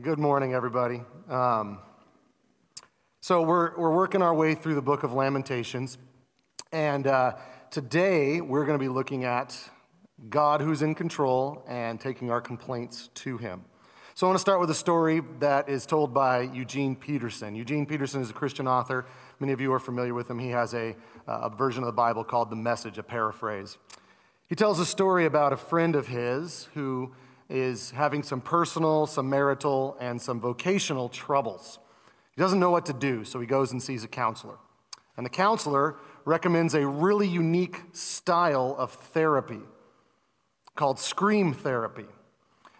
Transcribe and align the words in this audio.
Good 0.00 0.20
morning, 0.20 0.54
everybody. 0.54 1.02
Um, 1.28 1.80
so, 3.20 3.42
we're, 3.42 3.76
we're 3.76 3.92
working 3.92 4.22
our 4.22 4.32
way 4.32 4.54
through 4.54 4.76
the 4.76 4.82
book 4.82 5.02
of 5.02 5.12
Lamentations. 5.12 5.98
And 6.70 7.08
uh, 7.08 7.34
today, 7.72 8.40
we're 8.40 8.64
going 8.64 8.78
to 8.78 8.82
be 8.82 8.88
looking 8.88 9.24
at 9.24 9.58
God 10.28 10.60
who's 10.60 10.82
in 10.82 10.94
control 10.94 11.64
and 11.66 12.00
taking 12.00 12.30
our 12.30 12.40
complaints 12.40 13.08
to 13.14 13.38
Him. 13.38 13.64
So, 14.14 14.28
I 14.28 14.30
want 14.30 14.36
to 14.36 14.40
start 14.40 14.60
with 14.60 14.70
a 14.70 14.74
story 14.74 15.20
that 15.40 15.68
is 15.68 15.84
told 15.84 16.14
by 16.14 16.42
Eugene 16.42 16.94
Peterson. 16.94 17.56
Eugene 17.56 17.84
Peterson 17.84 18.20
is 18.20 18.30
a 18.30 18.34
Christian 18.34 18.68
author. 18.68 19.04
Many 19.40 19.52
of 19.52 19.60
you 19.60 19.72
are 19.72 19.80
familiar 19.80 20.14
with 20.14 20.30
him. 20.30 20.38
He 20.38 20.50
has 20.50 20.74
a, 20.74 20.94
a 21.26 21.50
version 21.50 21.82
of 21.82 21.88
the 21.88 21.92
Bible 21.92 22.22
called 22.22 22.50
The 22.50 22.56
Message, 22.56 22.98
a 22.98 23.02
paraphrase. 23.02 23.78
He 24.46 24.54
tells 24.54 24.78
a 24.78 24.86
story 24.86 25.26
about 25.26 25.52
a 25.52 25.56
friend 25.56 25.96
of 25.96 26.06
his 26.06 26.68
who 26.74 27.10
is 27.48 27.90
having 27.92 28.22
some 28.22 28.40
personal, 28.40 29.06
some 29.06 29.28
marital, 29.30 29.96
and 30.00 30.20
some 30.20 30.40
vocational 30.40 31.08
troubles. 31.08 31.78
He 32.34 32.40
doesn't 32.40 32.60
know 32.60 32.70
what 32.70 32.86
to 32.86 32.92
do, 32.92 33.24
so 33.24 33.40
he 33.40 33.46
goes 33.46 33.72
and 33.72 33.82
sees 33.82 34.04
a 34.04 34.08
counselor. 34.08 34.58
And 35.16 35.24
the 35.24 35.30
counselor 35.30 35.96
recommends 36.24 36.74
a 36.74 36.86
really 36.86 37.26
unique 37.26 37.82
style 37.92 38.76
of 38.78 38.92
therapy 38.92 39.60
called 40.76 40.98
scream 40.98 41.52
therapy. 41.52 42.06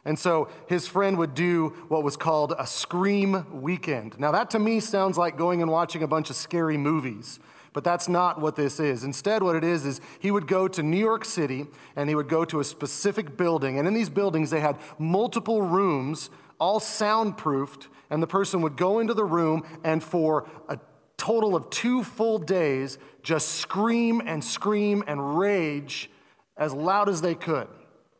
And 0.04 0.18
so 0.18 0.48
his 0.68 0.86
friend 0.86 1.18
would 1.18 1.34
do 1.34 1.70
what 1.88 2.04
was 2.04 2.16
called 2.16 2.54
a 2.58 2.66
scream 2.66 3.44
weekend. 3.60 4.18
Now, 4.20 4.30
that 4.32 4.50
to 4.50 4.58
me 4.58 4.80
sounds 4.80 5.18
like 5.18 5.36
going 5.36 5.60
and 5.60 5.70
watching 5.70 6.02
a 6.02 6.06
bunch 6.06 6.30
of 6.30 6.36
scary 6.36 6.76
movies 6.76 7.40
but 7.78 7.84
that's 7.84 8.08
not 8.08 8.40
what 8.40 8.56
this 8.56 8.80
is. 8.80 9.04
Instead, 9.04 9.40
what 9.40 9.54
it 9.54 9.62
is, 9.62 9.86
is 9.86 10.00
he 10.18 10.32
would 10.32 10.48
go 10.48 10.66
to 10.66 10.82
New 10.82 10.98
York 10.98 11.24
City 11.24 11.64
and 11.94 12.08
he 12.08 12.16
would 12.16 12.28
go 12.28 12.44
to 12.44 12.58
a 12.58 12.64
specific 12.64 13.36
building. 13.36 13.78
And 13.78 13.86
in 13.86 13.94
these 13.94 14.08
buildings, 14.08 14.50
they 14.50 14.58
had 14.58 14.78
multiple 14.98 15.62
rooms, 15.62 16.28
all 16.58 16.80
soundproofed. 16.80 17.86
And 18.10 18.20
the 18.20 18.26
person 18.26 18.62
would 18.62 18.76
go 18.76 18.98
into 18.98 19.14
the 19.14 19.24
room 19.24 19.64
and 19.84 20.02
for 20.02 20.48
a 20.68 20.80
total 21.16 21.54
of 21.54 21.70
two 21.70 22.02
full 22.02 22.40
days, 22.40 22.98
just 23.22 23.50
scream 23.50 24.20
and 24.26 24.42
scream 24.42 25.04
and 25.06 25.38
rage 25.38 26.10
as 26.56 26.74
loud 26.74 27.08
as 27.08 27.20
they 27.20 27.36
could 27.36 27.68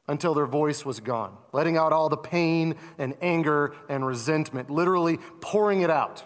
until 0.07 0.35
their 0.35 0.47
voice 0.47 0.85
was 0.85 1.01
gone, 1.01 1.37
letting 1.53 1.77
out 1.77 1.93
all 1.93 2.09
the 2.09 2.17
pain 2.17 2.77
and 2.97 3.17
anger 3.21 3.75
and 3.89 4.07
resentment, 4.07 4.71
literally 4.71 5.19
pouring 5.41 5.81
it 5.81 5.91
out. 5.91 6.23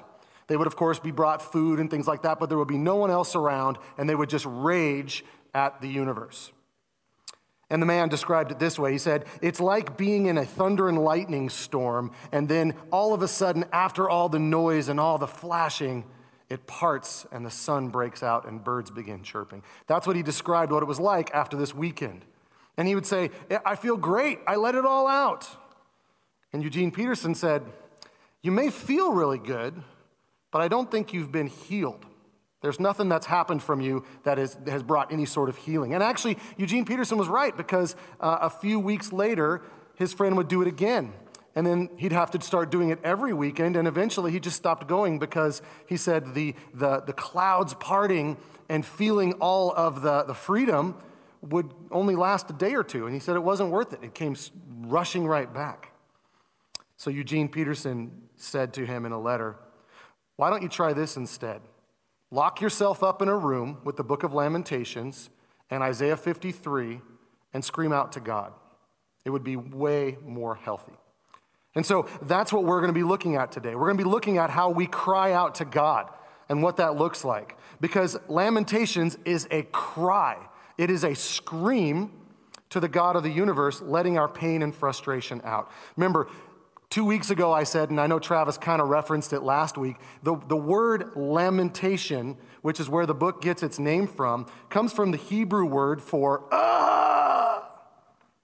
They 0.52 0.58
would, 0.58 0.66
of 0.66 0.76
course, 0.76 0.98
be 0.98 1.12
brought 1.12 1.40
food 1.40 1.80
and 1.80 1.90
things 1.90 2.06
like 2.06 2.24
that, 2.24 2.38
but 2.38 2.50
there 2.50 2.58
would 2.58 2.68
be 2.68 2.76
no 2.76 2.96
one 2.96 3.10
else 3.10 3.34
around, 3.34 3.78
and 3.96 4.06
they 4.06 4.14
would 4.14 4.28
just 4.28 4.44
rage 4.46 5.24
at 5.54 5.80
the 5.80 5.88
universe. 5.88 6.52
And 7.70 7.80
the 7.80 7.86
man 7.86 8.10
described 8.10 8.50
it 8.50 8.58
this 8.58 8.78
way 8.78 8.92
He 8.92 8.98
said, 8.98 9.24
It's 9.40 9.60
like 9.60 9.96
being 9.96 10.26
in 10.26 10.36
a 10.36 10.44
thunder 10.44 10.90
and 10.90 10.98
lightning 10.98 11.48
storm, 11.48 12.12
and 12.32 12.50
then 12.50 12.74
all 12.90 13.14
of 13.14 13.22
a 13.22 13.28
sudden, 13.28 13.64
after 13.72 14.10
all 14.10 14.28
the 14.28 14.38
noise 14.38 14.90
and 14.90 15.00
all 15.00 15.16
the 15.16 15.26
flashing, 15.26 16.04
it 16.50 16.66
parts 16.66 17.24
and 17.32 17.46
the 17.46 17.50
sun 17.50 17.88
breaks 17.88 18.22
out 18.22 18.46
and 18.46 18.62
birds 18.62 18.90
begin 18.90 19.22
chirping. 19.22 19.62
That's 19.86 20.06
what 20.06 20.16
he 20.16 20.22
described 20.22 20.70
what 20.70 20.82
it 20.82 20.86
was 20.86 21.00
like 21.00 21.30
after 21.32 21.56
this 21.56 21.74
weekend. 21.74 22.26
And 22.76 22.86
he 22.86 22.94
would 22.94 23.06
say, 23.06 23.30
I 23.64 23.74
feel 23.76 23.96
great. 23.96 24.40
I 24.46 24.56
let 24.56 24.74
it 24.74 24.84
all 24.84 25.06
out. 25.06 25.48
And 26.52 26.62
Eugene 26.62 26.90
Peterson 26.90 27.34
said, 27.34 27.62
You 28.42 28.52
may 28.52 28.68
feel 28.68 29.14
really 29.14 29.38
good, 29.38 29.82
but 30.52 30.60
I 30.60 30.68
don't 30.68 30.88
think 30.88 31.12
you've 31.12 31.32
been 31.32 31.48
healed. 31.48 32.06
There's 32.60 32.78
nothing 32.78 33.08
that's 33.08 33.26
happened 33.26 33.60
from 33.60 33.80
you 33.80 34.04
that 34.22 34.38
is, 34.38 34.56
has 34.68 34.84
brought 34.84 35.12
any 35.12 35.26
sort 35.26 35.48
of 35.48 35.56
healing. 35.56 35.94
And 35.94 36.02
actually, 36.02 36.38
Eugene 36.56 36.84
Peterson 36.84 37.18
was 37.18 37.26
right 37.26 37.56
because 37.56 37.96
uh, 38.20 38.38
a 38.42 38.50
few 38.50 38.78
weeks 38.78 39.12
later, 39.12 39.62
his 39.96 40.12
friend 40.12 40.36
would 40.36 40.46
do 40.46 40.62
it 40.62 40.68
again. 40.68 41.12
And 41.56 41.66
then 41.66 41.90
he'd 41.96 42.12
have 42.12 42.30
to 42.30 42.40
start 42.40 42.70
doing 42.70 42.90
it 42.90 43.00
every 43.02 43.34
weekend. 43.34 43.74
And 43.74 43.88
eventually, 43.88 44.30
he 44.30 44.38
just 44.38 44.56
stopped 44.56 44.86
going 44.86 45.18
because 45.18 45.60
he 45.86 45.96
said 45.96 46.34
the, 46.34 46.54
the, 46.72 47.00
the 47.00 47.12
clouds 47.12 47.74
parting 47.74 48.36
and 48.68 48.86
feeling 48.86 49.32
all 49.34 49.72
of 49.72 50.02
the, 50.02 50.22
the 50.22 50.34
freedom 50.34 50.94
would 51.42 51.74
only 51.90 52.14
last 52.14 52.48
a 52.48 52.52
day 52.52 52.74
or 52.74 52.84
two. 52.84 53.06
And 53.06 53.14
he 53.14 53.18
said 53.18 53.34
it 53.34 53.42
wasn't 53.42 53.70
worth 53.70 53.92
it. 53.92 53.98
It 54.02 54.14
came 54.14 54.36
rushing 54.82 55.26
right 55.26 55.52
back. 55.52 55.92
So 56.96 57.10
Eugene 57.10 57.48
Peterson 57.48 58.12
said 58.36 58.72
to 58.74 58.86
him 58.86 59.04
in 59.04 59.10
a 59.10 59.20
letter, 59.20 59.56
why 60.36 60.50
don't 60.50 60.62
you 60.62 60.68
try 60.68 60.92
this 60.92 61.16
instead? 61.16 61.60
Lock 62.30 62.60
yourself 62.60 63.02
up 63.02 63.20
in 63.20 63.28
a 63.28 63.36
room 63.36 63.78
with 63.84 63.96
the 63.96 64.04
book 64.04 64.22
of 64.22 64.32
Lamentations 64.32 65.30
and 65.70 65.82
Isaiah 65.82 66.16
53 66.16 67.00
and 67.52 67.64
scream 67.64 67.92
out 67.92 68.12
to 68.12 68.20
God. 68.20 68.52
It 69.24 69.30
would 69.30 69.44
be 69.44 69.56
way 69.56 70.16
more 70.24 70.54
healthy. 70.54 70.94
And 71.74 71.84
so 71.84 72.08
that's 72.22 72.52
what 72.52 72.64
we're 72.64 72.80
going 72.80 72.92
to 72.92 72.98
be 72.98 73.02
looking 73.02 73.36
at 73.36 73.52
today. 73.52 73.74
We're 73.74 73.86
going 73.86 73.98
to 73.98 74.04
be 74.04 74.10
looking 74.10 74.38
at 74.38 74.50
how 74.50 74.70
we 74.70 74.86
cry 74.86 75.32
out 75.32 75.56
to 75.56 75.64
God 75.64 76.08
and 76.48 76.62
what 76.62 76.76
that 76.76 76.96
looks 76.96 77.24
like. 77.24 77.56
Because 77.80 78.18
Lamentations 78.28 79.16
is 79.24 79.48
a 79.50 79.62
cry, 79.64 80.38
it 80.78 80.90
is 80.90 81.04
a 81.04 81.14
scream 81.14 82.10
to 82.70 82.80
the 82.80 82.88
God 82.88 83.16
of 83.16 83.22
the 83.22 83.30
universe, 83.30 83.82
letting 83.82 84.18
our 84.18 84.28
pain 84.28 84.62
and 84.62 84.74
frustration 84.74 85.40
out. 85.44 85.70
Remember, 85.96 86.28
Two 86.92 87.06
weeks 87.06 87.30
ago, 87.30 87.50
I 87.54 87.64
said, 87.64 87.88
and 87.88 87.98
I 87.98 88.06
know 88.06 88.18
Travis 88.18 88.58
kind 88.58 88.82
of 88.82 88.88
referenced 88.88 89.32
it 89.32 89.42
last 89.42 89.78
week, 89.78 89.96
the, 90.22 90.36
the 90.48 90.58
word 90.58 91.12
lamentation, 91.16 92.36
which 92.60 92.78
is 92.78 92.90
where 92.90 93.06
the 93.06 93.14
book 93.14 93.40
gets 93.40 93.62
its 93.62 93.78
name 93.78 94.06
from, 94.06 94.44
comes 94.68 94.92
from 94.92 95.10
the 95.10 95.16
Hebrew 95.16 95.64
word 95.64 96.02
for 96.02 96.44
ah. 96.52 97.66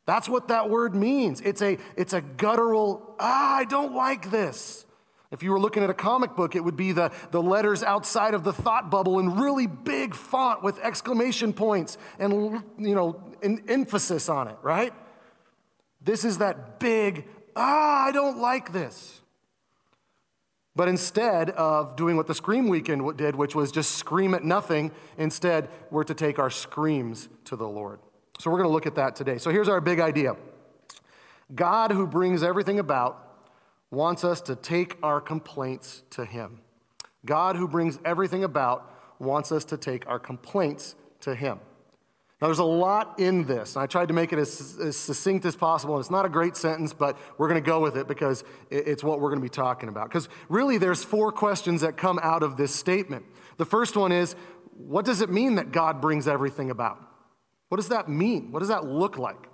That's 0.07 0.31
what 0.31 0.49
that 0.49 0.71
word 0.71 0.95
means. 0.95 1.43
It's 1.43 1.61
a, 1.61 1.77
it's 1.95 2.15
a 2.15 2.23
guttural, 2.23 3.15
ah, 3.21 3.57
I 3.57 3.67
don't 3.67 3.95
like 3.95 4.31
this. 4.31 4.87
If 5.31 5.43
you 5.43 5.51
were 5.51 5.61
looking 5.61 5.83
at 5.83 5.91
a 5.91 5.95
comic 5.95 6.35
book, 6.35 6.57
it 6.57 6.65
would 6.65 6.75
be 6.75 6.93
the, 6.93 7.13
the 7.33 7.43
letters 7.43 7.83
outside 7.83 8.33
of 8.33 8.45
the 8.45 8.55
thought 8.55 8.91
bubble 8.91 9.19
in 9.19 9.39
really 9.39 9.67
big 9.67 10.15
font 10.15 10.63
with 10.63 10.79
exclamation 10.79 11.53
points 11.53 11.99
and, 12.19 12.63
you 12.79 12.95
know, 12.95 13.21
an 13.43 13.65
emphasis 13.69 14.31
on 14.31 14.49
it, 14.49 14.57
right? 14.63 14.95
This 16.01 16.25
is 16.25 16.39
that 16.39 16.81
big, 16.81 17.27
ah, 17.59 18.07
I 18.07 18.13
don't 18.13 18.39
like 18.39 18.73
this. 18.73 19.21
But 20.77 20.87
instead 20.87 21.51
of 21.51 21.97
doing 21.97 22.17
what 22.17 22.29
the 22.29 22.35
Scream 22.35 22.69
Weekend 22.69 23.17
did, 23.17 23.35
which 23.35 23.55
was 23.55 23.73
just 23.73 23.97
scream 23.97 24.33
at 24.33 24.45
nothing, 24.45 24.93
instead 25.17 25.69
we're 25.91 26.05
to 26.05 26.15
take 26.15 26.39
our 26.39 26.51
screams 26.51 27.29
to 27.47 27.57
the 27.57 27.67
Lord. 27.67 27.99
So 28.39 28.49
we're 28.49 28.59
going 28.59 28.69
to 28.69 28.73
look 28.73 28.87
at 28.87 28.95
that 28.95 29.17
today. 29.17 29.39
So 29.39 29.51
here's 29.51 29.69
our 29.69 29.81
big 29.81 29.99
idea 29.99 30.37
God, 31.53 31.91
who 31.91 32.07
brings 32.07 32.45
everything 32.45 32.79
about, 32.79 33.29
wants 33.91 34.23
us 34.23 34.41
to 34.43 34.55
take 34.55 34.97
our 35.03 35.21
complaints 35.21 36.03
to 36.11 36.25
Him. 36.25 36.61
God, 37.25 37.57
who 37.57 37.67
brings 37.67 37.99
everything 38.05 38.45
about, 38.45 38.95
wants 39.19 39.51
us 39.51 39.65
to 39.67 39.77
take 39.77 40.07
our 40.07 40.21
complaints 40.21 40.95
to 41.23 41.35
Him. 41.35 41.59
Now, 42.41 42.47
there's 42.47 42.61
a 42.61 42.65
lot 42.65 43.19
in 43.19 43.47
this, 43.47 43.75
and 43.75 43.83
I 43.83 43.87
tried 43.87 44.09
to 44.09 44.15
make 44.15 44.33
it 44.33 44.39
as, 44.39 44.79
as 44.81 44.97
succinct 44.97 45.45
as 45.45 45.57
possible. 45.57 45.97
And 45.97 46.01
it's 46.01 46.11
not 46.11 46.25
a 46.25 46.29
great 46.29 46.57
sentence, 46.57 46.93
but 46.93 47.19
we're 47.37 47.49
going 47.49 47.61
to 47.61 47.67
go 47.67 47.81
with 47.81 47.97
it 47.97 48.07
because 48.07 48.45
it's 48.71 49.03
what 49.03 49.21
we're 49.21 49.31
going 49.31 49.41
to 49.41 49.45
be 49.45 49.49
talking 49.49 49.89
about. 49.89 50.09
Because 50.09 50.29
really, 50.49 50.79
there's 50.79 51.03
four 51.03 51.33
questions 51.33 51.81
that 51.81 51.97
come 51.97 52.21
out 52.23 52.45
of 52.45 52.57
this 52.57 52.73
statement. 52.73 53.25
The 53.57 53.65
first 53.65 53.97
one 53.97 54.13
is 54.13 54.37
what 54.77 55.05
does 55.05 55.21
it 55.21 55.31
mean 55.31 55.57
that 55.57 55.73
God 55.73 56.01
brings 56.01 56.29
everything 56.29 56.71
about? 56.71 57.01
What 57.71 57.79
does 57.79 57.89
that 57.89 58.09
mean? 58.09 58.53
What 58.53 58.61
does 58.61 58.69
that 58.69 58.85
look 58.85 59.19
like? 59.19 59.49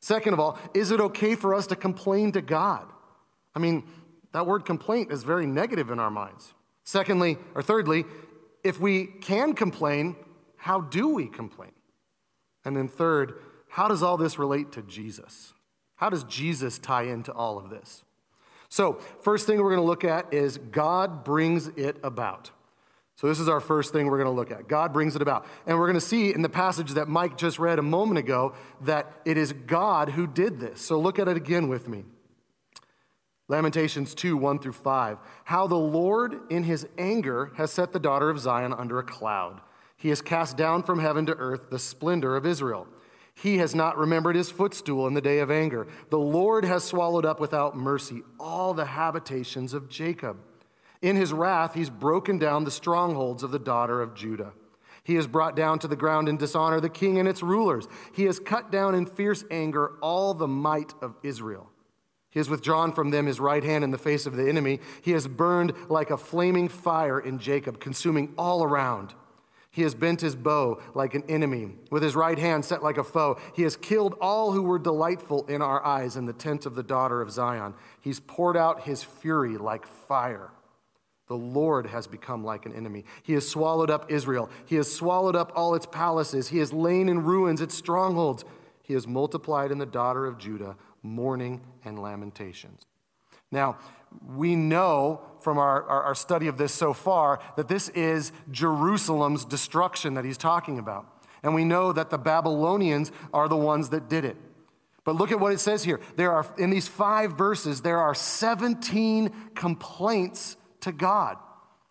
Second 0.00 0.34
of 0.34 0.40
all, 0.40 0.58
is 0.74 0.90
it 0.90 1.00
okay 1.00 1.34
for 1.34 1.54
us 1.54 1.66
to 1.68 1.76
complain 1.76 2.30
to 2.32 2.42
God? 2.42 2.86
I 3.54 3.58
mean, 3.58 3.84
that 4.32 4.46
word 4.46 4.66
complaint 4.66 5.10
is 5.10 5.24
very 5.24 5.46
negative 5.46 5.90
in 5.90 5.98
our 5.98 6.10
minds. 6.10 6.52
Secondly, 6.84 7.38
or 7.54 7.62
thirdly, 7.62 8.04
if 8.62 8.78
we 8.78 9.06
can 9.06 9.54
complain, 9.54 10.14
how 10.56 10.82
do 10.82 11.08
we 11.08 11.26
complain? 11.26 11.72
And 12.66 12.76
then, 12.76 12.88
third, 12.88 13.34
how 13.68 13.86
does 13.86 14.02
all 14.02 14.16
this 14.16 14.40
relate 14.40 14.72
to 14.72 14.82
Jesus? 14.82 15.54
How 15.94 16.10
does 16.10 16.24
Jesus 16.24 16.78
tie 16.78 17.04
into 17.04 17.32
all 17.32 17.58
of 17.58 17.70
this? 17.70 18.02
So, 18.68 18.94
first 19.22 19.46
thing 19.46 19.62
we're 19.62 19.70
going 19.70 19.80
to 19.80 19.86
look 19.86 20.02
at 20.02 20.34
is 20.34 20.58
God 20.58 21.22
brings 21.22 21.68
it 21.68 21.96
about. 22.02 22.50
So, 23.14 23.28
this 23.28 23.38
is 23.38 23.48
our 23.48 23.60
first 23.60 23.92
thing 23.92 24.06
we're 24.06 24.18
going 24.18 24.24
to 24.24 24.32
look 24.32 24.50
at. 24.50 24.66
God 24.66 24.92
brings 24.92 25.14
it 25.14 25.22
about. 25.22 25.46
And 25.64 25.78
we're 25.78 25.86
going 25.86 25.94
to 25.94 26.04
see 26.04 26.34
in 26.34 26.42
the 26.42 26.48
passage 26.48 26.90
that 26.94 27.06
Mike 27.06 27.36
just 27.36 27.60
read 27.60 27.78
a 27.78 27.82
moment 27.82 28.18
ago 28.18 28.54
that 28.80 29.12
it 29.24 29.36
is 29.36 29.52
God 29.52 30.08
who 30.08 30.26
did 30.26 30.58
this. 30.58 30.80
So, 30.80 30.98
look 30.98 31.20
at 31.20 31.28
it 31.28 31.36
again 31.36 31.68
with 31.68 31.88
me. 31.88 32.04
Lamentations 33.46 34.12
2 34.12 34.36
1 34.36 34.58
through 34.58 34.72
5. 34.72 35.18
How 35.44 35.68
the 35.68 35.76
Lord, 35.76 36.40
in 36.50 36.64
his 36.64 36.84
anger, 36.98 37.52
has 37.54 37.70
set 37.70 37.92
the 37.92 38.00
daughter 38.00 38.28
of 38.28 38.40
Zion 38.40 38.74
under 38.74 38.98
a 38.98 39.04
cloud. 39.04 39.60
He 39.96 40.10
has 40.10 40.20
cast 40.20 40.56
down 40.56 40.82
from 40.82 40.98
heaven 40.98 41.26
to 41.26 41.36
earth 41.36 41.70
the 41.70 41.78
splendor 41.78 42.36
of 42.36 42.46
Israel. 42.46 42.86
He 43.34 43.58
has 43.58 43.74
not 43.74 43.98
remembered 43.98 44.36
his 44.36 44.50
footstool 44.50 45.06
in 45.06 45.14
the 45.14 45.20
day 45.20 45.40
of 45.40 45.50
anger. 45.50 45.86
The 46.10 46.18
Lord 46.18 46.64
has 46.64 46.84
swallowed 46.84 47.26
up 47.26 47.38
without 47.38 47.76
mercy 47.76 48.22
all 48.40 48.72
the 48.72 48.86
habitations 48.86 49.74
of 49.74 49.88
Jacob. 49.88 50.38
In 51.02 51.16
his 51.16 51.32
wrath, 51.32 51.74
he's 51.74 51.90
broken 51.90 52.38
down 52.38 52.64
the 52.64 52.70
strongholds 52.70 53.42
of 53.42 53.50
the 53.50 53.58
daughter 53.58 54.00
of 54.00 54.14
Judah. 54.14 54.52
He 55.04 55.14
has 55.16 55.26
brought 55.26 55.54
down 55.54 55.78
to 55.80 55.88
the 55.88 55.96
ground 55.96 56.28
in 56.28 56.36
dishonor 56.36 56.80
the 56.80 56.88
king 56.88 57.18
and 57.18 57.28
its 57.28 57.42
rulers. 57.42 57.86
He 58.12 58.24
has 58.24 58.40
cut 58.40 58.72
down 58.72 58.94
in 58.94 59.06
fierce 59.06 59.44
anger 59.50 59.92
all 60.00 60.34
the 60.34 60.48
might 60.48 60.94
of 61.00 61.14
Israel. 61.22 61.70
He 62.30 62.40
has 62.40 62.50
withdrawn 62.50 62.92
from 62.92 63.10
them 63.10 63.26
his 63.26 63.38
right 63.38 63.62
hand 63.62 63.84
in 63.84 63.90
the 63.90 63.98
face 63.98 64.26
of 64.26 64.34
the 64.34 64.48
enemy. 64.48 64.80
He 65.02 65.12
has 65.12 65.28
burned 65.28 65.74
like 65.88 66.10
a 66.10 66.16
flaming 66.16 66.68
fire 66.68 67.20
in 67.20 67.38
Jacob, 67.38 67.78
consuming 67.78 68.34
all 68.36 68.64
around. 68.64 69.14
He 69.76 69.82
has 69.82 69.94
bent 69.94 70.22
his 70.22 70.34
bow 70.34 70.80
like 70.94 71.12
an 71.12 71.22
enemy, 71.28 71.68
with 71.90 72.02
his 72.02 72.16
right 72.16 72.38
hand 72.38 72.64
set 72.64 72.82
like 72.82 72.96
a 72.96 73.04
foe. 73.04 73.38
He 73.54 73.62
has 73.64 73.76
killed 73.76 74.14
all 74.22 74.52
who 74.52 74.62
were 74.62 74.78
delightful 74.78 75.44
in 75.48 75.60
our 75.60 75.84
eyes 75.84 76.16
in 76.16 76.24
the 76.24 76.32
tent 76.32 76.64
of 76.64 76.74
the 76.74 76.82
daughter 76.82 77.20
of 77.20 77.30
Zion. 77.30 77.74
He's 78.00 78.18
poured 78.18 78.56
out 78.56 78.84
his 78.84 79.02
fury 79.02 79.58
like 79.58 79.86
fire. 79.86 80.50
The 81.28 81.36
Lord 81.36 81.88
has 81.88 82.06
become 82.06 82.42
like 82.42 82.64
an 82.64 82.72
enemy. 82.72 83.04
He 83.22 83.34
has 83.34 83.46
swallowed 83.46 83.90
up 83.90 84.10
Israel. 84.10 84.48
He 84.64 84.76
has 84.76 84.90
swallowed 84.90 85.36
up 85.36 85.52
all 85.54 85.74
its 85.74 85.84
palaces. 85.84 86.48
He 86.48 86.56
has 86.60 86.72
lain 86.72 87.10
in 87.10 87.22
ruins 87.24 87.60
its 87.60 87.74
strongholds. 87.74 88.46
He 88.82 88.94
has 88.94 89.06
multiplied 89.06 89.70
in 89.70 89.76
the 89.76 89.84
daughter 89.84 90.24
of 90.24 90.38
Judah 90.38 90.74
mourning 91.02 91.60
and 91.84 91.98
lamentations. 91.98 92.86
Now, 93.52 93.76
we 94.26 94.56
know 94.56 95.20
from 95.40 95.58
our, 95.58 95.82
our, 95.84 96.02
our, 96.04 96.14
study 96.14 96.48
of 96.48 96.56
this 96.56 96.72
so 96.72 96.92
far 96.92 97.38
that 97.56 97.68
this 97.68 97.88
is 97.90 98.32
Jerusalem's 98.50 99.44
destruction 99.44 100.14
that 100.14 100.24
he's 100.24 100.38
talking 100.38 100.78
about. 100.78 101.06
And 101.42 101.54
we 101.54 101.64
know 101.64 101.92
that 101.92 102.10
the 102.10 102.18
Babylonians 102.18 103.12
are 103.32 103.48
the 103.48 103.56
ones 103.56 103.90
that 103.90 104.08
did 104.08 104.24
it. 104.24 104.36
But 105.04 105.14
look 105.14 105.30
at 105.30 105.38
what 105.38 105.52
it 105.52 105.60
says 105.60 105.84
here. 105.84 106.00
There 106.16 106.32
are, 106.32 106.44
in 106.58 106.70
these 106.70 106.88
five 106.88 107.38
verses, 107.38 107.82
there 107.82 107.98
are 107.98 108.14
17 108.14 109.32
complaints 109.54 110.56
to 110.80 110.90
God, 110.90 111.36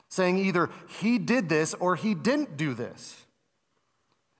saying 0.10 0.38
either 0.38 0.70
he 1.00 1.18
did 1.18 1.48
this 1.48 1.74
or 1.76 1.96
he 1.96 2.14
didn't 2.14 2.58
do 2.58 2.74
this. 2.74 3.25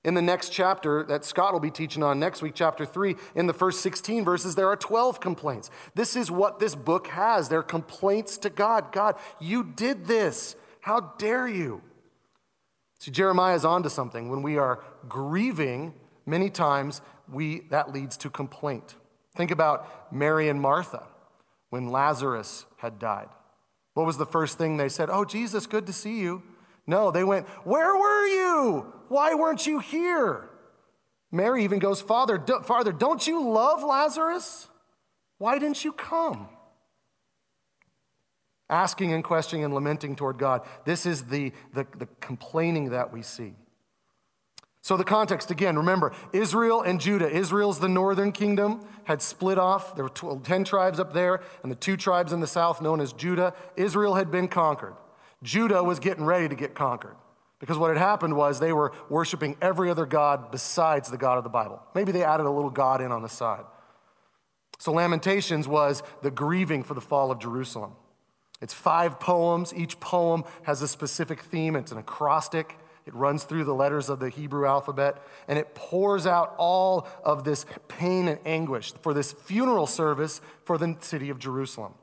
In 0.06 0.14
the 0.14 0.22
next 0.22 0.50
chapter 0.50 1.02
that 1.08 1.24
Scott 1.24 1.52
will 1.52 1.58
be 1.58 1.72
teaching 1.72 2.04
on 2.04 2.20
next 2.20 2.40
week, 2.40 2.52
chapter 2.54 2.86
3, 2.86 3.16
in 3.34 3.48
the 3.48 3.52
first 3.52 3.80
16 3.80 4.24
verses, 4.24 4.54
there 4.54 4.68
are 4.68 4.76
12 4.76 5.18
complaints. 5.18 5.68
This 5.96 6.14
is 6.14 6.30
what 6.30 6.60
this 6.60 6.76
book 6.76 7.08
has. 7.08 7.48
They're 7.48 7.60
complaints 7.60 8.38
to 8.38 8.48
God. 8.48 8.92
God, 8.92 9.16
you 9.40 9.64
did 9.64 10.06
this. 10.06 10.54
How 10.80 11.00
dare 11.18 11.48
you? 11.48 11.82
See, 13.00 13.10
Jeremiah 13.10 13.56
is 13.56 13.64
onto 13.64 13.88
something. 13.88 14.28
When 14.28 14.42
we 14.42 14.58
are 14.58 14.84
grieving, 15.08 15.92
many 16.24 16.50
times 16.50 17.02
we, 17.28 17.62
that 17.70 17.92
leads 17.92 18.16
to 18.18 18.30
complaint. 18.30 18.94
Think 19.34 19.50
about 19.50 20.12
Mary 20.12 20.48
and 20.48 20.60
Martha 20.60 21.02
when 21.70 21.88
Lazarus 21.88 22.64
had 22.76 23.00
died. 23.00 23.28
What 23.94 24.06
was 24.06 24.18
the 24.18 24.26
first 24.26 24.56
thing 24.56 24.76
they 24.76 24.88
said? 24.88 25.10
Oh, 25.10 25.24
Jesus, 25.24 25.66
good 25.66 25.84
to 25.86 25.92
see 25.92 26.20
you. 26.20 26.44
No, 26.86 27.10
they 27.10 27.24
went, 27.24 27.48
Where 27.64 27.96
were 27.96 28.26
you? 28.26 28.92
Why 29.08 29.34
weren't 29.34 29.66
you 29.66 29.78
here? 29.78 30.48
Mary 31.32 31.64
even 31.64 31.78
goes 31.78 32.00
farther, 32.00 32.42
farther. 32.64 32.92
Don't 32.92 33.26
you 33.26 33.48
love 33.48 33.82
Lazarus? 33.82 34.68
Why 35.38 35.58
didn't 35.58 35.84
you 35.84 35.92
come? 35.92 36.48
Asking 38.68 39.12
and 39.12 39.22
questioning 39.22 39.64
and 39.64 39.74
lamenting 39.74 40.16
toward 40.16 40.38
God. 40.38 40.62
This 40.84 41.06
is 41.06 41.24
the, 41.24 41.52
the, 41.72 41.86
the 41.98 42.06
complaining 42.20 42.90
that 42.90 43.12
we 43.12 43.22
see. 43.22 43.54
So, 44.82 44.96
the 44.96 45.04
context 45.04 45.50
again, 45.50 45.76
remember 45.76 46.12
Israel 46.32 46.82
and 46.82 47.00
Judah. 47.00 47.28
Israel's 47.28 47.80
the 47.80 47.88
northern 47.88 48.30
kingdom, 48.30 48.86
had 49.02 49.20
split 49.20 49.58
off. 49.58 49.96
There 49.96 50.04
were 50.04 50.10
12, 50.10 50.44
10 50.44 50.64
tribes 50.64 51.00
up 51.00 51.12
there, 51.12 51.42
and 51.64 51.72
the 51.72 51.76
two 51.76 51.96
tribes 51.96 52.32
in 52.32 52.38
the 52.38 52.46
south, 52.46 52.80
known 52.80 53.00
as 53.00 53.12
Judah. 53.12 53.52
Israel 53.76 54.14
had 54.14 54.30
been 54.30 54.46
conquered. 54.46 54.94
Judah 55.42 55.82
was 55.82 55.98
getting 55.98 56.24
ready 56.24 56.48
to 56.48 56.54
get 56.54 56.74
conquered. 56.74 57.16
Because 57.58 57.78
what 57.78 57.88
had 57.88 57.98
happened 57.98 58.36
was 58.36 58.60
they 58.60 58.72
were 58.72 58.92
worshiping 59.08 59.56
every 59.62 59.90
other 59.90 60.04
God 60.04 60.50
besides 60.50 61.10
the 61.10 61.16
God 61.16 61.38
of 61.38 61.44
the 61.44 61.50
Bible. 61.50 61.82
Maybe 61.94 62.12
they 62.12 62.22
added 62.22 62.44
a 62.44 62.50
little 62.50 62.70
God 62.70 63.00
in 63.00 63.12
on 63.12 63.22
the 63.22 63.28
side. 63.28 63.64
So, 64.78 64.92
Lamentations 64.92 65.66
was 65.66 66.02
the 66.20 66.30
grieving 66.30 66.82
for 66.82 66.92
the 66.92 67.00
fall 67.00 67.30
of 67.30 67.38
Jerusalem. 67.38 67.92
It's 68.60 68.74
five 68.74 69.18
poems. 69.18 69.72
Each 69.74 69.98
poem 70.00 70.44
has 70.64 70.82
a 70.82 70.88
specific 70.88 71.40
theme, 71.40 71.76
it's 71.76 71.92
an 71.92 71.98
acrostic. 71.98 72.78
It 73.06 73.14
runs 73.14 73.44
through 73.44 73.64
the 73.64 73.74
letters 73.74 74.08
of 74.08 74.18
the 74.18 74.28
Hebrew 74.28 74.66
alphabet, 74.66 75.22
and 75.46 75.60
it 75.60 75.76
pours 75.76 76.26
out 76.26 76.56
all 76.58 77.06
of 77.22 77.44
this 77.44 77.64
pain 77.86 78.26
and 78.26 78.40
anguish 78.44 78.92
for 78.94 79.14
this 79.14 79.30
funeral 79.30 79.86
service 79.86 80.40
for 80.64 80.76
the 80.76 80.96
city 81.00 81.30
of 81.30 81.38
Jerusalem. 81.38 81.94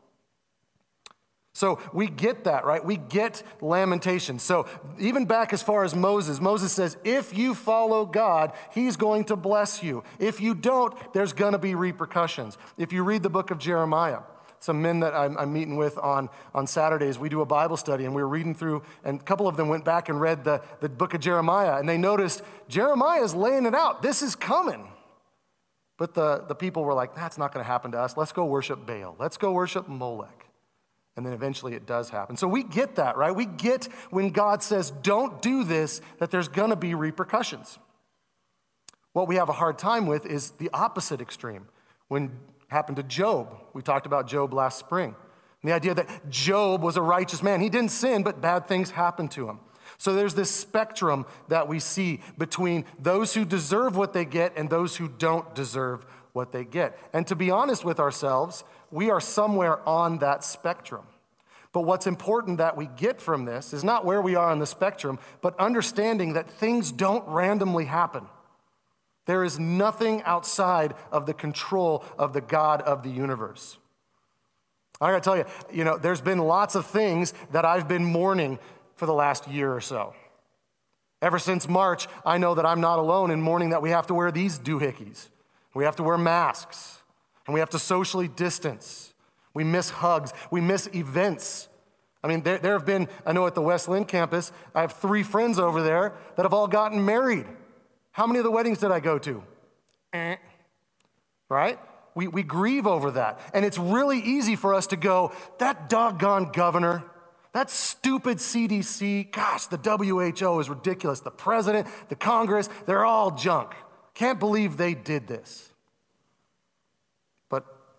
So 1.56 1.80
we 1.94 2.08
get 2.08 2.46
that, 2.46 2.66
right? 2.66 2.84
We 2.84 2.98
get 2.98 3.44
lamentation. 3.62 4.40
So 4.40 4.66
even 5.00 5.26
back 5.26 5.54
as 5.54 5.62
far 5.62 5.84
as 5.84 5.96
Moses, 5.96 6.42
Moses 6.42 6.72
says, 6.72 6.98
if 7.04 7.38
you 7.38 7.54
follow 7.54 8.08
God, 8.08 8.54
he's 8.74 8.98
going 8.98 9.26
to 9.26 9.36
bless 9.36 9.84
you. 9.84 10.04
If 10.18 10.42
you 10.42 10.56
don't, 10.56 10.96
there's 11.14 11.32
going 11.32 11.52
to 11.52 11.60
be 11.60 11.76
repercussions. 11.76 12.58
If 12.78 12.92
you 12.92 13.04
read 13.04 13.22
the 13.22 13.30
book 13.30 13.52
of 13.52 13.60
Jeremiah, 13.60 14.22
some 14.60 14.82
men 14.82 15.02
that 15.02 15.14
I'm, 15.14 15.38
I'm, 15.38 15.54
meeting 15.54 15.78
with 15.78 15.96
on, 16.00 16.30
on 16.56 16.66
Saturdays, 16.66 17.20
we 17.20 17.30
do 17.30 17.42
a 17.42 17.46
Bible 17.46 17.78
study 17.78 18.06
and 18.06 18.16
we 18.16 18.24
were 18.24 18.30
reading 18.30 18.56
through, 18.56 18.82
and 19.04 19.20
a 19.20 19.24
couple 19.24 19.48
of 19.48 19.56
them 19.56 19.68
went 19.68 19.86
back 19.86 20.10
and 20.10 20.20
read 20.20 20.44
the, 20.44 20.60
the 20.80 20.90
book 20.90 21.14
of 21.14 21.22
Jeremiah, 21.22 21.78
and 21.78 21.88
they 21.88 21.98
noticed 21.98 22.42
Jeremiah 22.68 23.24
is 23.24 23.36
laying 23.36 23.68
it 23.68 23.76
out. 23.76 24.02
This 24.02 24.24
is 24.24 24.36
coming. 24.36 24.88
But 25.98 26.16
the, 26.16 26.46
the 26.48 26.56
people 26.56 26.84
were 26.84 26.96
like, 26.96 27.14
that's 27.14 27.38
not 27.38 27.54
going 27.54 27.64
to 27.64 27.68
happen 27.68 27.92
to 27.92 28.00
us. 28.00 28.18
Let's 28.18 28.32
go 28.32 28.46
worship 28.46 28.88
Baal. 28.88 29.16
Let's 29.20 29.38
go 29.38 29.52
worship 29.52 29.88
Molech. 29.88 30.48
And 31.16 31.26
then 31.26 31.34
eventually 31.34 31.76
it 31.76 31.86
does 31.86 32.10
happen. 32.10 32.38
So 32.38 32.48
we 32.48 32.64
get 32.64 32.96
that, 32.96 33.18
right? 33.18 33.36
We 33.36 33.46
get 33.46 33.86
when 34.10 34.30
God 34.30 34.64
says, 34.64 34.90
don't 34.90 35.42
do 35.42 35.64
this, 35.64 36.02
that 36.18 36.32
there's 36.32 36.48
going 36.48 36.72
to 36.72 36.76
be 36.76 36.96
repercussions. 36.96 37.78
What 39.12 39.28
we 39.28 39.36
have 39.36 39.50
a 39.50 39.54
hard 39.54 39.78
time 39.78 40.08
with 40.08 40.26
is 40.26 40.52
the 40.52 40.72
opposite 40.74 41.22
extreme. 41.22 41.68
When 42.08 42.32
happened 42.68 42.98
to 42.98 43.04
Job, 43.04 43.56
we 43.74 43.84
talked 43.84 44.08
about 44.08 44.28
Job 44.28 44.54
last 44.54 44.80
spring. 44.80 45.16
And 45.62 45.72
the 45.72 45.76
idea 45.76 45.94
that 45.94 46.30
Job 46.30 46.82
was 46.82 46.98
a 46.98 47.02
righteous 47.02 47.44
man. 47.44 47.62
He 47.62 47.70
didn't 47.70 47.92
sin, 47.92 48.24
but 48.24 48.42
bad 48.42 48.68
things 48.68 48.90
happened 48.90 49.32
to 49.32 49.48
him. 49.48 49.60
So 50.00 50.14
there's 50.14 50.34
this 50.34 50.50
spectrum 50.50 51.26
that 51.48 51.68
we 51.68 51.80
see 51.80 52.22
between 52.38 52.86
those 53.00 53.36
who 53.36 53.46
deserve 53.46 53.96
what 53.96 54.14
they 54.14 54.26
get 54.26 54.58
and 54.58 54.70
those 54.70 54.96
who 54.96 55.08
don't 55.08 55.54
deserve 55.54 56.06
what 56.34 56.52
they 56.52 56.66
get. 56.66 56.98
And 57.14 57.28
to 57.28 57.36
be 57.36 57.52
honest 57.52 57.86
with 57.86 58.00
ourselves, 58.00 58.64
we 58.94 59.10
are 59.10 59.20
somewhere 59.20 59.88
on 59.90 60.20
that 60.20 60.44
spectrum. 60.44 61.02
But 61.72 61.82
what's 61.82 62.06
important 62.06 62.60
that 62.60 62.78
we 62.78 62.86
get 62.86 63.20
from 63.20 63.46
this 63.46 63.74
is 63.74 63.84
not 63.84 64.06
where 64.06 64.22
we 64.22 64.36
are 64.36 64.52
on 64.52 64.60
the 64.60 64.68
spectrum, 64.68 65.18
but 65.42 65.60
understanding 65.60 66.34
that 66.34 66.48
things 66.48 66.92
don't 66.92 67.28
randomly 67.28 67.86
happen. 67.86 68.28
There 69.26 69.44
is 69.44 69.58
nothing 69.58 70.22
outside 70.24 70.94
of 71.12 71.26
the 71.26 71.34
control 71.34 72.06
of 72.20 72.34
the 72.34 72.42
God 72.42 72.84
of 72.84 73.02
the 73.02 73.10
universe. 73.10 73.80
I 75.02 75.10
gotta 75.10 75.22
tell 75.22 75.38
you, 75.38 75.46
you 75.72 75.84
know, 75.84 75.98
there's 75.98 76.22
been 76.22 76.38
lots 76.38 76.76
of 76.76 76.86
things 76.86 77.34
that 77.52 77.66
I've 77.66 77.88
been 77.88 78.06
mourning 78.06 78.60
for 78.96 79.08
the 79.08 79.14
last 79.14 79.48
year 79.48 79.74
or 79.74 79.82
so. 79.82 80.14
Ever 81.20 81.40
since 81.40 81.68
March, 81.68 82.08
I 82.24 82.38
know 82.38 82.54
that 82.54 82.66
I'm 82.66 82.82
not 82.82 83.00
alone 83.00 83.32
in 83.32 83.42
mourning 83.42 83.72
that 83.72 83.82
we 83.82 83.90
have 83.90 84.06
to 84.08 84.14
wear 84.14 84.32
these 84.32 84.60
doohickeys. 84.60 85.30
We 85.74 85.84
have 85.86 85.96
to 85.96 86.04
wear 86.04 86.18
masks 86.20 87.00
and 87.46 87.54
we 87.54 87.60
have 87.60 87.70
to 87.72 87.80
socially 87.80 88.28
distance. 88.28 89.14
We 89.54 89.64
miss 89.64 89.90
hugs. 89.90 90.34
We 90.52 90.62
miss 90.62 90.90
events. 90.94 91.68
I 92.24 92.28
mean, 92.28 92.42
there, 92.42 92.58
there 92.58 92.74
have 92.74 92.86
been, 92.86 93.10
I 93.26 93.34
know 93.34 93.46
at 93.48 93.56
the 93.56 93.62
West 93.62 93.90
Linn 93.90 94.06
campus, 94.06 94.52
I 94.74 94.82
have 94.82 94.94
three 94.94 95.24
friends 95.24 95.60
over 95.60 95.84
there 95.84 96.14
that 96.36 96.44
have 96.44 96.54
all 96.54 96.68
gotten 96.68 97.04
married. 97.04 97.46
How 98.12 98.26
many 98.26 98.40
of 98.40 98.46
the 98.46 98.52
weddings 98.52 98.78
did 98.78 98.92
I 98.92 99.00
go 99.00 99.20
to? 99.20 99.44
Eh. 100.14 100.36
Right? 101.50 101.80
We, 102.16 102.28
we 102.28 102.44
grieve 102.44 102.88
over 102.88 103.12
that. 103.12 103.40
And 103.54 103.66
it's 103.66 103.78
really 103.78 104.20
easy 104.20 104.56
for 104.56 104.74
us 104.74 104.88
to 104.88 104.96
go, 104.96 105.34
that 105.58 105.90
doggone 105.90 106.52
governor, 106.52 107.04
that 107.52 107.70
stupid 107.70 108.38
CDC, 108.38 109.32
gosh, 109.32 109.68
the 109.68 109.78
WHO 109.78 110.60
is 110.60 110.70
ridiculous. 110.70 111.20
The 111.20 111.32
president, 111.32 111.88
the 112.10 112.16
Congress, 112.16 112.70
they're 112.86 113.06
all 113.06 113.32
junk. 113.32 113.74
Can't 114.14 114.40
believe 114.40 114.78
they 114.78 114.94
did 114.94 115.28
this. 115.28 115.73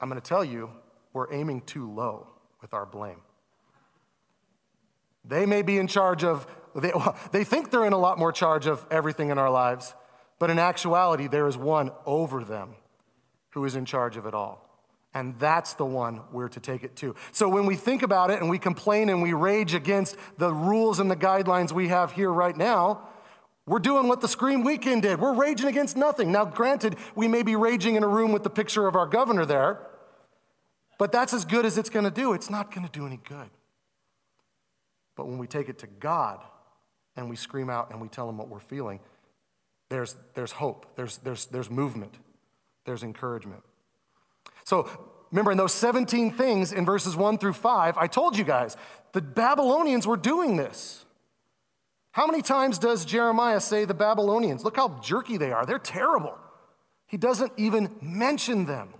I'm 0.01 0.09
going 0.09 0.21
to 0.21 0.27
tell 0.27 0.45
you, 0.45 0.71
we're 1.13 1.33
aiming 1.33 1.63
too 1.63 1.91
low 1.91 2.29
with 2.61 2.75
our 2.75 2.87
blame. 2.87 3.21
They 5.25 5.47
may 5.47 5.63
be 5.63 5.79
in 5.79 5.87
charge 5.87 6.25
of, 6.25 6.47
they, 6.75 6.93
they 7.33 7.45
think 7.45 7.71
they're 7.71 7.87
in 7.87 7.93
a 7.93 7.99
lot 7.99 8.19
more 8.19 8.33
charge 8.33 8.67
of 8.67 8.85
everything 8.91 9.31
in 9.31 9.39
our 9.39 9.51
lives, 9.51 9.95
but 10.39 10.51
in 10.51 10.59
actuality, 10.59 11.27
there 11.27 11.47
is 11.47 11.57
one 11.57 11.91
over 12.05 12.45
them 12.45 12.75
who 13.51 13.65
is 13.65 13.77
in 13.77 13.85
charge 13.85 14.17
of 14.17 14.27
it 14.27 14.35
all. 14.35 14.61
And 15.15 15.39
that's 15.39 15.75
the 15.75 15.85
one 15.85 16.23
we're 16.33 16.49
to 16.49 16.61
take 16.61 16.83
it 16.83 16.97
to. 16.97 17.15
So 17.31 17.49
when 17.49 17.67
we 17.67 17.77
think 17.77 18.03
about 18.03 18.31
it 18.31 18.41
and 18.41 18.51
we 18.51 18.59
complain 18.59 19.09
and 19.09 19.23
we 19.23 19.33
rage 19.33 19.73
against 19.73 20.17
the 20.39 20.53
rules 20.53 20.99
and 20.99 21.09
the 21.09 21.17
guidelines 21.17 21.71
we 21.71 21.87
have 21.89 22.11
here 22.11 22.33
right 22.33 22.57
now, 22.57 23.07
we're 23.67 23.79
doing 23.79 24.09
what 24.09 24.21
the 24.21 24.29
Scream 24.29 24.63
Weekend 24.63 25.03
did. 25.03 25.21
We're 25.21 25.35
raging 25.35 25.67
against 25.67 25.97
nothing. 25.97 26.31
Now, 26.31 26.45
granted, 26.45 26.97
we 27.15 27.29
may 27.29 27.43
be 27.43 27.57
raging 27.57 27.97
in 27.97 28.03
a 28.03 28.09
room 28.09 28.33
with 28.33 28.43
the 28.43 28.51
picture 28.51 28.87
of 28.87 28.95
our 28.95 29.07
governor 29.07 29.47
there, 29.47 29.79
but 30.99 31.13
that's 31.13 31.33
as 31.33 31.45
good 31.45 31.65
as 31.65 31.79
it's 31.79 31.91
going 31.91 32.05
to 32.05 32.11
do. 32.11 32.33
It's 32.35 32.51
not 32.51 32.75
going 32.75 32.87
to 32.87 32.93
do 32.93 33.07
any 33.07 33.21
good. 33.29 33.51
But 35.17 35.29
when 35.29 35.39
we 35.39 35.47
take 35.47 35.69
it 35.69 35.79
to 35.79 35.87
God 35.87 36.41
and 37.17 37.31
we 37.31 37.37
scream 37.37 37.71
out 37.71 37.91
and 37.91 38.01
we 38.01 38.09
tell 38.09 38.29
him 38.29 38.37
what 38.37 38.49
we're 38.49 38.61
feeling, 38.61 39.01
there's, 39.89 40.15
there's 40.35 40.53
hope, 40.53 40.87
there's, 40.97 41.19
there's, 41.19 41.47
there's 41.47 41.71
movement, 41.71 42.15
there's 42.85 43.03
encouragement. 43.03 43.63
So 44.65 44.89
Remember, 45.35 45.51
in 45.51 45.59
those 45.59 45.73
17 45.73 46.31
things 46.35 46.71
in 46.73 46.85
verses 46.85 47.17
1 47.17 47.39
through 47.39 47.55
5, 47.55 47.99
I 47.99 48.07
told 48.07 48.39
you 48.39 48.45
guys 48.45 48.77
the 49.11 49.21
Babylonians 49.21 50.07
were 50.07 50.17
doing 50.17 50.57
this. 50.57 51.05
How 52.15 52.29
many 52.29 52.43
times 52.43 52.79
does 52.79 53.05
Jeremiah 53.05 53.59
say 53.59 53.87
the 53.87 53.93
Babylonians? 53.93 54.63
Look 54.63 54.77
how 54.77 55.01
jerky 55.03 55.37
they 55.37 55.51
are. 55.51 55.67
They're 55.67 55.81
terrible. 55.81 56.39
He 57.09 57.17
doesn't 57.17 57.51
even 57.57 57.91
mention 58.01 58.67
them. 58.67 58.91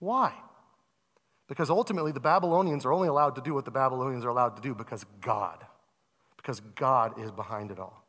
Why? 0.00 0.32
Because 1.46 1.70
ultimately, 1.70 2.10
the 2.10 2.18
Babylonians 2.18 2.84
are 2.84 2.92
only 2.92 3.06
allowed 3.06 3.36
to 3.36 3.40
do 3.40 3.54
what 3.54 3.64
the 3.64 3.70
Babylonians 3.70 4.24
are 4.24 4.28
allowed 4.30 4.56
to 4.56 4.60
do 4.60 4.74
because 4.74 5.06
God, 5.20 5.64
because 6.36 6.58
God 6.74 7.16
is 7.20 7.30
behind 7.30 7.70
it 7.70 7.78
all. 7.78 8.02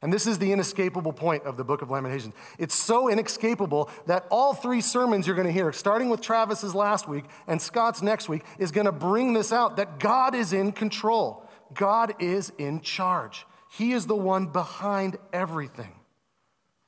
And 0.00 0.12
this 0.12 0.28
is 0.28 0.38
the 0.38 0.52
inescapable 0.52 1.12
point 1.12 1.42
of 1.42 1.56
the 1.56 1.64
book 1.64 1.82
of 1.82 1.90
Lamentations. 1.90 2.34
It's 2.56 2.76
so 2.76 3.10
inescapable 3.10 3.90
that 4.06 4.28
all 4.30 4.54
three 4.54 4.80
sermons 4.80 5.26
you're 5.26 5.34
going 5.34 5.48
to 5.48 5.52
hear, 5.52 5.72
starting 5.72 6.08
with 6.08 6.20
Travis's 6.20 6.72
last 6.72 7.08
week 7.08 7.24
and 7.48 7.60
Scott's 7.60 8.00
next 8.00 8.28
week, 8.28 8.44
is 8.60 8.70
going 8.70 8.86
to 8.86 8.92
bring 8.92 9.32
this 9.32 9.52
out 9.52 9.76
that 9.78 9.98
God 9.98 10.36
is 10.36 10.52
in 10.52 10.70
control. 10.70 11.44
God 11.74 12.14
is 12.20 12.52
in 12.58 12.80
charge. 12.80 13.46
He 13.70 13.92
is 13.92 14.06
the 14.06 14.16
one 14.16 14.46
behind 14.46 15.16
everything. 15.32 15.94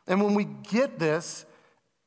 And 0.07 0.23
when 0.23 0.35
we 0.35 0.45
get 0.45 0.99
this, 0.99 1.47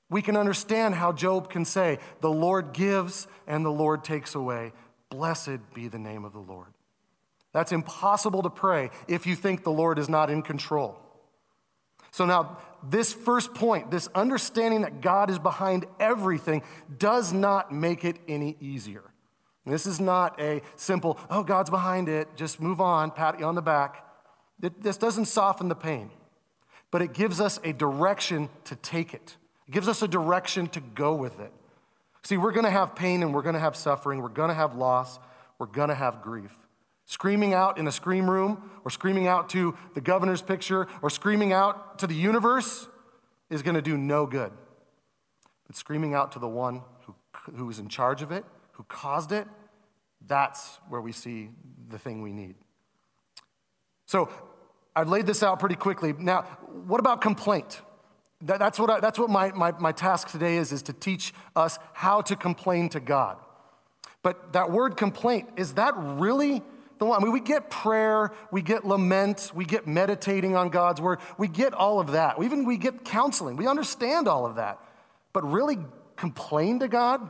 we 0.09 0.21
can 0.21 0.37
understand 0.37 0.95
how 0.95 1.13
Job 1.13 1.49
can 1.49 1.65
say, 1.65 1.99
The 2.21 2.31
Lord 2.31 2.73
gives 2.73 3.27
and 3.47 3.65
the 3.65 3.71
Lord 3.71 4.03
takes 4.03 4.35
away. 4.35 4.73
Blessed 5.09 5.73
be 5.73 5.87
the 5.87 5.99
name 5.99 6.25
of 6.25 6.33
the 6.33 6.39
Lord. 6.39 6.67
That's 7.53 7.71
impossible 7.71 8.43
to 8.43 8.49
pray 8.49 8.89
if 9.07 9.25
you 9.25 9.35
think 9.35 9.63
the 9.63 9.71
Lord 9.71 9.97
is 9.97 10.09
not 10.09 10.29
in 10.29 10.41
control. 10.41 10.97
So 12.11 12.25
now, 12.25 12.57
this 12.83 13.13
first 13.13 13.53
point, 13.53 13.91
this 13.91 14.07
understanding 14.13 14.81
that 14.81 15.01
God 15.01 15.29
is 15.29 15.39
behind 15.39 15.85
everything, 15.99 16.63
does 16.97 17.33
not 17.33 17.73
make 17.73 18.05
it 18.05 18.17
any 18.27 18.55
easier. 18.59 19.03
This 19.65 19.87
is 19.87 19.99
not 19.99 20.39
a 20.39 20.61
simple, 20.75 21.17
oh, 21.29 21.43
God's 21.43 21.69
behind 21.69 22.07
it, 22.07 22.27
just 22.35 22.61
move 22.61 22.79
on, 22.79 23.09
pat 23.11 23.39
you 23.39 23.45
on 23.45 23.55
the 23.55 23.61
back. 23.61 24.05
this 24.59 24.97
doesn't 24.97 25.25
soften 25.25 25.69
the 25.69 25.75
pain, 25.75 26.11
but 26.91 27.01
it 27.01 27.13
gives 27.13 27.41
us 27.41 27.59
a 27.63 27.73
direction 27.73 28.49
to 28.65 28.75
take 28.75 29.13
it. 29.13 29.35
It 29.67 29.71
gives 29.71 29.87
us 29.87 30.03
a 30.03 30.07
direction 30.07 30.67
to 30.69 30.79
go 30.79 31.15
with 31.15 31.39
it. 31.39 31.51
See, 32.23 32.37
we're 32.37 32.51
going 32.51 32.65
to 32.65 32.71
have 32.71 32.95
pain 32.95 33.23
and 33.23 33.33
we're 33.33 33.41
going 33.41 33.55
to 33.55 33.59
have 33.59 33.75
suffering, 33.75 34.21
we're 34.21 34.29
going 34.29 34.49
to 34.49 34.55
have 34.55 34.75
loss, 34.75 35.19
we're 35.57 35.65
going 35.65 35.89
to 35.89 35.95
have 35.95 36.21
grief. 36.21 36.55
Screaming 37.05 37.53
out 37.53 37.77
in 37.77 37.87
a 37.87 37.91
scream 37.91 38.29
room, 38.29 38.69
or 38.83 38.89
screaming 38.89 39.27
out 39.27 39.49
to 39.49 39.75
the 39.93 40.01
governor's 40.01 40.41
picture, 40.41 40.87
or 41.03 41.09
screaming 41.09 41.53
out 41.53 41.99
to 41.99 42.07
the 42.07 42.15
universe 42.15 42.87
is 43.51 43.61
going 43.61 43.75
to 43.75 43.81
do 43.81 43.95
no 43.95 44.25
good. 44.25 44.51
But 45.67 45.75
screaming 45.75 46.15
out 46.15 46.31
to 46.31 46.39
the 46.39 46.47
one 46.47 46.81
who, 47.05 47.15
who 47.55 47.69
is 47.69 47.77
in 47.77 47.89
charge 47.89 48.23
of 48.23 48.31
it, 48.31 48.43
who 48.75 48.83
caused 48.83 49.31
it, 49.31 49.47
that's 50.25 50.79
where 50.89 51.01
we 51.01 51.11
see 51.11 51.49
the 51.89 51.99
thing 51.99 52.21
we 52.21 52.31
need. 52.31 52.55
So 54.05 54.29
I've 54.95 55.09
laid 55.09 55.25
this 55.25 55.43
out 55.43 55.59
pretty 55.59 55.75
quickly. 55.75 56.13
Now, 56.17 56.43
what 56.87 56.99
about 56.99 57.21
complaint? 57.21 57.81
That, 58.41 58.59
that's 58.59 58.79
what, 58.79 58.89
I, 58.89 58.99
that's 58.99 59.17
what 59.17 59.29
my, 59.29 59.51
my, 59.51 59.71
my 59.79 59.91
task 59.91 60.29
today 60.29 60.57
is, 60.57 60.71
is 60.71 60.81
to 60.83 60.93
teach 60.93 61.33
us 61.55 61.79
how 61.93 62.21
to 62.21 62.35
complain 62.35 62.89
to 62.89 62.99
God. 62.99 63.37
But 64.23 64.53
that 64.53 64.71
word 64.71 64.97
complaint, 64.97 65.49
is 65.55 65.73
that 65.75 65.93
really 65.95 66.61
the 66.97 67.05
one. 67.05 67.21
I 67.21 67.23
mean, 67.23 67.33
we 67.33 67.41
get 67.41 67.69
prayer, 67.69 68.31
we 68.51 68.61
get 68.61 68.85
lament, 68.85 69.51
we 69.53 69.65
get 69.65 69.87
meditating 69.87 70.55
on 70.55 70.69
God's 70.69 71.01
word, 71.01 71.19
we 71.37 71.47
get 71.47 71.73
all 71.73 71.99
of 71.99 72.11
that. 72.11 72.41
Even 72.41 72.65
we 72.65 72.77
get 72.77 73.05
counseling. 73.05 73.55
We 73.55 73.67
understand 73.67 74.27
all 74.27 74.45
of 74.45 74.55
that. 74.55 74.79
But 75.33 75.43
really 75.43 75.77
complain 76.15 76.79
to 76.79 76.87
God? 76.87 77.29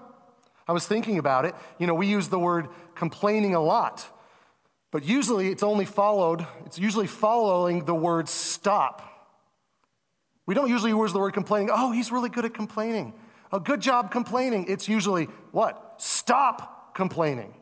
I 0.67 0.73
was 0.73 0.87
thinking 0.87 1.17
about 1.19 1.45
it. 1.45 1.55
You 1.79 1.87
know, 1.87 1.93
we 1.93 2.07
use 2.07 2.27
the 2.27 2.39
word 2.39 2.67
complaining 2.95 3.55
a 3.55 3.61
lot. 3.61 4.09
But 4.91 5.03
usually 5.03 5.49
it's 5.49 5.63
only 5.63 5.85
followed, 5.85 6.45
it's 6.65 6.79
usually 6.79 7.07
following 7.07 7.85
the 7.85 7.93
word 7.93 8.29
stop. 8.29 9.01
We 10.45 10.55
don't 10.55 10.69
usually 10.69 10.91
use 10.91 11.11
the 11.11 11.19
word 11.19 11.33
complaining. 11.33 11.69
Oh, 11.71 11.91
he's 11.91 12.11
really 12.11 12.29
good 12.29 12.45
at 12.45 12.53
complaining. 12.53 13.13
A 13.51 13.57
oh, 13.57 13.59
good 13.59 13.81
job 13.81 14.11
complaining. 14.11 14.65
It's 14.67 14.87
usually 14.87 15.25
what? 15.51 15.95
Stop 15.97 16.95
complaining. 16.95 17.53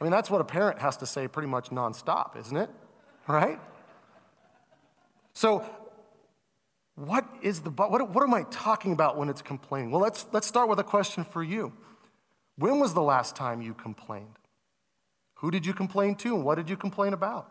I 0.00 0.04
mean, 0.04 0.10
that's 0.10 0.30
what 0.30 0.40
a 0.40 0.44
parent 0.44 0.78
has 0.80 0.96
to 0.98 1.06
say 1.06 1.28
pretty 1.28 1.48
much 1.48 1.70
nonstop, 1.70 2.36
isn't 2.36 2.56
it? 2.56 2.70
Right? 3.26 3.58
So, 5.32 5.64
what 6.96 7.26
is 7.42 7.60
the 7.60 7.70
what, 7.70 8.10
what 8.10 8.22
am 8.22 8.34
I 8.34 8.44
talking 8.50 8.92
about 8.92 9.16
when 9.16 9.28
it's 9.28 9.42
complaining? 9.42 9.90
Well, 9.90 10.00
let's 10.00 10.26
let's 10.32 10.46
start 10.46 10.68
with 10.68 10.78
a 10.78 10.84
question 10.84 11.24
for 11.24 11.42
you. 11.42 11.72
When 12.58 12.80
was 12.80 12.94
the 12.94 13.02
last 13.02 13.36
time 13.36 13.60
you 13.62 13.74
complained? 13.74 14.38
Who 15.36 15.50
did 15.50 15.66
you 15.66 15.74
complain 15.74 16.14
to 16.16 16.34
and 16.34 16.44
what 16.44 16.54
did 16.54 16.70
you 16.70 16.76
complain 16.76 17.12
about? 17.12 17.50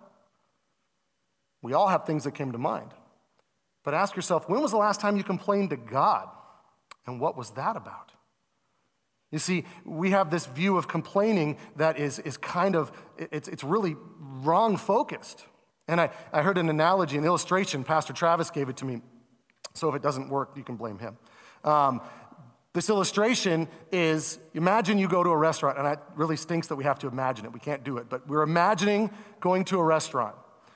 We 1.61 1.73
all 1.73 1.87
have 1.87 2.05
things 2.05 2.23
that 2.23 2.31
came 2.33 2.51
to 2.51 2.57
mind. 2.57 2.91
But 3.83 3.93
ask 3.93 4.15
yourself, 4.15 4.49
when 4.49 4.61
was 4.61 4.71
the 4.71 4.77
last 4.77 4.99
time 4.99 5.15
you 5.15 5.23
complained 5.23 5.69
to 5.69 5.77
God? 5.77 6.27
And 7.05 7.19
what 7.19 7.37
was 7.37 7.51
that 7.51 7.75
about? 7.75 8.11
You 9.31 9.39
see, 9.39 9.65
we 9.83 10.11
have 10.11 10.31
this 10.31 10.45
view 10.45 10.77
of 10.77 10.87
complaining 10.87 11.57
that 11.75 11.99
is, 11.99 12.19
is 12.19 12.37
kind 12.37 12.75
of, 12.75 12.91
it's, 13.17 13.47
it's 13.47 13.63
really 13.63 13.95
wrong 14.19 14.77
focused. 14.77 15.45
And 15.87 16.01
I, 16.01 16.09
I 16.33 16.41
heard 16.41 16.57
an 16.57 16.69
analogy, 16.69 17.17
an 17.17 17.25
illustration. 17.25 17.83
Pastor 17.83 18.13
Travis 18.13 18.49
gave 18.49 18.69
it 18.69 18.77
to 18.77 18.85
me. 18.85 19.01
So 19.73 19.89
if 19.89 19.95
it 19.95 20.01
doesn't 20.01 20.29
work, 20.29 20.51
you 20.55 20.63
can 20.63 20.77
blame 20.77 20.97
him. 20.97 21.17
Um, 21.63 22.01
this 22.75 22.89
illustration 22.91 23.67
is 23.91 24.37
imagine 24.53 24.99
you 24.99 25.07
go 25.07 25.23
to 25.23 25.31
a 25.31 25.37
restaurant, 25.37 25.79
and 25.79 25.87
it 25.87 25.99
really 26.15 26.37
stinks 26.37 26.67
that 26.67 26.75
we 26.75 26.83
have 26.83 26.99
to 26.99 27.07
imagine 27.07 27.45
it. 27.45 27.53
We 27.53 27.59
can't 27.59 27.83
do 27.83 27.97
it, 27.97 28.09
but 28.09 28.27
we're 28.27 28.43
imagining 28.43 29.09
going 29.39 29.65
to 29.65 29.79
a 29.79 29.83
restaurant 29.83 30.35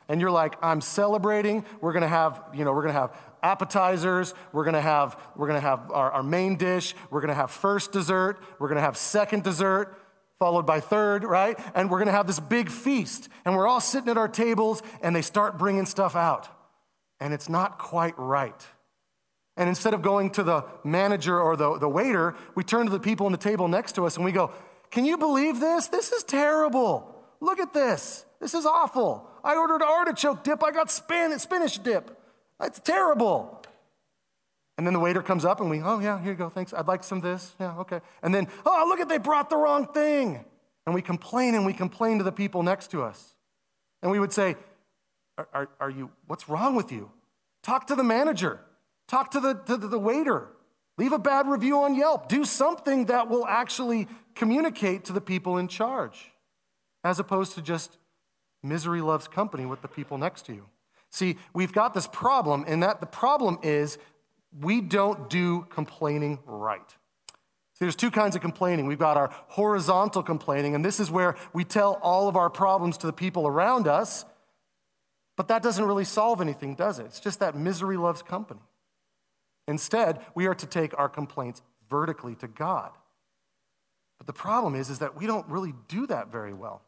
and 0.09 0.19
you're 0.19 0.31
like, 0.31 0.55
I'm 0.61 0.81
celebrating. 0.81 1.63
We're 1.79 1.93
gonna 1.93 2.07
have, 2.07 2.41
you 2.53 2.65
know, 2.65 2.73
we're 2.73 2.81
gonna 2.81 2.93
have 2.93 3.15
appetizers. 3.43 4.33
We're 4.51 4.65
gonna 4.65 4.81
have, 4.81 5.17
we're 5.35 5.47
gonna 5.47 5.59
have 5.59 5.91
our, 5.91 6.11
our 6.11 6.23
main 6.23 6.57
dish. 6.57 6.95
We're 7.11 7.21
gonna 7.21 7.35
have 7.35 7.51
first 7.51 7.91
dessert. 7.91 8.39
We're 8.57 8.69
gonna 8.69 8.81
have 8.81 8.97
second 8.97 9.43
dessert, 9.43 9.95
followed 10.39 10.65
by 10.65 10.79
third, 10.79 11.23
right? 11.23 11.57
And 11.75 11.91
we're 11.91 11.99
gonna 11.99 12.11
have 12.11 12.25
this 12.25 12.39
big 12.39 12.71
feast. 12.71 13.29
And 13.45 13.55
we're 13.55 13.67
all 13.67 13.79
sitting 13.79 14.09
at 14.09 14.17
our 14.17 14.27
tables, 14.27 14.81
and 15.01 15.15
they 15.15 15.21
start 15.21 15.59
bringing 15.59 15.85
stuff 15.85 16.15
out. 16.15 16.49
And 17.19 17.31
it's 17.31 17.47
not 17.47 17.77
quite 17.77 18.17
right. 18.17 18.65
And 19.59 19.67
instead 19.67 19.93
of 19.93 20.01
going 20.01 20.29
to 20.31 20.43
the 20.43 20.63
manager 20.85 21.37
or 21.39 21.57
the, 21.57 21.77
the 21.77 21.89
waiter, 21.89 22.33
we 22.55 22.63
turn 22.63 22.85
to 22.85 22.91
the 22.91 22.99
people 22.99 23.25
on 23.25 23.33
the 23.33 23.37
table 23.37 23.67
next 23.67 23.91
to 23.95 24.05
us 24.05 24.15
and 24.15 24.23
we 24.23 24.31
go, 24.31 24.51
Can 24.89 25.03
you 25.03 25.17
believe 25.17 25.59
this? 25.59 25.87
This 25.87 26.13
is 26.13 26.23
terrible. 26.23 27.13
Look 27.41 27.59
at 27.59 27.73
this. 27.73 28.25
This 28.39 28.53
is 28.53 28.65
awful. 28.65 29.29
I 29.43 29.57
ordered 29.57 29.83
artichoke 29.83 30.45
dip. 30.45 30.63
I 30.63 30.71
got 30.71 30.89
spinach 30.89 31.83
dip. 31.83 32.17
That's 32.57 32.79
terrible. 32.79 33.61
And 34.77 34.87
then 34.87 34.93
the 34.93 34.99
waiter 34.99 35.21
comes 35.21 35.43
up 35.43 35.59
and 35.59 35.69
we, 35.69 35.81
oh, 35.81 35.99
yeah, 35.99 36.21
here 36.21 36.31
you 36.31 36.37
go. 36.37 36.49
Thanks. 36.49 36.73
I'd 36.73 36.87
like 36.87 37.03
some 37.03 37.17
of 37.17 37.23
this. 37.25 37.53
Yeah, 37.59 37.79
okay. 37.79 37.99
And 38.23 38.33
then, 38.33 38.47
oh, 38.65 38.85
look 38.87 39.01
at, 39.01 39.09
they 39.09 39.17
brought 39.17 39.49
the 39.49 39.57
wrong 39.57 39.87
thing. 39.87 40.45
And 40.85 40.95
we 40.95 41.01
complain 41.01 41.53
and 41.53 41.65
we 41.65 41.73
complain 41.73 42.17
to 42.19 42.23
the 42.23 42.31
people 42.31 42.63
next 42.63 42.91
to 42.91 43.03
us. 43.03 43.33
And 44.01 44.09
we 44.09 44.21
would 44.21 44.31
say, 44.31 44.55
are, 45.37 45.49
are, 45.53 45.69
are 45.81 45.89
you, 45.89 46.11
what's 46.27 46.47
wrong 46.47 46.75
with 46.75 46.93
you? 46.93 47.11
Talk 47.61 47.87
to 47.87 47.95
the 47.95 48.05
manager. 48.05 48.61
Talk 49.09 49.31
to 49.31 49.39
the, 49.39 49.55
to 49.55 49.75
the 49.75 49.99
waiter. 49.99 50.47
Leave 50.97 51.11
a 51.11 51.19
bad 51.19 51.47
review 51.47 51.79
on 51.79 51.95
Yelp. 51.95 52.29
Do 52.29 52.45
something 52.45 53.05
that 53.05 53.27
will 53.27 53.45
actually 53.45 54.07
communicate 54.35 55.05
to 55.05 55.13
the 55.13 55.21
people 55.21 55.57
in 55.57 55.67
charge, 55.67 56.31
as 57.03 57.19
opposed 57.19 57.55
to 57.55 57.61
just 57.61 57.97
Misery 58.61 59.01
loves 59.01 59.27
company 59.27 59.65
with 59.65 59.81
the 59.81 59.87
people 59.87 60.17
next 60.17 60.45
to 60.45 60.53
you. 60.53 60.65
See, 61.09 61.37
we've 61.53 61.73
got 61.73 61.93
this 61.93 62.07
problem, 62.07 62.65
and 62.67 62.83
that 62.83 62.99
the 62.99 63.07
problem 63.07 63.57
is 63.63 63.97
we 64.61 64.81
don't 64.81 65.29
do 65.29 65.65
complaining 65.69 66.39
right. 66.45 66.87
See, 67.29 67.85
there's 67.85 67.95
two 67.95 68.11
kinds 68.11 68.35
of 68.35 68.41
complaining. 68.41 68.85
We've 68.85 68.99
got 68.99 69.15
our 69.15 69.29
horizontal 69.47 70.21
complaining, 70.21 70.75
and 70.75 70.83
this 70.83 70.99
is 70.99 71.09
where 71.09 71.35
we 71.53 71.63
tell 71.63 71.93
all 72.01 72.27
of 72.27 72.35
our 72.35 72.49
problems 72.49 72.97
to 72.97 73.07
the 73.07 73.13
people 73.13 73.47
around 73.47 73.87
us, 73.87 74.25
but 75.37 75.47
that 75.47 75.63
doesn't 75.63 75.85
really 75.85 76.03
solve 76.03 76.41
anything, 76.41 76.75
does 76.75 76.99
it? 76.99 77.05
It's 77.05 77.21
just 77.21 77.39
that 77.39 77.55
misery 77.55 77.95
loves 77.95 78.21
company. 78.21 78.59
Instead, 79.69 80.19
we 80.33 80.47
are 80.47 80.55
to 80.55 80.65
take 80.65 80.97
our 80.97 81.07
complaints 81.07 81.61
vertically 81.91 82.33
to 82.33 82.47
God. 82.47 82.89
But 84.17 84.25
the 84.25 84.33
problem 84.33 84.73
is, 84.73 84.89
is 84.89 84.97
that 84.97 85.15
we 85.15 85.27
don't 85.27 85.47
really 85.47 85.75
do 85.87 86.07
that 86.07 86.31
very 86.31 86.53
well. 86.53 86.81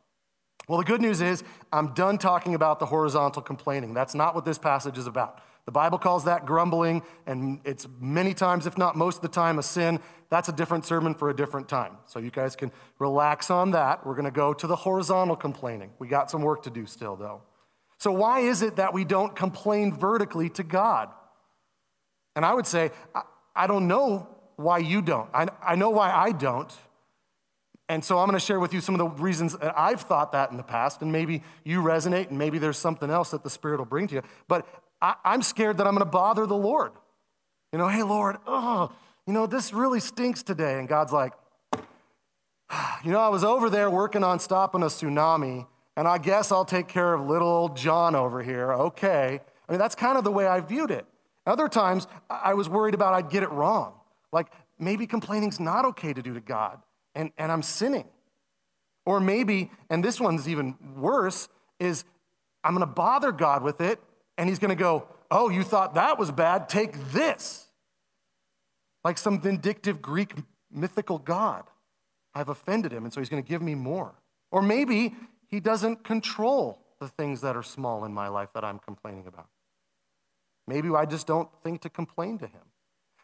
Well, 0.68 0.80
the 0.80 0.86
good 0.86 1.00
news 1.00 1.22
is 1.22 1.44
I'm 1.72 1.94
done 1.94 2.18
talking 2.18 2.56
about 2.56 2.80
the 2.80 2.88
horizontal 2.88 3.44
complaining. 3.44 3.94
That's 3.94 4.16
not 4.16 4.34
what 4.34 4.46
this 4.46 4.58
passage 4.58 4.98
is 4.98 5.06
about. 5.06 5.42
The 5.66 5.72
Bible 5.72 6.00
calls 6.00 6.24
that 6.24 6.48
grumbling, 6.48 7.04
and 7.28 7.60
it's 7.66 7.88
many 8.00 8.34
times, 8.34 8.66
if 8.66 8.80
not 8.80 8.96
most 8.96 9.18
of 9.18 9.22
the 9.22 9.28
time, 9.28 9.60
a 9.60 9.64
sin. 9.64 10.00
That's 10.30 10.50
a 10.50 10.52
different 10.52 10.84
sermon 10.84 11.14
for 11.14 11.30
a 11.30 11.36
different 11.36 11.70
time. 11.70 11.98
So 12.08 12.18
you 12.18 12.32
guys 12.32 12.56
can 12.56 12.72
relax 12.98 13.52
on 13.52 13.72
that. 13.72 14.04
We're 14.04 14.16
going 14.16 14.26
to 14.26 14.32
go 14.32 14.56
to 14.56 14.66
the 14.66 14.76
horizontal 14.76 15.36
complaining. 15.36 15.92
We 16.00 16.08
got 16.08 16.32
some 16.32 16.42
work 16.42 16.64
to 16.64 16.72
do 16.72 16.88
still, 16.88 17.16
though. 17.16 17.44
So, 18.00 18.12
why 18.12 18.40
is 18.40 18.64
it 18.64 18.78
that 18.78 18.92
we 18.92 19.06
don't 19.06 19.36
complain 19.36 19.94
vertically 19.94 20.50
to 20.50 20.64
God? 20.64 21.12
And 22.36 22.46
I 22.46 22.54
would 22.54 22.68
say, 22.68 22.92
I, 23.14 23.22
I 23.56 23.68
don't 23.68 23.88
know 23.88 24.28
why 24.56 24.78
you 24.80 25.02
don't. 25.02 25.30
I, 25.34 25.48
I 25.62 25.76
know 25.76 25.90
why 25.90 26.12
I 26.12 26.32
don't, 26.32 26.72
And 27.90 28.06
so 28.06 28.20
I'm 28.20 28.28
going 28.28 28.40
to 28.40 28.46
share 28.46 28.60
with 28.60 28.74
you 28.74 28.80
some 28.80 28.96
of 28.96 29.00
the 29.00 29.22
reasons 29.22 29.58
that 29.58 29.78
I've 29.78 30.02
thought 30.02 30.32
that 30.32 30.52
in 30.52 30.58
the 30.58 30.64
past, 30.64 31.02
and 31.02 31.12
maybe 31.12 31.44
you 31.66 31.82
resonate, 31.82 32.30
and 32.30 32.38
maybe 32.38 32.58
there's 32.58 32.78
something 32.78 33.10
else 33.10 33.32
that 33.32 33.44
the 33.44 33.50
Spirit 33.50 33.80
will 33.80 33.86
bring 33.86 34.08
to 34.08 34.16
you. 34.16 34.22
But 34.48 34.66
I, 35.02 35.16
am 35.26 35.42
scared 35.42 35.78
that 35.80 35.88
I'm 35.88 35.94
going 35.94 36.06
to 36.06 36.12
bother 36.12 36.46
the 36.46 36.56
Lord. 36.56 36.94
You 37.74 37.80
know, 37.80 37.90
hey, 37.90 38.04
Lord, 38.04 38.38
oh, 38.48 38.92
you 39.28 39.34
know, 39.34 39.46
this 39.46 39.74
really 39.74 40.00
stinks 40.00 40.44
today. 40.44 40.80
And 40.80 40.88
God's 40.88 41.12
like, 41.12 41.34
you 43.04 43.12
know, 43.12 43.20
I 43.20 43.30
was 43.30 43.44
over 43.44 43.70
there 43.70 43.90
working 43.90 44.24
on 44.24 44.40
stopping 44.40 44.84
a 44.84 44.88
tsunami, 44.88 45.68
and 45.98 46.08
I 46.08 46.18
guess 46.18 46.52
I'll 46.52 46.66
take 46.66 46.88
care 46.88 47.14
of 47.14 47.28
little 47.28 47.50
old 47.50 47.76
John 47.76 48.16
over 48.16 48.42
here. 48.42 48.72
Okay. 48.72 49.42
I 49.68 49.72
mean, 49.72 49.80
that's 49.80 49.96
kind 49.96 50.18
of 50.18 50.24
the 50.24 50.32
way 50.32 50.48
I 50.48 50.62
viewed 50.62 50.92
it. 50.92 51.06
Other 51.46 51.68
times, 51.68 52.08
I 52.30 52.54
was 52.54 52.70
worried 52.70 52.94
about 52.94 53.14
I'd 53.14 53.30
get 53.30 53.44
it 53.44 53.52
wrong. 53.52 53.94
Like, 54.32 54.48
maybe 54.80 55.08
complaining's 55.08 55.60
not 55.60 55.86
okay 55.86 56.14
to 56.14 56.22
do 56.22 56.34
to 56.34 56.42
God, 56.42 56.80
and, 57.16 57.32
and 57.38 57.52
I'm 57.52 57.64
sinning. 57.64 58.08
Or 59.06 59.20
maybe, 59.20 59.72
and 59.90 60.04
this 60.04 60.20
one's 60.20 60.48
even 60.48 60.76
worse, 60.96 61.50
is 61.80 62.04
I'm 62.64 62.74
gonna 62.74 62.86
bother 62.86 63.32
God 63.32 63.64
with 63.64 63.82
it, 63.82 64.00
and 64.38 64.48
He's 64.48 64.60
gonna 64.60 64.76
go, 64.76 65.08
Oh, 65.34 65.50
you 65.50 65.64
thought 65.64 65.96
that 65.96 66.20
was 66.20 66.30
bad? 66.30 66.68
Take 66.68 67.12
this. 67.12 67.68
Like 69.04 69.18
some 69.18 69.40
vindictive 69.40 70.02
Greek 70.02 70.34
mythical 70.70 71.18
God. 71.18 71.64
I've 72.36 72.50
offended 72.50 72.92
Him, 72.92 73.06
and 73.06 73.14
so 73.14 73.20
He's 73.20 73.30
gonna 73.30 73.42
give 73.42 73.62
me 73.62 73.74
more. 73.74 74.14
Or 74.52 74.62
maybe 74.62 75.16
He 75.48 75.60
doesn't 75.60 76.04
control 76.04 76.80
the 77.00 77.08
things 77.08 77.42
that 77.42 77.56
are 77.56 77.64
small 77.64 78.06
in 78.06 78.14
my 78.14 78.28
life 78.28 78.50
that 78.54 78.64
I'm 78.64 78.78
complaining 78.78 79.26
about. 79.26 79.48
Maybe 80.72 80.90
I 80.96 81.06
just 81.06 81.28
don't 81.28 81.50
think 81.64 81.82
to 81.82 81.90
complain 81.90 82.38
to 82.40 82.48
Him. 82.48 82.62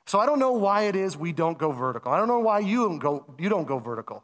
So 0.06 0.20
I 0.20 0.26
don't 0.26 0.40
know 0.40 0.52
why 0.52 0.84
it 0.84 0.96
is 0.96 1.16
we 1.16 1.32
don't 1.32 1.58
go 1.58 1.72
vertical. 1.72 2.12
I 2.12 2.18
don't 2.18 2.28
know 2.28 2.40
why 2.40 2.60
you 2.60 2.88
don't 2.88 3.00
go, 3.00 3.26
you 3.40 3.48
don't 3.48 3.68
go 3.68 3.80
vertical. 3.80 4.24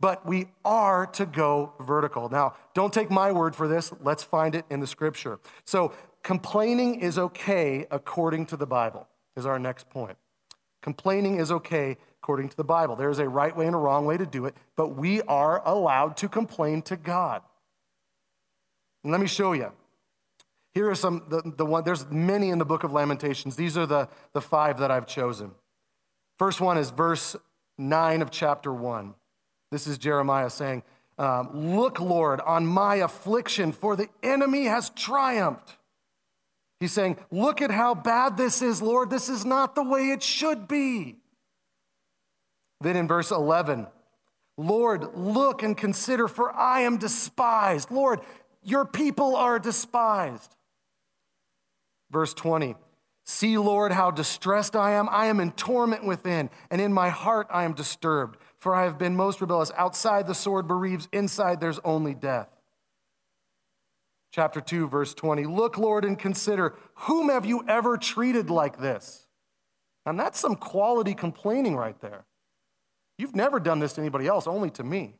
But 0.00 0.24
we 0.24 0.46
are 0.64 1.06
to 1.06 1.26
go 1.26 1.72
vertical. 1.80 2.28
Now, 2.28 2.54
don't 2.74 2.92
take 2.92 3.10
my 3.10 3.32
word 3.32 3.56
for 3.56 3.66
this. 3.66 3.92
Let's 4.00 4.22
find 4.22 4.54
it 4.54 4.64
in 4.70 4.78
the 4.78 4.86
scripture. 4.86 5.40
So, 5.64 5.92
complaining 6.22 7.00
is 7.00 7.18
okay 7.18 7.86
according 7.90 8.46
to 8.46 8.56
the 8.56 8.66
Bible, 8.66 9.08
is 9.36 9.44
our 9.44 9.58
next 9.58 9.90
point. 9.90 10.16
Complaining 10.82 11.40
is 11.40 11.50
okay 11.50 11.96
according 12.22 12.48
to 12.50 12.56
the 12.56 12.64
Bible. 12.64 12.94
There 12.94 13.10
is 13.10 13.18
a 13.18 13.28
right 13.28 13.56
way 13.56 13.66
and 13.66 13.74
a 13.74 13.78
wrong 13.78 14.06
way 14.06 14.16
to 14.16 14.26
do 14.26 14.46
it, 14.46 14.54
but 14.76 14.90
we 14.96 15.22
are 15.22 15.66
allowed 15.66 16.16
to 16.18 16.28
complain 16.28 16.82
to 16.82 16.96
God. 16.96 17.42
And 19.02 19.10
let 19.10 19.20
me 19.20 19.26
show 19.26 19.52
you. 19.52 19.72
Here 20.74 20.90
are 20.90 20.94
some, 20.94 21.24
the, 21.28 21.42
the 21.56 21.66
one, 21.66 21.84
there's 21.84 22.08
many 22.10 22.50
in 22.50 22.58
the 22.58 22.64
book 22.64 22.84
of 22.84 22.92
Lamentations. 22.92 23.56
These 23.56 23.76
are 23.76 23.86
the, 23.86 24.08
the 24.32 24.40
five 24.40 24.78
that 24.78 24.90
I've 24.90 25.06
chosen. 25.06 25.52
First 26.38 26.60
one 26.60 26.78
is 26.78 26.90
verse 26.90 27.36
9 27.78 28.22
of 28.22 28.30
chapter 28.30 28.72
1. 28.72 29.14
This 29.70 29.86
is 29.86 29.98
Jeremiah 29.98 30.50
saying, 30.50 30.82
um, 31.18 31.76
Look, 31.76 32.00
Lord, 32.00 32.40
on 32.40 32.66
my 32.66 32.96
affliction, 32.96 33.72
for 33.72 33.96
the 33.96 34.08
enemy 34.22 34.64
has 34.64 34.90
triumphed. 34.90 35.76
He's 36.80 36.92
saying, 36.92 37.18
Look 37.30 37.60
at 37.60 37.70
how 37.70 37.94
bad 37.94 38.36
this 38.36 38.62
is, 38.62 38.80
Lord. 38.80 39.10
This 39.10 39.28
is 39.28 39.44
not 39.44 39.74
the 39.74 39.82
way 39.82 40.10
it 40.10 40.22
should 40.22 40.68
be. 40.68 41.16
Then 42.80 42.96
in 42.96 43.08
verse 43.08 43.32
11, 43.32 43.88
Lord, 44.56 45.16
look 45.16 45.62
and 45.62 45.76
consider, 45.76 46.28
for 46.28 46.52
I 46.52 46.82
am 46.82 46.98
despised. 46.98 47.90
Lord, 47.90 48.20
your 48.62 48.84
people 48.84 49.34
are 49.34 49.58
despised. 49.58 50.54
Verse 52.10 52.34
20 52.34 52.76
See, 53.24 53.58
Lord, 53.58 53.92
how 53.92 54.10
distressed 54.10 54.74
I 54.74 54.92
am. 54.92 55.06
I 55.10 55.26
am 55.26 55.38
in 55.38 55.52
torment 55.52 56.02
within, 56.02 56.48
and 56.70 56.80
in 56.80 56.94
my 56.94 57.10
heart 57.10 57.46
I 57.50 57.64
am 57.64 57.74
disturbed, 57.74 58.38
for 58.56 58.74
I 58.74 58.84
have 58.84 58.98
been 58.98 59.16
most 59.16 59.42
rebellious. 59.42 59.70
Outside 59.76 60.26
the 60.26 60.34
sword 60.34 60.66
bereaves, 60.66 61.08
inside 61.12 61.60
there's 61.60 61.78
only 61.84 62.14
death. 62.14 62.48
Chapter 64.32 64.62
2, 64.62 64.88
verse 64.88 65.12
20 65.12 65.44
Look, 65.44 65.76
Lord, 65.76 66.06
and 66.06 66.18
consider 66.18 66.74
whom 66.94 67.28
have 67.28 67.44
you 67.44 67.64
ever 67.68 67.98
treated 67.98 68.48
like 68.48 68.78
this? 68.80 69.26
And 70.06 70.18
that's 70.18 70.40
some 70.40 70.56
quality 70.56 71.12
complaining 71.12 71.76
right 71.76 72.00
there. 72.00 72.24
You've 73.18 73.36
never 73.36 73.60
done 73.60 73.78
this 73.78 73.92
to 73.94 74.00
anybody 74.00 74.26
else, 74.26 74.46
only 74.46 74.70
to 74.70 74.82
me. 74.82 75.16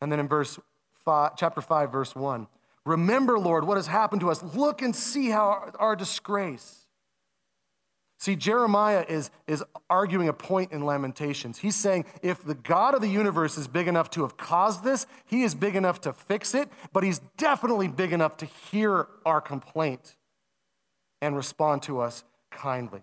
And 0.00 0.10
then 0.10 0.18
in 0.18 0.26
verse 0.26 0.58
five, 1.04 1.32
chapter 1.36 1.60
5, 1.60 1.92
verse 1.92 2.16
1 2.16 2.48
Remember, 2.84 3.38
Lord, 3.38 3.64
what 3.64 3.76
has 3.76 3.86
happened 3.86 4.20
to 4.22 4.30
us. 4.30 4.42
Look 4.42 4.82
and 4.82 4.94
see 4.94 5.30
how 5.30 5.46
our, 5.46 5.72
our 5.78 5.96
disgrace. 5.96 6.86
See, 8.18 8.36
Jeremiah 8.36 9.04
is, 9.08 9.30
is 9.48 9.64
arguing 9.90 10.28
a 10.28 10.32
point 10.32 10.70
in 10.70 10.86
Lamentations. 10.86 11.58
He's 11.58 11.74
saying 11.74 12.04
if 12.22 12.44
the 12.44 12.54
God 12.54 12.94
of 12.94 13.00
the 13.00 13.08
universe 13.08 13.58
is 13.58 13.66
big 13.66 13.88
enough 13.88 14.10
to 14.10 14.22
have 14.22 14.36
caused 14.36 14.84
this, 14.84 15.06
he 15.26 15.42
is 15.42 15.56
big 15.56 15.74
enough 15.74 16.00
to 16.02 16.12
fix 16.12 16.54
it, 16.54 16.68
but 16.92 17.02
he's 17.02 17.20
definitely 17.36 17.88
big 17.88 18.12
enough 18.12 18.36
to 18.36 18.46
hear 18.46 19.08
our 19.26 19.40
complaint 19.40 20.14
and 21.20 21.36
respond 21.36 21.82
to 21.82 22.00
us 22.00 22.22
kindly. 22.52 23.02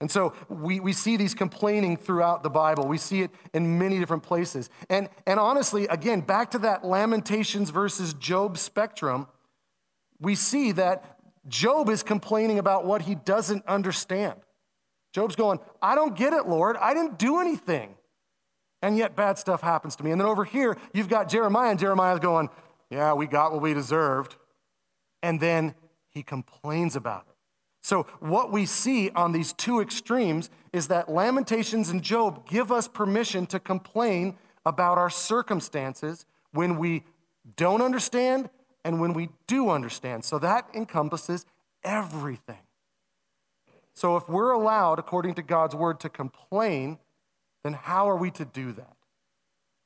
And 0.00 0.10
so 0.10 0.34
we, 0.48 0.80
we 0.80 0.92
see 0.92 1.16
these 1.16 1.34
complaining 1.34 1.96
throughout 1.96 2.42
the 2.42 2.50
Bible. 2.50 2.86
We 2.86 2.98
see 2.98 3.22
it 3.22 3.30
in 3.52 3.78
many 3.78 3.98
different 3.98 4.22
places. 4.22 4.68
And, 4.90 5.08
and 5.26 5.38
honestly, 5.38 5.86
again, 5.86 6.20
back 6.20 6.50
to 6.50 6.58
that 6.60 6.84
Lamentations 6.84 7.70
versus 7.70 8.12
Job 8.14 8.58
spectrum, 8.58 9.28
we 10.20 10.34
see 10.34 10.72
that 10.72 11.18
Job 11.46 11.88
is 11.88 12.02
complaining 12.02 12.58
about 12.58 12.84
what 12.84 13.02
he 13.02 13.14
doesn't 13.14 13.64
understand. 13.66 14.40
Job's 15.12 15.36
going, 15.36 15.60
I 15.80 15.94
don't 15.94 16.16
get 16.16 16.32
it, 16.32 16.46
Lord. 16.48 16.76
I 16.76 16.92
didn't 16.92 17.18
do 17.18 17.38
anything. 17.38 17.94
And 18.82 18.98
yet 18.98 19.16
bad 19.16 19.38
stuff 19.38 19.60
happens 19.60 19.96
to 19.96 20.04
me. 20.04 20.10
And 20.10 20.20
then 20.20 20.26
over 20.26 20.44
here, 20.44 20.76
you've 20.92 21.08
got 21.08 21.28
Jeremiah, 21.28 21.70
and 21.70 21.78
Jeremiah's 21.78 22.20
going, 22.20 22.50
Yeah, 22.90 23.14
we 23.14 23.26
got 23.26 23.52
what 23.52 23.62
we 23.62 23.72
deserved. 23.72 24.36
And 25.22 25.40
then 25.40 25.74
he 26.08 26.22
complains 26.22 26.96
about 26.96 27.26
it. 27.28 27.33
So, 27.84 28.04
what 28.20 28.50
we 28.50 28.64
see 28.64 29.10
on 29.10 29.32
these 29.32 29.52
two 29.52 29.82
extremes 29.82 30.48
is 30.72 30.88
that 30.88 31.10
Lamentations 31.10 31.90
and 31.90 32.02
Job 32.02 32.48
give 32.48 32.72
us 32.72 32.88
permission 32.88 33.44
to 33.48 33.60
complain 33.60 34.38
about 34.64 34.96
our 34.96 35.10
circumstances 35.10 36.24
when 36.52 36.78
we 36.78 37.04
don't 37.56 37.82
understand 37.82 38.48
and 38.86 39.02
when 39.02 39.12
we 39.12 39.28
do 39.46 39.68
understand. 39.68 40.24
So, 40.24 40.38
that 40.38 40.66
encompasses 40.72 41.44
everything. 41.84 42.62
So, 43.92 44.16
if 44.16 44.30
we're 44.30 44.52
allowed, 44.52 44.98
according 44.98 45.34
to 45.34 45.42
God's 45.42 45.74
word, 45.74 46.00
to 46.00 46.08
complain, 46.08 46.98
then 47.64 47.74
how 47.74 48.08
are 48.08 48.16
we 48.16 48.30
to 48.30 48.46
do 48.46 48.72
that? 48.72 48.96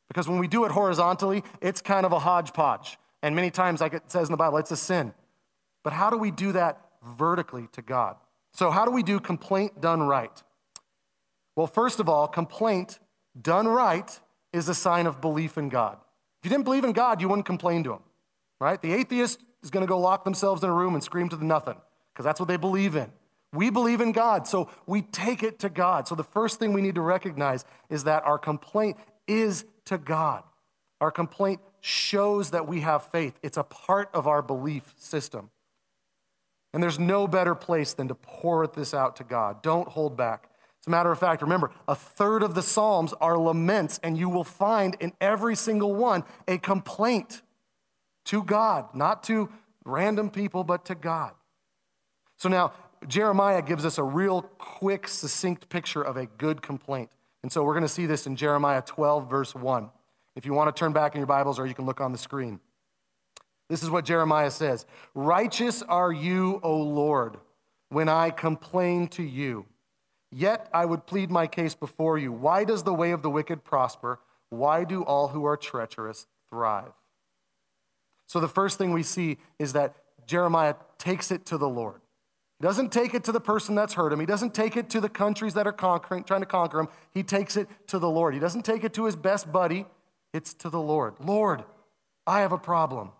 Because 0.07 0.29
when 0.29 0.39
we 0.39 0.47
do 0.47 0.65
it 0.65 0.71
horizontally, 0.71 1.43
it's 1.61 1.81
kind 1.81 2.07
of 2.07 2.13
a 2.13 2.21
hodgepodge. 2.21 2.97
And 3.25 3.35
many 3.35 3.51
times, 3.51 3.81
like 3.81 3.93
it 3.93 4.05
says 4.07 4.29
in 4.29 4.33
the 4.33 4.37
Bible, 4.37 4.59
it's 4.59 4.71
a 4.71 4.77
sin. 4.77 5.15
But 5.83 5.93
how 5.93 6.11
do 6.11 6.17
we 6.17 6.31
do 6.31 6.53
that 6.53 6.88
vertically 7.03 7.69
to 7.73 7.83
God. 7.83 8.17
So, 8.53 8.71
how 8.71 8.85
do 8.85 8.91
we 8.91 9.03
do 9.03 9.21
complaint 9.21 9.81
done 9.81 10.03
right? 10.03 10.43
Well, 11.57 11.67
first 11.67 12.01
of 12.01 12.09
all, 12.09 12.29
complaint 12.29 12.99
done 13.41 13.69
right 13.69 14.19
is 14.53 14.69
a 14.69 14.75
sign 14.75 15.07
of 15.07 15.21
belief 15.21 15.59
in 15.59 15.69
God. 15.69 15.99
If 16.41 16.45
you 16.45 16.51
didn't 16.51 16.65
believe 16.65 16.85
in 16.85 16.93
God, 16.93 17.21
you 17.21 17.29
wouldn't 17.29 17.47
complain 17.47 17.85
to 17.85 17.93
Him, 17.95 18.03
right? 18.61 18.81
The 18.81 18.93
atheist 18.93 19.41
is 19.63 19.71
going 19.71 19.85
to 19.85 19.89
go 19.89 19.99
lock 19.99 20.25
themselves 20.25 20.63
in 20.63 20.71
a 20.71 20.73
room 20.73 20.95
and 20.95 21.03
scream 21.03 21.29
to 21.29 21.37
the 21.37 21.45
nothing 21.45 21.77
because 22.13 22.25
that's 22.25 22.41
what 22.41 22.49
they 22.49 22.57
believe 22.57 22.97
in. 22.97 23.11
We 23.53 23.71
believe 23.71 24.01
in 24.01 24.13
God, 24.13 24.47
so 24.47 24.71
we 24.87 25.03
take 25.03 25.43
it 25.43 25.59
to 25.61 25.69
God. 25.69 26.07
So, 26.07 26.15
the 26.15 26.25
first 26.25 26.59
thing 26.59 26.73
we 26.73 26.83
need 26.83 26.97
to 26.97 27.01
recognize 27.01 27.65
is 27.91 28.05
that 28.05 28.25
our 28.25 28.39
complaint 28.39 28.97
is 29.27 29.65
to 29.87 29.99
God. 29.99 30.43
Our 31.01 31.11
complaint 31.11 31.61
shows 31.81 32.51
that 32.51 32.67
we 32.67 32.81
have 32.81 33.05
faith, 33.05 33.39
it's 33.43 33.57
a 33.57 33.63
part 33.63 34.11
of 34.13 34.27
our 34.27 34.43
belief 34.43 34.95
system. 34.97 35.51
And 36.73 36.83
there's 36.83 36.99
no 36.99 37.27
better 37.27 37.55
place 37.55 37.95
than 37.95 38.09
to 38.09 38.15
pour 38.15 38.67
this 38.67 38.93
out 38.93 39.17
to 39.17 39.25
God. 39.25 39.63
Don't 39.63 39.89
hold 39.89 40.17
back. 40.17 40.51
As 40.81 40.87
a 40.87 40.91
matter 40.91 41.11
of 41.11 41.19
fact, 41.19 41.43
remember, 41.43 41.71
a 41.87 41.95
third 41.95 42.43
of 42.43 42.55
the 42.55 42.63
Psalms 42.63 43.13
are 43.21 43.37
laments, 43.39 43.99
and 44.03 44.17
you 44.17 44.29
will 44.29 44.45
find 44.45 44.97
in 45.01 45.13
every 45.21 45.57
single 45.57 45.95
one 45.95 46.25
a 46.47 46.59
complaint 46.59 47.43
to 48.27 48.43
God, 48.43 48.95
not 48.95 49.23
to 49.25 49.49
random 49.85 50.31
people, 50.31 50.63
but 50.63 50.85
to 50.87 50.95
God. 50.95 51.33
So 52.37 52.49
now, 52.49 52.73
Jeremiah 53.07 53.63
gives 53.63 53.85
us 53.85 53.99
a 53.99 54.03
real 54.03 54.43
quick, 54.59 55.09
succinct 55.09 55.69
picture 55.69 56.03
of 56.03 56.17
a 56.17 56.27
good 56.27 56.63
complaint. 56.63 57.11
And 57.43 57.51
so 57.51 57.63
we're 57.63 57.75
going 57.75 57.83
to 57.83 57.89
see 57.89 58.07
this 58.07 58.27
in 58.27 58.37
Jeremiah 58.37 58.83
12, 58.83 59.31
verse 59.31 59.55
1. 59.55 59.91
If 60.37 60.47
you 60.47 60.53
want 60.53 60.75
to 60.75 60.79
turn 60.79 60.93
back 60.93 61.15
in 61.15 61.21
your 61.21 61.27
Bibles, 61.27 61.59
or 61.59 61.67
you 61.67 61.75
can 61.75 61.87
look 61.87 62.01
on 62.01 62.13
the 62.13 62.19
screen. 62.19 62.61
This 63.69 63.83
is 63.83 63.91
what 63.91 64.05
Jeremiah 64.05 64.51
says 64.51 64.87
Righteous 65.15 65.83
are 65.83 66.13
you, 66.13 66.61
O 66.63 66.77
Lord, 66.77 67.37
when 67.91 68.09
I 68.09 68.31
complain 68.31 69.09
to 69.09 69.23
you. 69.23 69.67
Yet 70.31 70.69
I 70.75 70.85
would 70.85 71.07
plead 71.07 71.31
my 71.31 71.47
case 71.47 71.75
before 71.75 72.19
you. 72.19 72.33
Why 72.33 72.65
does 72.65 72.83
the 72.83 72.93
way 72.93 73.13
of 73.13 73.23
the 73.23 73.31
wicked 73.31 73.65
prosper? 73.65 74.21
Why 74.51 74.85
do 74.85 75.03
all 75.03 75.29
who 75.29 75.45
are 75.45 75.57
treacherous 75.57 76.27
thrive? 76.51 76.93
So, 78.27 78.41
the 78.41 78.49
first 78.49 78.77
thing 78.77 78.93
we 78.93 79.03
see 79.03 79.39
is 79.59 79.73
that 79.73 79.97
Jeremiah 80.27 80.75
takes 80.99 81.31
it 81.31 81.47
to 81.47 81.57
the 81.57 81.69
Lord. 81.69 82.01
He 82.61 82.67
doesn't 82.67 82.93
take 82.93 83.15
it 83.15 83.25
to 83.25 83.33
the 83.33 83.41
person 83.41 83.75
that's 83.75 83.95
hurt 83.95 84.13
him. 84.13 84.21
He 84.21 84.27
doesn't 84.27 84.53
take 84.53 84.77
it 84.77 84.91
to 84.91 85.01
the 85.01 85.09
countries 85.09 85.55
that 85.55 85.67
are 85.67 85.73
conquering, 85.73 86.25
trying 86.25 86.41
to 86.41 86.47
conquer 86.47 86.81
him. 86.81 86.89
He 87.15 87.23
takes 87.23 87.57
it 87.57 87.69
to 87.87 87.99
the 87.99 88.11
Lord. 88.11 88.35
He 88.35 88.41
doesn't 88.41 88.65
take 88.65 88.85
it 88.85 88.93
to 88.95 89.05
his 89.05 89.17
best 89.17 89.51
buddy. 89.51 89.87
It's 90.35 90.53
to 90.55 90.69
the 90.69 90.81
Lord. 90.81 91.15
Lord, 91.21 91.65
I 92.27 92.41
have 92.41 92.53
a 92.53 92.59
problem. 92.59 93.13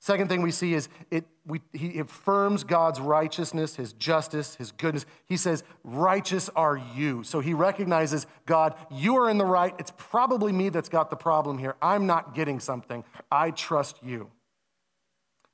Second 0.00 0.28
thing 0.28 0.42
we 0.42 0.52
see 0.52 0.74
is 0.74 0.88
it, 1.10 1.24
we, 1.44 1.60
he 1.72 1.98
affirms 1.98 2.62
God's 2.62 3.00
righteousness, 3.00 3.74
his 3.74 3.92
justice, 3.94 4.54
his 4.54 4.70
goodness. 4.70 5.06
He 5.26 5.36
says, 5.36 5.64
Righteous 5.82 6.48
are 6.54 6.76
you. 6.94 7.24
So 7.24 7.40
he 7.40 7.52
recognizes, 7.52 8.26
God, 8.46 8.74
you 8.92 9.16
are 9.16 9.28
in 9.28 9.38
the 9.38 9.44
right. 9.44 9.74
It's 9.78 9.92
probably 9.96 10.52
me 10.52 10.68
that's 10.68 10.88
got 10.88 11.10
the 11.10 11.16
problem 11.16 11.58
here. 11.58 11.74
I'm 11.82 12.06
not 12.06 12.34
getting 12.34 12.60
something. 12.60 13.02
I 13.30 13.50
trust 13.50 13.98
you. 14.02 14.30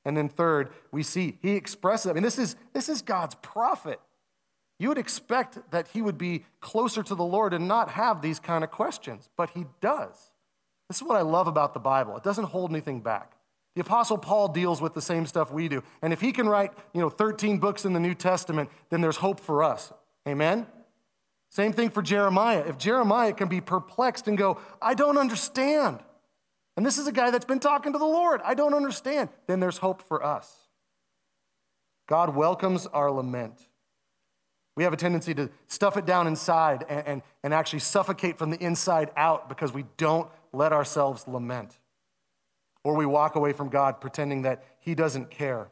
And 0.05 0.15
then 0.15 0.29
third, 0.29 0.71
we 0.93 1.03
see 1.03 1.39
he 1.41 1.53
expresses, 1.53 2.11
I 2.11 2.13
mean, 2.13 2.23
this 2.23 2.39
is, 2.39 2.57
this 2.75 2.91
is 2.91 3.01
God's 3.01 3.37
prophet. 3.37 3.99
You 4.79 4.89
would 4.89 4.99
expect 4.99 5.71
that 5.71 5.89
he 5.89 6.03
would 6.03 6.19
be 6.19 6.45
closer 6.61 7.03
to 7.03 7.15
the 7.15 7.25
Lord 7.25 7.55
and 7.55 7.67
not 7.67 7.91
have 7.91 8.21
these 8.21 8.41
kind 8.41 8.63
of 8.63 8.71
questions, 8.71 9.31
but 9.39 9.51
he 9.51 9.65
does. 9.81 10.31
This 10.89 10.99
is 10.99 11.03
what 11.03 11.17
I 11.17 11.23
love 11.23 11.47
about 11.47 11.73
the 11.73 11.81
Bible. 11.81 12.17
It 12.19 12.23
doesn't 12.23 12.45
hold 12.45 12.71
anything 12.71 13.01
back. 13.01 13.33
The 13.75 13.81
apostle 13.81 14.19
Paul 14.19 14.49
deals 14.49 14.81
with 14.81 14.95
the 14.95 15.03
same 15.03 15.27
stuff 15.27 15.51
we 15.51 15.69
do. 15.69 15.83
And 16.01 16.13
if 16.13 16.21
he 16.21 16.33
can 16.33 16.49
write, 16.49 16.73
you 16.93 17.01
know, 17.01 17.09
13 17.09 17.59
books 17.59 17.85
in 17.85 17.93
the 17.93 18.01
New 18.01 18.15
Testament, 18.15 18.71
then 18.91 19.01
there's 19.01 19.17
hope 19.17 19.41
for 19.41 19.65
us. 19.65 19.93
Amen. 20.29 20.67
Same 21.51 21.73
thing 21.73 21.91
for 21.91 22.01
Jeremiah. 22.01 22.65
If 22.67 22.79
Jeremiah 22.79 23.33
can 23.33 23.49
be 23.49 23.61
perplexed 23.61 24.29
and 24.29 24.39
go, 24.39 24.61
I 24.81 24.95
don't 24.95 25.19
understand. 25.19 26.01
And 26.77 26.87
this 26.87 26.99
is 26.99 27.07
a 27.07 27.13
guy 27.13 27.31
that's 27.31 27.45
been 27.45 27.61
talking 27.61 27.93
to 27.93 27.99
the 27.99 28.05
Lord. 28.05 28.41
I 28.45 28.55
don't 28.55 28.75
understand. 28.75 29.29
Then 29.47 29.61
there's 29.61 29.79
hope 29.79 30.03
for 30.03 30.25
us. 30.25 30.53
God 32.07 32.35
welcomes 32.35 32.87
our 32.87 33.11
lament. 33.11 33.59
We 34.77 34.85
have 34.85 34.93
a 34.93 34.97
tendency 34.97 35.35
to 35.35 35.51
stuff 35.67 35.97
it 35.97 36.07
down 36.07 36.27
inside 36.27 36.85
and, 36.89 37.07
and, 37.07 37.23
and 37.43 37.55
actually 37.55 37.79
suffocate 37.79 38.39
from 38.39 38.51
the 38.51 38.59
inside 38.59 39.11
out 39.17 39.49
because 39.49 39.73
we 39.73 39.85
don't 39.97 40.29
let 40.53 40.73
ourselves 40.73 41.27
lament 41.29 41.79
or 42.85 42.95
we 42.95 43.07
walk 43.07 43.35
away 43.35 43.53
from 43.53 43.69
God 43.69 44.01
pretending 44.01 44.43
that 44.43 44.63
He 44.79 44.95
doesn't 44.95 45.31
care. 45.31 45.69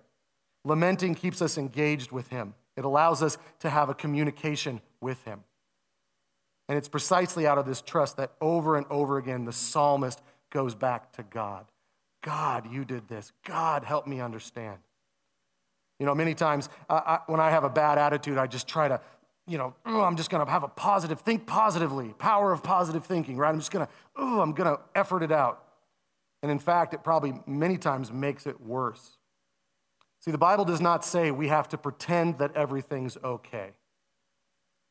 Lamenting 0.64 1.14
keeps 1.14 1.40
us 1.40 1.58
engaged 1.58 2.10
with 2.10 2.28
Him, 2.28 2.54
it 2.76 2.84
allows 2.84 3.22
us 3.22 3.38
to 3.60 3.70
have 3.70 3.88
a 3.88 3.94
communication 3.94 4.80
with 5.00 5.22
Him. 5.24 5.44
And 6.68 6.78
it's 6.78 6.88
precisely 6.88 7.46
out 7.46 7.58
of 7.58 7.66
this 7.66 7.82
trust 7.82 8.16
that 8.16 8.32
over 8.40 8.76
and 8.76 8.86
over 8.88 9.18
again 9.18 9.44
the 9.44 9.52
psalmist 9.52 10.22
goes 10.50 10.74
back 10.74 11.12
to 11.12 11.22
God. 11.22 11.66
God, 12.22 12.72
you 12.72 12.84
did 12.84 13.08
this. 13.08 13.32
God, 13.44 13.84
help 13.84 14.06
me 14.06 14.20
understand. 14.20 14.78
You 15.98 16.06
know, 16.06 16.14
many 16.14 16.34
times 16.34 16.68
I, 16.88 17.18
when 17.26 17.40
I 17.40 17.50
have 17.50 17.64
a 17.64 17.68
bad 17.68 17.98
attitude, 17.98 18.38
I 18.38 18.46
just 18.46 18.66
try 18.66 18.88
to, 18.88 19.00
you 19.46 19.58
know, 19.58 19.74
oh, 19.84 20.02
I'm 20.02 20.16
just 20.16 20.30
going 20.30 20.44
to 20.44 20.50
have 20.50 20.62
a 20.62 20.68
positive, 20.68 21.20
think 21.20 21.46
positively, 21.46 22.14
power 22.18 22.52
of 22.52 22.62
positive 22.62 23.04
thinking, 23.04 23.36
right? 23.36 23.50
I'm 23.50 23.58
just 23.58 23.70
going 23.70 23.86
to, 23.86 23.92
oh, 24.16 24.40
I'm 24.40 24.52
going 24.52 24.74
to 24.74 24.80
effort 24.94 25.22
it 25.22 25.32
out. 25.32 25.64
And 26.42 26.50
in 26.50 26.58
fact, 26.58 26.92
it 26.92 27.04
probably 27.04 27.34
many 27.46 27.78
times 27.78 28.12
makes 28.12 28.46
it 28.46 28.60
worse. 28.60 29.16
See, 30.20 30.30
the 30.30 30.38
Bible 30.38 30.64
does 30.64 30.80
not 30.80 31.04
say 31.04 31.30
we 31.30 31.48
have 31.48 31.68
to 31.68 31.78
pretend 31.78 32.38
that 32.38 32.56
everything's 32.56 33.16
okay. 33.22 33.70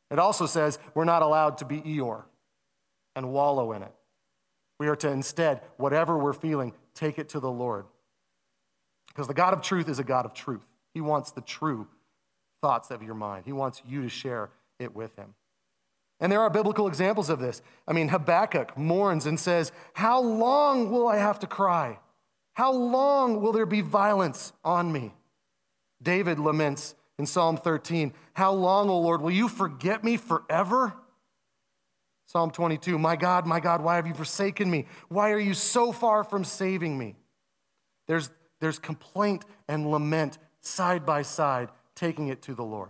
It 0.09 0.19
also 0.19 0.45
says 0.45 0.77
we're 0.93 1.05
not 1.05 1.21
allowed 1.21 1.57
to 1.59 1.65
be 1.65 1.81
Eeyore 1.81 2.23
and 3.15 3.31
wallow 3.31 3.71
in 3.71 3.81
it. 3.83 3.93
We 4.79 4.87
are 4.87 4.95
to 4.97 5.09
instead, 5.09 5.61
whatever 5.77 6.17
we're 6.17 6.33
feeling, 6.33 6.73
take 6.93 7.19
it 7.19 7.29
to 7.29 7.39
the 7.39 7.51
Lord. 7.51 7.85
Because 9.07 9.27
the 9.27 9.33
God 9.33 9.53
of 9.53 9.61
truth 9.61 9.87
is 9.87 9.99
a 9.99 10.03
God 10.03 10.25
of 10.25 10.33
truth. 10.33 10.65
He 10.93 11.01
wants 11.01 11.31
the 11.31 11.41
true 11.41 11.87
thoughts 12.61 12.91
of 12.91 13.01
your 13.03 13.15
mind, 13.15 13.45
He 13.45 13.53
wants 13.53 13.81
you 13.87 14.01
to 14.03 14.09
share 14.09 14.49
it 14.79 14.95
with 14.95 15.15
Him. 15.15 15.33
And 16.21 16.31
there 16.31 16.39
are 16.39 16.51
biblical 16.51 16.87
examples 16.87 17.29
of 17.31 17.39
this. 17.39 17.63
I 17.87 17.93
mean, 17.93 18.07
Habakkuk 18.07 18.77
mourns 18.77 19.25
and 19.25 19.39
says, 19.39 19.71
How 19.93 20.21
long 20.21 20.91
will 20.91 21.07
I 21.07 21.17
have 21.17 21.39
to 21.39 21.47
cry? 21.47 21.97
How 22.53 22.71
long 22.71 23.41
will 23.41 23.51
there 23.51 23.65
be 23.65 23.81
violence 23.81 24.53
on 24.63 24.91
me? 24.91 25.15
David 26.01 26.37
laments 26.37 26.93
in 27.17 27.25
Psalm 27.25 27.57
13, 27.57 28.13
How 28.33 28.53
long, 28.53 28.87
O 28.89 28.99
Lord, 28.99 29.21
will 29.21 29.31
you 29.31 29.47
forget 29.47 30.03
me 30.03 30.15
forever? 30.15 30.93
Psalm 32.27 32.51
22, 32.51 32.99
My 32.99 33.15
God, 33.15 33.47
my 33.47 33.59
God, 33.59 33.81
why 33.81 33.95
have 33.95 34.05
you 34.05 34.13
forsaken 34.13 34.69
me? 34.69 34.85
Why 35.09 35.31
are 35.31 35.39
you 35.39 35.55
so 35.55 35.91
far 35.91 36.23
from 36.23 36.43
saving 36.43 36.97
me? 36.97 37.15
There's, 38.07 38.29
there's 38.59 38.77
complaint 38.77 39.43
and 39.67 39.89
lament 39.89 40.37
side 40.61 41.03
by 41.03 41.23
side, 41.23 41.69
taking 41.95 42.27
it 42.27 42.43
to 42.43 42.53
the 42.53 42.63
Lord. 42.63 42.89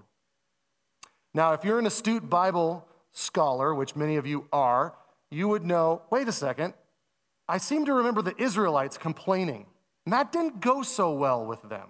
Now, 1.33 1.53
if 1.53 1.63
you're 1.63 1.79
an 1.79 1.87
astute 1.87 2.29
Bible 2.29 2.87
scholar, 3.11 3.73
which 3.75 3.95
many 3.95 4.15
of 4.17 4.25
you 4.25 4.47
are, 4.51 4.95
you 5.29 5.47
would 5.47 5.63
know 5.63 6.01
wait 6.09 6.27
a 6.27 6.31
second, 6.31 6.73
I 7.47 7.57
seem 7.57 7.85
to 7.85 7.93
remember 7.93 8.21
the 8.21 8.39
Israelites 8.41 8.97
complaining, 8.97 9.65
and 10.05 10.13
that 10.13 10.31
didn't 10.31 10.61
go 10.61 10.83
so 10.83 11.13
well 11.13 11.45
with 11.45 11.61
them. 11.63 11.89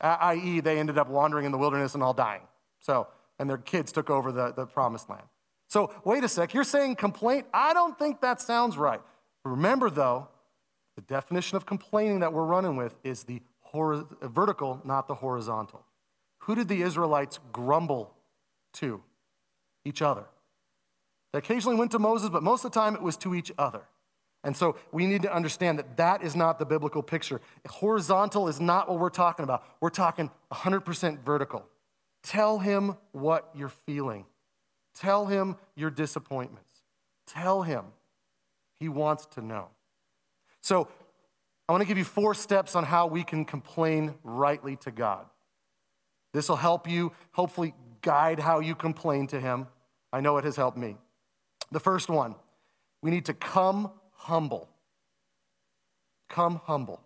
I.e., 0.00 0.60
they 0.60 0.78
ended 0.78 0.98
up 0.98 1.08
wandering 1.08 1.46
in 1.46 1.52
the 1.52 1.58
wilderness 1.58 1.94
and 1.94 2.02
all 2.02 2.12
dying. 2.12 2.42
So, 2.80 3.06
and 3.38 3.48
their 3.48 3.58
kids 3.58 3.92
took 3.92 4.10
over 4.10 4.32
the, 4.32 4.52
the 4.52 4.66
promised 4.66 5.08
land. 5.08 5.22
So, 5.68 5.92
wait 6.04 6.22
a 6.24 6.28
sec, 6.28 6.52
you're 6.52 6.64
saying 6.64 6.96
complaint? 6.96 7.46
I 7.54 7.72
don't 7.72 7.98
think 7.98 8.20
that 8.20 8.40
sounds 8.40 8.76
right. 8.76 9.00
Remember, 9.44 9.90
though, 9.90 10.28
the 10.96 11.02
definition 11.02 11.56
of 11.56 11.66
complaining 11.66 12.20
that 12.20 12.32
we're 12.32 12.44
running 12.44 12.76
with 12.76 12.96
is 13.02 13.24
the 13.24 13.40
hor- 13.60 14.06
vertical, 14.22 14.80
not 14.84 15.08
the 15.08 15.14
horizontal. 15.14 15.84
Who 16.40 16.54
did 16.54 16.68
the 16.68 16.82
Israelites 16.82 17.38
grumble 17.52 18.14
to? 18.74 19.02
Each 19.84 20.02
other. 20.02 20.24
They 21.32 21.38
occasionally 21.38 21.76
went 21.76 21.90
to 21.92 21.98
Moses, 21.98 22.28
but 22.28 22.42
most 22.42 22.64
of 22.64 22.72
the 22.72 22.78
time 22.78 22.94
it 22.94 23.02
was 23.02 23.16
to 23.18 23.34
each 23.34 23.52
other. 23.58 23.82
And 24.44 24.56
so 24.56 24.76
we 24.92 25.06
need 25.06 25.22
to 25.22 25.34
understand 25.34 25.78
that 25.78 25.96
that 25.96 26.22
is 26.22 26.36
not 26.36 26.58
the 26.58 26.66
biblical 26.66 27.02
picture. 27.02 27.40
Horizontal 27.66 28.46
is 28.48 28.60
not 28.60 28.88
what 28.88 28.98
we're 28.98 29.08
talking 29.08 29.42
about. 29.42 29.64
We're 29.80 29.90
talking 29.90 30.30
100% 30.52 31.20
vertical. 31.24 31.66
Tell 32.22 32.58
him 32.58 32.96
what 33.12 33.50
you're 33.54 33.68
feeling. 33.68 34.26
Tell 34.94 35.26
him 35.26 35.56
your 35.74 35.90
disappointments. 35.90 36.82
Tell 37.26 37.62
him. 37.62 37.84
He 38.78 38.88
wants 38.88 39.26
to 39.26 39.40
know. 39.40 39.68
So 40.60 40.88
I 41.68 41.72
want 41.72 41.82
to 41.82 41.88
give 41.88 41.98
you 41.98 42.04
four 42.04 42.34
steps 42.34 42.76
on 42.76 42.84
how 42.84 43.06
we 43.06 43.24
can 43.24 43.44
complain 43.44 44.14
rightly 44.22 44.76
to 44.76 44.90
God. 44.90 45.26
This 46.34 46.48
will 46.48 46.56
help 46.56 46.88
you, 46.88 47.12
hopefully, 47.32 47.74
guide 48.02 48.38
how 48.38 48.60
you 48.60 48.74
complain 48.74 49.26
to 49.28 49.40
Him. 49.40 49.66
I 50.14 50.20
know 50.20 50.36
it 50.36 50.44
has 50.44 50.54
helped 50.54 50.78
me. 50.78 50.96
The 51.72 51.80
first 51.80 52.08
one, 52.08 52.36
we 53.02 53.10
need 53.10 53.24
to 53.24 53.34
come 53.34 53.90
humble. 54.12 54.68
Come 56.28 56.60
humble. 56.66 57.00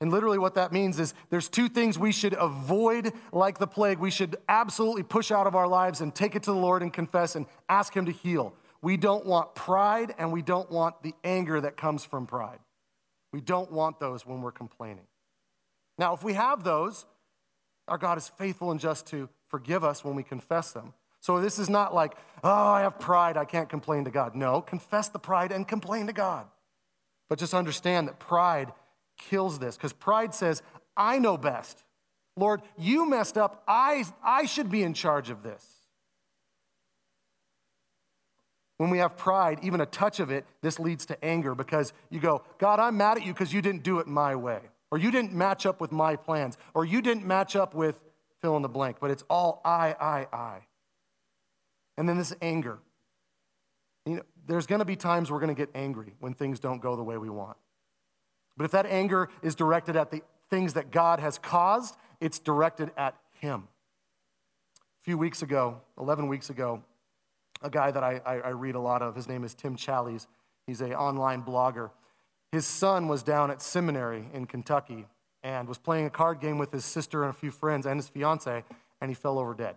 And 0.00 0.10
literally, 0.10 0.38
what 0.38 0.54
that 0.54 0.72
means 0.72 0.98
is 0.98 1.12
there's 1.28 1.50
two 1.50 1.68
things 1.68 1.98
we 1.98 2.10
should 2.10 2.32
avoid 2.32 3.12
like 3.32 3.58
the 3.58 3.66
plague. 3.66 3.98
We 3.98 4.10
should 4.10 4.36
absolutely 4.48 5.02
push 5.02 5.30
out 5.30 5.46
of 5.46 5.54
our 5.54 5.68
lives 5.68 6.00
and 6.00 6.14
take 6.14 6.34
it 6.34 6.42
to 6.44 6.52
the 6.52 6.56
Lord 6.56 6.82
and 6.82 6.90
confess 6.90 7.36
and 7.36 7.44
ask 7.68 7.94
Him 7.94 8.06
to 8.06 8.12
heal. 8.12 8.54
We 8.80 8.96
don't 8.96 9.26
want 9.26 9.54
pride 9.54 10.14
and 10.18 10.32
we 10.32 10.40
don't 10.40 10.70
want 10.70 11.02
the 11.02 11.12
anger 11.22 11.60
that 11.60 11.76
comes 11.76 12.02
from 12.02 12.26
pride. 12.26 12.60
We 13.34 13.42
don't 13.42 13.70
want 13.70 14.00
those 14.00 14.24
when 14.24 14.40
we're 14.40 14.52
complaining. 14.52 15.04
Now, 15.98 16.14
if 16.14 16.24
we 16.24 16.32
have 16.32 16.64
those, 16.64 17.04
our 17.88 17.98
God 17.98 18.16
is 18.16 18.26
faithful 18.26 18.70
and 18.70 18.80
just 18.80 19.06
to 19.08 19.28
forgive 19.48 19.84
us 19.84 20.02
when 20.02 20.16
we 20.16 20.22
confess 20.22 20.72
them. 20.72 20.94
So 21.22 21.40
this 21.40 21.60
is 21.60 21.70
not 21.70 21.94
like, 21.94 22.16
oh, 22.42 22.50
I 22.50 22.80
have 22.80 22.98
pride, 22.98 23.36
I 23.36 23.44
can't 23.44 23.68
complain 23.68 24.04
to 24.04 24.10
God. 24.10 24.34
No, 24.34 24.60
confess 24.60 25.08
the 25.08 25.20
pride 25.20 25.52
and 25.52 25.66
complain 25.66 26.08
to 26.08 26.12
God. 26.12 26.46
But 27.30 27.38
just 27.38 27.54
understand 27.54 28.08
that 28.08 28.18
pride 28.18 28.72
kills 29.16 29.60
this 29.60 29.76
because 29.76 29.92
pride 29.92 30.34
says, 30.34 30.62
I 30.96 31.20
know 31.20 31.38
best. 31.38 31.84
Lord, 32.36 32.60
you 32.76 33.08
messed 33.08 33.38
up. 33.38 33.62
I, 33.68 34.04
I 34.22 34.46
should 34.46 34.68
be 34.68 34.82
in 34.82 34.94
charge 34.94 35.30
of 35.30 35.44
this. 35.44 35.64
When 38.78 38.90
we 38.90 38.98
have 38.98 39.16
pride, 39.16 39.60
even 39.62 39.80
a 39.80 39.86
touch 39.86 40.18
of 40.18 40.32
it, 40.32 40.44
this 40.60 40.80
leads 40.80 41.06
to 41.06 41.24
anger 41.24 41.54
because 41.54 41.92
you 42.10 42.18
go, 42.18 42.42
God, 42.58 42.80
I'm 42.80 42.96
mad 42.96 43.18
at 43.18 43.24
you 43.24 43.32
because 43.32 43.52
you 43.52 43.62
didn't 43.62 43.84
do 43.84 44.00
it 44.00 44.08
my 44.08 44.34
way, 44.34 44.58
or 44.90 44.98
you 44.98 45.12
didn't 45.12 45.32
match 45.32 45.66
up 45.66 45.80
with 45.80 45.92
my 45.92 46.16
plans, 46.16 46.58
or 46.74 46.84
you 46.84 47.00
didn't 47.00 47.24
match 47.24 47.54
up 47.54 47.74
with 47.74 48.00
fill 48.40 48.56
in 48.56 48.62
the 48.62 48.68
blank, 48.68 48.96
but 48.98 49.12
it's 49.12 49.22
all 49.30 49.60
I, 49.64 49.94
I, 50.00 50.26
I. 50.36 50.58
And 51.96 52.08
then 52.08 52.18
this 52.18 52.34
anger. 52.40 52.78
You 54.06 54.16
know, 54.16 54.22
there's 54.46 54.66
going 54.66 54.80
to 54.80 54.84
be 54.84 54.96
times 54.96 55.30
we're 55.30 55.38
going 55.38 55.54
to 55.54 55.60
get 55.60 55.70
angry 55.74 56.14
when 56.18 56.34
things 56.34 56.58
don't 56.58 56.80
go 56.80 56.96
the 56.96 57.02
way 57.02 57.16
we 57.18 57.30
want. 57.30 57.56
But 58.56 58.64
if 58.64 58.70
that 58.72 58.86
anger 58.86 59.28
is 59.42 59.54
directed 59.54 59.96
at 59.96 60.10
the 60.10 60.22
things 60.50 60.74
that 60.74 60.90
God 60.90 61.20
has 61.20 61.38
caused, 61.38 61.96
it's 62.20 62.38
directed 62.38 62.90
at 62.96 63.16
Him. 63.40 63.68
A 65.00 65.04
few 65.04 65.16
weeks 65.16 65.42
ago, 65.42 65.80
11 65.98 66.28
weeks 66.28 66.50
ago, 66.50 66.82
a 67.62 67.70
guy 67.70 67.90
that 67.90 68.02
I, 68.02 68.20
I, 68.26 68.34
I 68.38 68.48
read 68.50 68.74
a 68.74 68.80
lot 68.80 69.02
of, 69.02 69.14
his 69.14 69.28
name 69.28 69.44
is 69.44 69.54
Tim 69.54 69.76
Challies. 69.76 70.26
He's 70.66 70.80
an 70.80 70.92
online 70.94 71.42
blogger. 71.42 71.90
His 72.50 72.66
son 72.66 73.08
was 73.08 73.22
down 73.22 73.50
at 73.50 73.62
seminary 73.62 74.26
in 74.34 74.46
Kentucky, 74.46 75.06
and 75.42 75.66
was 75.66 75.78
playing 75.78 76.06
a 76.06 76.10
card 76.10 76.40
game 76.40 76.58
with 76.58 76.70
his 76.70 76.84
sister 76.84 77.22
and 77.22 77.30
a 77.30 77.36
few 77.36 77.50
friends 77.50 77.86
and 77.86 77.98
his 77.98 78.08
fiance, 78.08 78.62
and 79.00 79.10
he 79.10 79.14
fell 79.14 79.38
over 79.38 79.54
dead. 79.54 79.74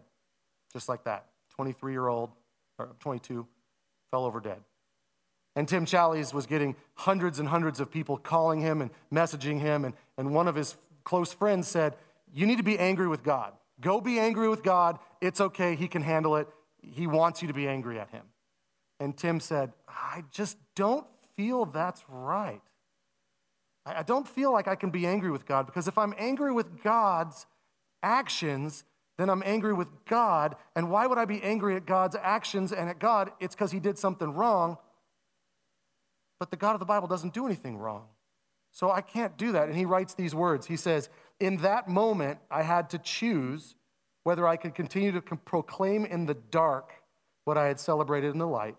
Just 0.72 0.90
like 0.90 1.04
that. 1.06 1.26
23 1.56 1.92
year 1.92 2.08
old, 2.08 2.32
or 2.78 2.96
22, 3.00 3.48
fell 4.12 4.26
over 4.26 4.40
dead. 4.40 4.62
And 5.56 5.68
Tim 5.68 5.86
Challies 5.86 6.34
was 6.34 6.46
getting 6.46 6.76
hundreds 6.96 7.40
and 7.40 7.48
hundreds 7.48 7.80
of 7.80 7.90
people 7.90 8.18
calling 8.18 8.60
him 8.60 8.82
and 8.82 8.92
messaging 9.14 9.60
him. 9.60 9.86
And, 9.86 9.94
and 10.18 10.34
one 10.34 10.48
of 10.48 10.56
his 10.56 10.76
close 11.04 11.32
friends 11.32 11.68
said, 11.68 11.96
You 12.34 12.46
need 12.46 12.58
to 12.58 12.64
be 12.64 12.78
angry 12.78 13.08
with 13.08 13.24
God. 13.24 13.54
Go 13.80 14.02
be 14.02 14.20
angry 14.20 14.50
with 14.50 14.64
God. 14.64 15.00
It's 15.22 15.40
okay. 15.40 15.76
He 15.76 15.88
can 15.88 16.02
handle 16.02 16.36
it. 16.36 16.48
He 16.82 17.08
wants 17.08 17.42
you 17.42 17.48
to 17.48 17.54
be 17.54 17.68
angry 17.68 18.00
at 18.00 18.10
him. 18.10 18.24
And 19.00 19.16
Tim 19.16 19.40
said, 19.40 19.74
I 19.88 20.24
just 20.32 20.58
don't 20.76 21.06
feel 21.36 21.66
that's 21.66 22.04
right. 22.10 22.62
I 23.86 24.04
don't 24.04 24.28
feel 24.28 24.52
like 24.52 24.68
I 24.68 24.76
can 24.76 24.90
be 24.90 25.06
angry 25.06 25.30
with 25.30 25.46
God 25.46 25.68
because 25.68 25.88
if 25.88 25.98
I'm 25.98 26.14
angry 26.18 26.52
with 26.52 26.82
God's 26.82 27.46
actions, 28.02 28.84
then 29.18 29.30
I'm 29.30 29.44
angry 29.46 29.74
with 29.74 29.88
God. 30.06 30.56
And 30.76 30.90
why 30.90 31.08
would 31.08 31.18
I 31.18 31.26
be 31.26 31.42
angry 31.42 31.76
at 31.76 31.86
God's 31.86 32.16
actions 32.22 32.72
and 32.72 32.90
at 32.90 33.00
God? 33.00 33.32
It's 33.40 33.56
because 33.56 33.72
he 33.72 33.80
did 33.80 33.98
something 33.98 34.34
wrong. 34.34 34.78
But 36.40 36.52
the 36.52 36.58
God 36.58 36.74
of 36.74 36.80
the 36.80 36.86
Bible 36.86 37.08
doesn't 37.08 37.34
do 37.34 37.46
anything 37.46 37.78
wrong. 37.78 38.08
So 38.72 38.92
I 38.92 39.00
can't 39.02 39.38
do 39.38 39.54
that. 39.54 39.70
And 39.70 39.78
he 39.78 39.86
writes 39.86 40.16
these 40.16 40.36
words. 40.36 40.68
He 40.68 40.76
says, 40.76 41.10
In 41.40 41.58
that 41.58 41.88
moment, 41.88 42.40
I 42.52 42.64
had 42.64 42.90
to 42.90 42.98
choose 42.98 43.76
whether 44.24 44.46
I 44.46 44.58
could 44.58 44.76
continue 44.76 45.14
to 45.14 45.22
proclaim 45.22 46.04
in 46.04 46.26
the 46.26 46.34
dark 46.34 46.92
what 47.46 47.58
I 47.58 47.68
had 47.68 47.80
celebrated 47.80 48.32
in 48.32 48.40
the 48.40 48.48
light, 48.48 48.76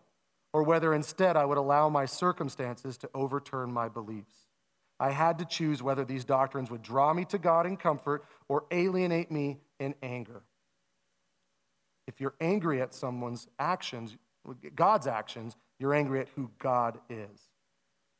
or 0.52 0.64
whether 0.64 0.92
instead 0.92 1.36
I 1.36 1.44
would 1.44 1.56
allow 1.56 1.88
my 1.88 2.04
circumstances 2.04 2.98
to 2.98 3.10
overturn 3.14 3.72
my 3.72 3.88
beliefs. 3.88 4.48
I 4.98 5.12
had 5.12 5.38
to 5.38 5.44
choose 5.44 5.82
whether 5.82 6.04
these 6.04 6.24
doctrines 6.24 6.70
would 6.70 6.82
draw 6.82 7.14
me 7.14 7.24
to 7.26 7.38
God 7.38 7.64
in 7.64 7.76
comfort 7.76 8.24
or 8.48 8.64
alienate 8.70 9.30
me 9.30 9.58
in 9.78 9.94
anger. 10.02 10.42
If 12.06 12.20
you're 12.20 12.34
angry 12.40 12.80
at 12.80 12.94
someone's 12.94 13.48
actions, 13.58 14.16
God's 14.74 15.06
actions, 15.06 15.56
you're 15.78 15.94
angry 15.94 16.20
at 16.20 16.28
who 16.36 16.50
God 16.58 16.98
is. 17.10 17.48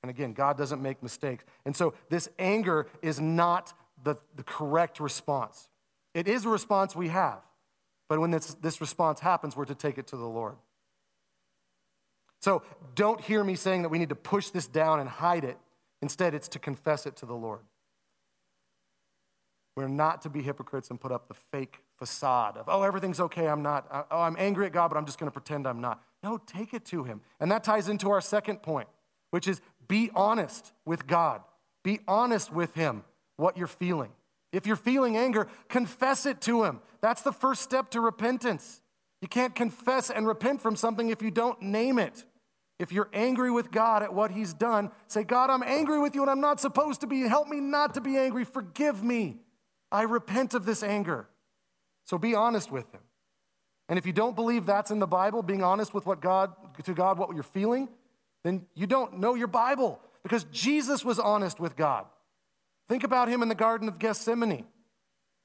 And 0.03 0.11
again, 0.11 0.33
God 0.33 0.57
doesn't 0.59 0.83
make 0.83 1.03
mistakes. 1.03 1.45
And 1.65 1.75
so 1.75 1.95
this 2.11 2.29
anger 2.39 2.87
is 3.03 3.21
not 3.21 3.73
the, 4.03 4.17
the 4.37 4.43
correct 4.43 5.01
response. 5.01 5.69
It 6.15 6.29
is 6.29 6.45
a 6.45 6.49
response 6.49 6.95
we 6.95 7.09
have. 7.09 7.41
But 8.09 8.21
when 8.21 8.31
this, 8.31 8.55
this 8.55 8.81
response 8.81 9.21
happens, 9.21 9.57
we're 9.57 9.65
to 9.65 9.75
take 9.75 9.99
it 9.99 10.07
to 10.09 10.17
the 10.17 10.27
Lord. 10.27 10.57
So 12.41 12.63
don't 12.95 13.21
hear 13.21 13.43
me 13.43 13.57
saying 13.57 13.83
that 13.83 13.89
we 13.89 13.99
need 13.99 14.11
to 14.11 14.15
push 14.15 14.51
this 14.51 14.67
down 14.67 15.01
and 15.01 15.09
hide 15.09 15.45
it. 15.45 15.59
Instead, 16.03 16.35
it's 16.35 16.49
to 16.49 16.59
confess 16.59 17.07
it 17.07 17.17
to 17.17 17.27
the 17.27 17.35
Lord. 17.35 17.61
We're 19.77 19.89
not 19.89 20.23
to 20.23 20.31
be 20.31 20.41
hypocrites 20.41 20.89
and 20.89 20.99
put 20.99 21.13
up 21.13 21.29
the 21.29 21.35
fake 21.35 21.83
facade 21.99 22.57
of, 22.57 22.65
oh, 22.67 22.83
everything's 22.83 23.21
okay, 23.21 23.47
I'm 23.47 23.63
not. 23.63 23.87
Uh, 23.91 24.05
oh, 24.11 24.21
I'm 24.23 24.37
angry 24.39 24.65
at 24.65 24.73
God, 24.73 24.89
but 24.89 24.97
I'm 24.97 25.05
just 25.05 25.19
going 25.19 25.29
to 25.29 25.33
pretend 25.33 25.67
I'm 25.67 25.83
not. 25.83 26.03
No, 26.23 26.39
take 26.39 26.73
it 26.73 26.87
to 26.87 27.05
Him. 27.05 27.21
And 27.41 27.51
that 27.53 27.63
ties 27.63 27.89
into 27.89 28.11
our 28.11 28.23
second 28.23 28.63
point, 28.63 28.89
which 29.31 29.47
is 29.47 29.61
be 29.87 30.11
honest 30.15 30.73
with 30.87 31.07
God. 31.07 31.43
Be 31.85 32.01
honest 32.09 32.51
with 32.51 32.75
Him 32.75 33.05
what 33.37 33.59
you're 33.59 33.67
feeling. 33.67 34.11
If 34.51 34.67
you're 34.67 34.77
feeling 34.77 35.19
anger, 35.19 35.47
confess 35.69 36.25
it 36.25 36.41
to 36.43 36.65
Him. 36.65 36.81
That's 37.03 37.21
the 37.21 37.33
first 37.33 37.61
step 37.61 37.91
to 37.91 38.01
repentance. 38.01 38.81
You 39.21 39.29
can't 39.29 39.55
confess 39.55 40.09
and 40.09 40.27
repent 40.27 40.63
from 40.63 40.77
something 40.77 41.11
if 41.11 41.21
you 41.21 41.31
don't 41.31 41.61
name 41.61 41.99
it. 41.99 42.25
If 42.79 42.93
you're 42.93 43.09
angry 43.13 43.51
with 43.51 43.71
God 43.71 44.03
at 44.03 44.15
what 44.15 44.31
He's 44.31 44.55
done, 44.55 44.91
say, 45.07 45.23
God, 45.23 45.51
I'm 45.51 45.63
angry 45.63 46.01
with 46.01 46.15
you 46.15 46.23
and 46.23 46.31
I'm 46.31 46.41
not 46.41 46.61
supposed 46.61 47.03
to 47.03 47.07
be. 47.07 47.21
Help 47.23 47.49
me 47.49 47.61
not 47.61 47.95
to 47.95 48.01
be 48.01 48.17
angry. 48.17 48.45
Forgive 48.45 49.03
me. 49.03 49.37
I 49.97 50.03
repent 50.03 50.53
of 50.53 50.67
this 50.67 50.83
anger. 50.83 51.27
So 52.05 52.19
be 52.19 52.35
honest 52.35 52.71
with 52.71 52.85
Him. 52.93 53.01
And 53.89 53.99
if 53.99 54.05
you 54.05 54.13
don't 54.13 54.37
believe 54.37 54.67
that's 54.67 54.91
in 54.91 54.99
the 54.99 55.07
Bible, 55.07 55.43
being 55.43 55.63
honest 55.63 55.95
with 55.95 56.05
what 56.05 56.21
God, 56.21 56.53
to 56.85 56.93
God, 56.93 57.19
what 57.19 57.33
you're 57.33 57.43
feeling, 57.43 57.89
then 58.45 58.67
you 58.75 58.87
don't 58.87 59.21
know 59.21 59.35
your 59.35 59.47
Bible 59.47 59.99
because 60.23 60.45
Jesus 60.53 61.03
was 61.03 61.19
honest 61.19 61.59
with 61.59 61.77
God. 61.77 62.05
Think 62.91 63.05
about 63.05 63.29
him 63.29 63.43
in 63.43 63.49
the 63.49 63.55
Garden 63.55 63.89
of 63.89 63.99
Gethsemane. 63.99 64.67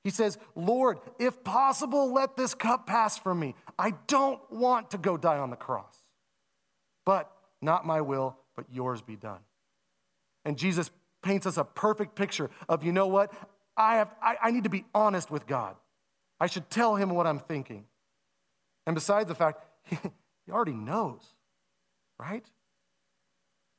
He 0.03 0.09
says, 0.09 0.37
Lord, 0.53 0.99
if 1.17 1.45
possible, 1.45 2.11
let 2.11 2.35
this 2.35 2.53
cup 2.53 2.85
pass 2.85 3.17
from 3.17 3.39
me. 3.39 3.55
I 3.79 3.93
don't 4.07 4.41
want 4.51 4.91
to 4.91 4.97
go 4.97 5.15
die 5.15 5.37
on 5.37 5.49
the 5.49 5.55
cross. 5.55 5.95
But 7.05 7.31
not 7.61 7.85
my 7.85 8.01
will, 8.01 8.35
but 8.57 8.65
yours 8.69 9.01
be 9.01 9.15
done. 9.15 9.39
And 10.43 10.57
Jesus 10.57 10.91
paints 11.23 11.45
us 11.45 11.55
a 11.55 11.63
perfect 11.63 12.15
picture 12.15 12.49
of, 12.67 12.83
you 12.83 12.91
know 12.91 13.07
what? 13.07 13.31
I, 13.81 13.95
have, 13.95 14.15
I, 14.21 14.37
I 14.43 14.51
need 14.51 14.65
to 14.65 14.69
be 14.69 14.85
honest 14.93 15.31
with 15.31 15.47
God. 15.47 15.75
I 16.39 16.45
should 16.45 16.69
tell 16.69 16.95
him 16.95 17.09
what 17.09 17.25
I'm 17.25 17.39
thinking. 17.39 17.85
And 18.85 18.93
besides 18.93 19.27
the 19.27 19.35
fact, 19.35 19.63
he, 19.83 19.97
he 20.45 20.51
already 20.51 20.73
knows, 20.73 21.23
right? 22.19 22.45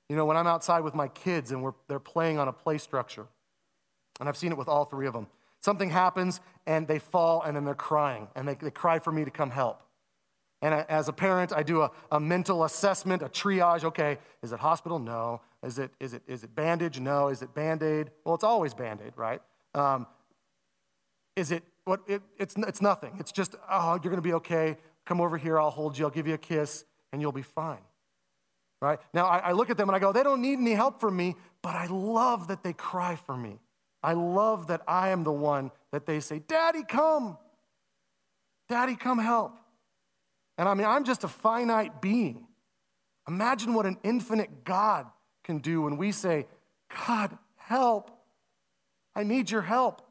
You 0.09 0.17
know, 0.17 0.25
when 0.25 0.37
I'm 0.37 0.49
outside 0.49 0.81
with 0.81 0.95
my 0.95 1.07
kids 1.07 1.53
and 1.53 1.63
we're, 1.63 1.75
they're 1.89 2.01
playing 2.01 2.39
on 2.39 2.49
a 2.49 2.53
play 2.53 2.79
structure, 2.79 3.27
and 4.19 4.29
I've 4.29 4.37
seen 4.37 4.51
it 4.51 4.59
with 4.59 4.69
all 4.69 4.85
three 4.85 5.07
of 5.07 5.13
them, 5.13 5.29
something 5.61 5.89
happens 5.89 6.41
and 6.67 6.89
they 6.89 6.99
fall 6.99 7.43
and 7.43 7.57
then 7.57 7.65
they're 7.65 7.75
crying, 7.75 8.27
and 8.35 8.47
they, 8.47 8.57
they 8.57 8.73
cry 8.73 8.99
for 8.99 9.13
me 9.13 9.25
to 9.25 9.31
come 9.31 9.51
help. 9.51 9.83
And 10.63 10.75
as 10.89 11.09
a 11.09 11.13
parent, 11.13 11.53
I 11.53 11.63
do 11.63 11.83
a, 11.83 11.91
a 12.11 12.19
mental 12.19 12.65
assessment, 12.65 13.23
a 13.23 13.29
triage. 13.29 13.85
Okay, 13.85 14.19
is 14.43 14.53
it 14.53 14.59
hospital? 14.59 14.99
No. 14.99 15.41
Is 15.65 15.79
it, 15.79 15.93
is 16.01 16.13
it, 16.13 16.23
is 16.27 16.45
it 16.45 16.55
bandage? 16.55 17.01
No. 17.01 17.29
Is 17.29 17.43
it 17.43 17.53
band 17.55 17.83
aid? 17.83 18.11
Well, 18.25 18.35
it's 18.35 18.45
always 18.45 18.75
band 18.75 19.01
aid, 19.05 19.13
right? 19.17 19.43
Um, 19.75 20.07
is 21.37 21.51
it 21.51 21.63
what? 21.85 22.01
It, 22.07 22.23
it's, 22.39 22.55
it's 22.57 22.83
nothing. 22.83 23.17
It's 23.19 23.33
just, 23.33 23.57
oh, 23.71 23.93
you're 23.95 24.11
going 24.11 24.17
to 24.17 24.23
be 24.23 24.35
okay. 24.35 24.77
Come 25.07 25.21
over 25.21 25.37
here. 25.37 25.59
I'll 25.59 25.71
hold 25.71 25.99
you. 25.99 26.05
I'll 26.05 26.11
give 26.11 26.27
you 26.27 26.35
a 26.35 26.39
kiss, 26.39 26.85
and 27.13 27.21
you'll 27.21 27.33
be 27.33 27.43
fine. 27.43 27.81
Right? 28.81 28.99
Now, 29.15 29.27
I, 29.27 29.39
I 29.39 29.53
look 29.53 29.71
at 29.71 29.77
them 29.77 29.89
and 29.89 29.95
I 29.95 30.01
go, 30.01 30.13
they 30.13 30.25
don't 30.25 30.43
need 30.43 30.59
any 30.59 30.73
help 30.73 31.01
from 31.01 31.17
me, 31.17 31.37
but 31.63 31.77
I 31.77 31.87
love 31.87 32.49
that 32.49 32.65
they 32.65 32.73
cry 32.73 33.15
for 33.15 33.37
me. 33.37 33.61
I 34.03 34.15
love 34.15 34.67
that 34.67 34.83
I 34.89 35.11
am 35.11 35.23
the 35.23 35.33
one 35.33 35.71
that 35.93 36.07
they 36.07 36.19
say, 36.19 36.41
Daddy, 36.41 36.83
come. 36.83 37.39
Daddy, 38.69 38.97
come 38.97 39.21
help. 39.21 39.57
And 40.59 40.69
I 40.69 40.75
mean, 40.75 40.87
I'm 40.87 41.05
just 41.05 41.23
a 41.23 41.29
finite 41.29 42.03
being. 42.03 42.47
Imagine 43.29 43.75
what 43.75 43.87
an 43.87 43.99
infinite 44.03 44.65
God 44.65 45.07
can 45.45 45.59
do 45.59 45.83
when 45.83 45.97
we 45.97 46.11
say, 46.11 46.47
God, 47.07 47.39
help. 47.57 48.11
I 49.15 49.23
need 49.23 49.51
your 49.51 49.63
help. 49.63 50.03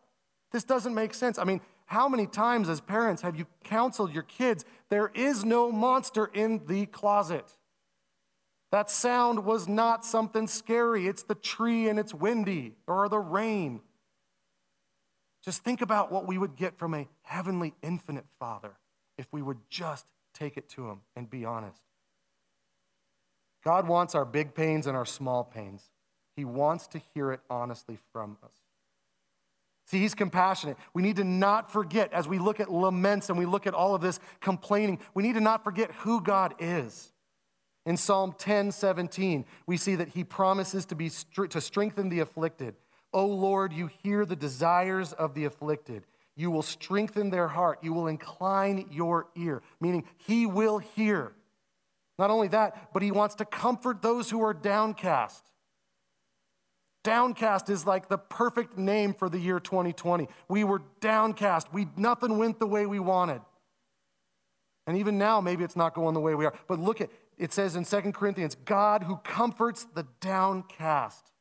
This 0.52 0.64
doesn't 0.64 0.94
make 0.94 1.14
sense. 1.14 1.40
I 1.40 1.44
mean, 1.44 1.62
how 1.86 2.08
many 2.08 2.28
times 2.28 2.70
as 2.70 2.80
parents 2.80 3.22
have 3.22 3.36
you 3.36 3.46
counseled 3.64 4.14
your 4.14 4.24
kids? 4.24 4.64
There 4.90 5.12
is 5.14 5.44
no 5.44 5.72
monster 5.72 6.26
in 6.34 6.66
the 6.68 6.86
closet. 6.86 7.46
That 8.72 8.90
sound 8.90 9.44
was 9.44 9.68
not 9.68 10.06
something 10.06 10.48
scary. 10.48 11.08
It's 11.08 11.24
the 11.24 11.36
tree 11.36 11.90
and 11.90 12.00
it's 12.00 12.14
windy 12.14 12.76
or 12.88 13.10
the 13.10 13.20
rain. 13.20 13.82
Just 15.44 15.64
think 15.64 15.82
about 15.82 16.12
what 16.12 16.28
we 16.28 16.38
would 16.38 16.56
get 16.56 16.78
from 16.78 16.94
a 16.94 17.10
heavenly, 17.24 17.74
infinite 17.82 18.26
Father 18.40 18.78
if 19.18 19.28
we 19.32 19.42
would 19.42 19.58
just 19.70 20.06
take 20.34 20.56
it 20.56 20.70
to 20.70 20.88
Him 20.88 21.02
and 21.16 21.30
be 21.30 21.44
honest. 21.44 21.82
God 23.64 23.88
wants 23.88 24.16
our 24.16 24.26
big 24.26 24.56
pains 24.56 24.88
and 24.88 24.96
our 24.96 25.06
small 25.06 25.44
pains. 25.44 25.90
He 26.36 26.46
wants 26.46 26.88
to 26.88 27.02
hear 27.14 27.32
it 27.32 27.42
honestly 27.50 27.98
from 28.14 28.38
us. 28.44 28.54
See, 29.86 30.00
he's 30.00 30.16
compassionate. 30.16 30.78
We 30.94 31.02
need 31.02 31.18
to 31.18 31.24
not 31.24 31.72
forget, 31.72 32.14
as 32.14 32.28
we 32.28 32.40
look 32.40 32.60
at 32.60 32.72
laments 32.72 33.30
and 33.30 33.38
we 33.38 33.46
look 33.46 33.68
at 33.68 33.74
all 33.74 33.96
of 33.96 34.02
this 34.02 34.20
complaining, 34.40 35.00
we 35.14 35.24
need 35.24 35.34
to 35.34 35.42
not 35.42 35.64
forget 35.64 35.92
who 35.92 36.22
God 36.22 36.56
is. 36.60 37.12
In 37.86 37.98
Psalm 37.98 38.36
10 38.38 38.72
17, 38.72 39.44
we 39.66 39.76
see 39.76 39.96
that 39.96 40.10
he 40.10 40.24
promises 40.24 40.86
to, 40.86 40.96
be, 40.96 41.10
to 41.50 41.60
strengthen 41.60 42.10
the 42.10 42.20
afflicted. 42.20 42.76
O 43.12 43.26
Lord, 43.26 43.74
you 43.74 43.90
hear 44.04 44.26
the 44.26 44.36
desires 44.36 45.14
of 45.14 45.34
the 45.34 45.46
afflicted. 45.46 46.06
You 46.36 46.52
will 46.52 46.62
strengthen 46.62 47.30
their 47.30 47.48
heart. 47.48 47.80
You 47.82 47.94
will 47.94 48.08
incline 48.08 48.88
your 48.92 49.28
ear, 49.36 49.62
meaning 49.82 50.06
he 50.18 50.46
will 50.46 50.78
hear. 50.78 51.34
Not 52.18 52.30
only 52.30 52.48
that, 52.50 52.94
but 52.94 53.02
he 53.02 53.12
wants 53.12 53.36
to 53.36 53.46
comfort 53.46 54.02
those 54.02 54.30
who 54.30 54.42
are 54.44 54.54
downcast. 54.54 55.44
Downcast 57.04 57.70
is 57.70 57.86
like 57.86 58.10
the 58.10 58.18
perfect 58.18 58.78
name 58.78 59.14
for 59.14 59.30
the 59.30 59.40
year 59.40 59.60
2020. 59.60 60.28
We 60.48 60.64
were 60.64 60.84
downcast. 61.00 61.74
We 61.74 61.88
nothing 61.98 62.38
went 62.38 62.60
the 62.60 62.68
way 62.68 62.86
we 62.86 63.00
wanted. 63.00 63.42
And 64.88 64.98
even 64.98 65.18
now 65.18 65.42
maybe 65.42 65.64
it's 65.64 65.76
not 65.76 65.94
going 65.94 66.14
the 66.14 66.20
way 66.20 66.36
we 66.36 66.46
are. 66.46 66.54
But 66.68 66.80
look 66.80 67.02
at 67.02 67.10
it 67.38 67.54
says 67.54 67.76
in 67.76 67.86
Second 67.86 68.14
Corinthians, 68.14 68.56
God 68.66 69.04
who 69.04 69.18
comforts 69.18 69.88
the 69.96 70.06
downcast. 70.20 71.32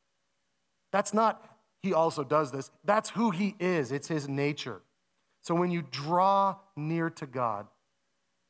That's 0.91 1.13
not 1.13 1.47
he 1.81 1.93
also 1.93 2.23
does 2.23 2.51
this. 2.51 2.71
That's 2.83 3.09
who 3.09 3.31
he 3.31 3.55
is, 3.59 3.91
it's 3.91 4.07
his 4.07 4.27
nature. 4.27 4.81
So 5.41 5.55
when 5.55 5.71
you 5.71 5.83
draw 5.89 6.57
near 6.75 7.09
to 7.11 7.25
God 7.25 7.67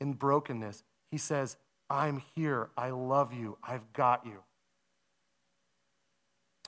in 0.02 0.14
brokenness, 0.14 0.84
he 1.10 1.18
says, 1.18 1.56
I'm 1.90 2.22
here. 2.36 2.70
I 2.78 2.90
love 2.90 3.34
you. 3.34 3.58
I've 3.64 3.92
got 3.94 4.26
you. 4.26 4.44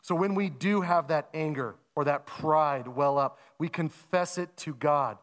So 0.04 0.16
when 0.16 0.36
we 0.36 0.50
do 0.50 0.82
have 0.82 1.08
that 1.08 1.30
anger 1.34 1.76
or 1.96 2.04
that 2.04 2.26
pride 2.28 2.88
well 2.89 3.18
up, 3.18 3.39
we 3.58 3.70
confess 3.70 4.38
it 4.38 4.56
to 4.58 4.76
God 4.76 5.18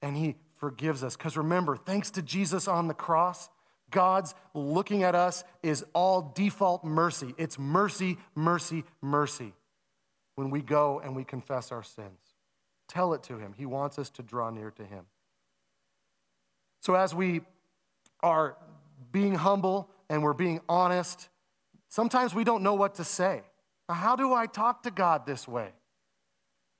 and 0.00 0.16
He 0.16 0.36
forgives 0.54 1.02
us. 1.02 1.16
Because 1.16 1.36
remember, 1.36 1.76
thanks 1.76 2.12
to 2.12 2.22
Jesus 2.22 2.68
on 2.68 2.86
the 2.86 2.94
cross, 2.94 3.50
God's 3.90 4.34
looking 4.54 5.02
at 5.02 5.16
us 5.16 5.42
is 5.62 5.84
all 5.92 6.32
default 6.34 6.84
mercy. 6.84 7.34
It's 7.36 7.58
mercy, 7.58 8.16
mercy, 8.36 8.84
mercy 9.02 9.52
when 10.36 10.50
we 10.50 10.62
go 10.62 11.00
and 11.00 11.16
we 11.16 11.24
confess 11.24 11.72
our 11.72 11.82
sins. 11.82 12.20
Tell 12.88 13.12
it 13.12 13.24
to 13.24 13.38
Him. 13.38 13.54
He 13.58 13.66
wants 13.66 13.98
us 13.98 14.08
to 14.10 14.22
draw 14.22 14.50
near 14.50 14.70
to 14.70 14.84
Him. 14.84 15.04
So 16.80 16.94
as 16.94 17.12
we 17.12 17.40
are 18.20 18.56
being 19.10 19.34
humble 19.34 19.90
and 20.08 20.22
we're 20.22 20.32
being 20.32 20.60
honest, 20.68 21.28
sometimes 21.88 22.36
we 22.36 22.44
don't 22.44 22.62
know 22.62 22.74
what 22.74 22.94
to 22.96 23.04
say. 23.04 23.42
How 23.88 24.16
do 24.16 24.32
I 24.32 24.46
talk 24.46 24.82
to 24.82 24.90
God 24.90 25.26
this 25.26 25.46
way? 25.46 25.70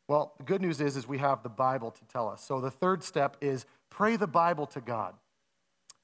Well, 0.09 0.35
the 0.39 0.45
good 0.45 0.63
news 0.63 0.81
is, 0.81 0.97
is 0.97 1.07
we 1.07 1.19
have 1.19 1.43
the 1.43 1.49
Bible 1.49 1.91
to 1.91 2.05
tell 2.07 2.29
us. 2.29 2.43
So 2.43 2.61
the 2.61 2.71
third 2.71 3.03
step 3.03 3.37
is 3.41 3.67
pray 3.91 4.17
the 4.17 4.27
Bible 4.27 4.67
to 4.69 4.81
God. 4.81 5.15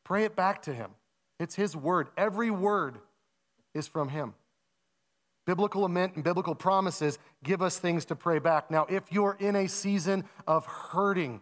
Pray 0.05 0.25
it 0.25 0.35
back 0.35 0.63
to 0.63 0.75
Him. 0.75 0.91
It's 1.39 1.55
His 1.55 1.77
word. 1.77 2.09
Every 2.17 2.51
word 2.51 2.99
is 3.75 3.87
from 3.87 4.09
Him. 4.09 4.35
Biblical 5.45 5.83
lament 5.83 6.15
and 6.15 6.23
biblical 6.23 6.55
promises 6.55 7.19
give 7.43 7.63
us 7.63 7.79
things 7.79 8.05
to 8.07 8.17
pray 8.17 8.39
back. 8.39 8.71
Now, 8.71 8.87
if 8.89 9.05
you're 9.11 9.37
in 9.41 9.57
a 9.57 9.69
season 9.69 10.25
of 10.47 10.67
hurting, 10.67 11.41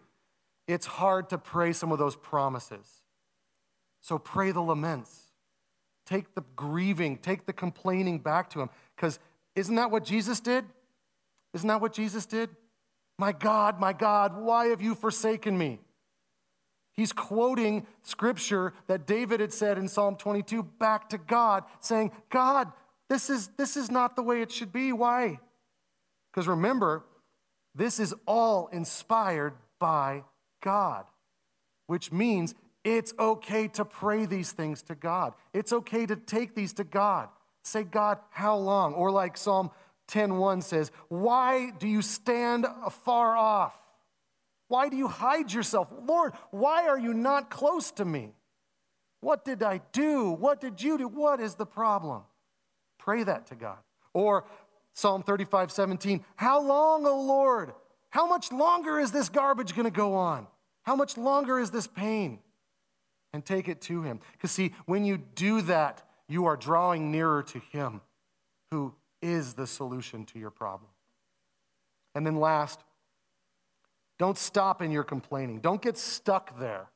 it's 0.66 0.86
hard 0.86 1.28
to 1.30 1.38
pray 1.38 1.72
some 1.72 1.92
of 1.92 1.98
those 1.98 2.16
promises. 2.16 2.86
So 4.00 4.18
pray 4.18 4.52
the 4.52 4.62
laments. 4.62 5.32
Take 6.06 6.34
the 6.34 6.44
grieving, 6.56 7.18
take 7.18 7.46
the 7.46 7.52
complaining 7.52 8.18
back 8.18 8.50
to 8.50 8.60
Him. 8.60 8.70
Because 8.96 9.18
isn't 9.60 9.76
that 9.76 9.90
what 9.90 10.04
Jesus 10.04 10.40
did? 10.40 10.64
Isn't 11.54 11.68
that 11.68 11.80
what 11.80 11.92
Jesus 11.92 12.26
did? 12.26 12.50
My 13.18 13.32
God, 13.32 13.78
my 13.78 13.92
God, 13.92 14.36
why 14.36 14.66
have 14.66 14.80
you 14.80 14.94
forsaken 14.94 15.56
me? 15.56 15.78
He's 16.92 17.12
quoting 17.12 17.86
scripture 18.02 18.72
that 18.86 19.06
David 19.06 19.40
had 19.40 19.52
said 19.52 19.78
in 19.78 19.88
Psalm 19.88 20.16
22 20.16 20.62
back 20.62 21.10
to 21.10 21.18
God, 21.18 21.64
saying, 21.80 22.10
God, 22.30 22.72
this 23.08 23.30
is, 23.30 23.48
this 23.58 23.76
is 23.76 23.90
not 23.90 24.16
the 24.16 24.22
way 24.22 24.40
it 24.42 24.50
should 24.50 24.72
be. 24.72 24.92
Why? 24.92 25.38
Because 26.32 26.48
remember, 26.48 27.04
this 27.74 28.00
is 28.00 28.14
all 28.26 28.68
inspired 28.68 29.54
by 29.78 30.24
God, 30.62 31.04
which 31.86 32.10
means 32.10 32.54
it's 32.84 33.12
okay 33.18 33.68
to 33.68 33.84
pray 33.84 34.26
these 34.26 34.52
things 34.52 34.82
to 34.84 34.94
God. 34.94 35.34
It's 35.52 35.72
okay 35.72 36.06
to 36.06 36.16
take 36.16 36.54
these 36.54 36.72
to 36.74 36.84
God. 36.84 37.28
Say, 37.70 37.84
God, 37.84 38.18
how 38.30 38.56
long? 38.56 38.94
Or 38.94 39.12
like 39.12 39.36
Psalm 39.36 39.70
10:1 40.08 40.60
says, 40.60 40.90
"Why 41.08 41.70
do 41.70 41.86
you 41.86 42.02
stand 42.02 42.66
afar 42.84 43.36
off? 43.36 43.80
Why 44.66 44.88
do 44.88 44.96
you 44.96 45.06
hide 45.06 45.52
yourself? 45.52 45.88
Lord, 46.02 46.34
why 46.50 46.88
are 46.88 46.98
you 46.98 47.14
not 47.14 47.48
close 47.48 47.92
to 47.92 48.04
me? 48.04 48.34
What 49.20 49.44
did 49.44 49.62
I 49.62 49.78
do? 49.92 50.30
What 50.30 50.60
did 50.60 50.82
you 50.82 50.98
do? 50.98 51.06
What 51.06 51.38
is 51.38 51.54
the 51.54 51.66
problem?" 51.66 52.24
Pray 52.98 53.22
that 53.22 53.46
to 53.46 53.54
God. 53.54 53.78
Or 54.12 54.46
Psalm 54.92 55.22
35, 55.22 55.70
17, 55.70 56.24
How 56.34 56.60
long, 56.60 57.06
O 57.06 57.20
Lord? 57.22 57.72
How 58.10 58.26
much 58.26 58.50
longer 58.50 58.98
is 58.98 59.12
this 59.12 59.28
garbage 59.28 59.76
going 59.76 59.84
to 59.84 59.92
go 59.92 60.14
on? 60.14 60.48
How 60.82 60.96
much 60.96 61.16
longer 61.16 61.60
is 61.60 61.70
this 61.70 61.86
pain? 61.86 62.40
And 63.32 63.46
take 63.46 63.68
it 63.68 63.80
to 63.82 64.02
Him. 64.02 64.18
Because, 64.32 64.50
see, 64.50 64.74
when 64.86 65.04
you 65.04 65.18
do 65.18 65.62
that, 65.62 66.02
you 66.30 66.46
are 66.46 66.56
drawing 66.56 67.10
nearer 67.10 67.42
to 67.42 67.58
Him 67.72 68.00
who 68.70 68.94
is 69.20 69.54
the 69.54 69.66
solution 69.66 70.24
to 70.26 70.38
your 70.38 70.50
problem. 70.50 70.90
And 72.14 72.26
then, 72.26 72.36
last, 72.36 72.80
don't 74.18 74.38
stop 74.38 74.80
in 74.80 74.90
your 74.90 75.04
complaining. 75.04 75.60
Don't 75.60 75.82
get 75.82 75.98
stuck 75.98 76.58
there. 76.58 76.88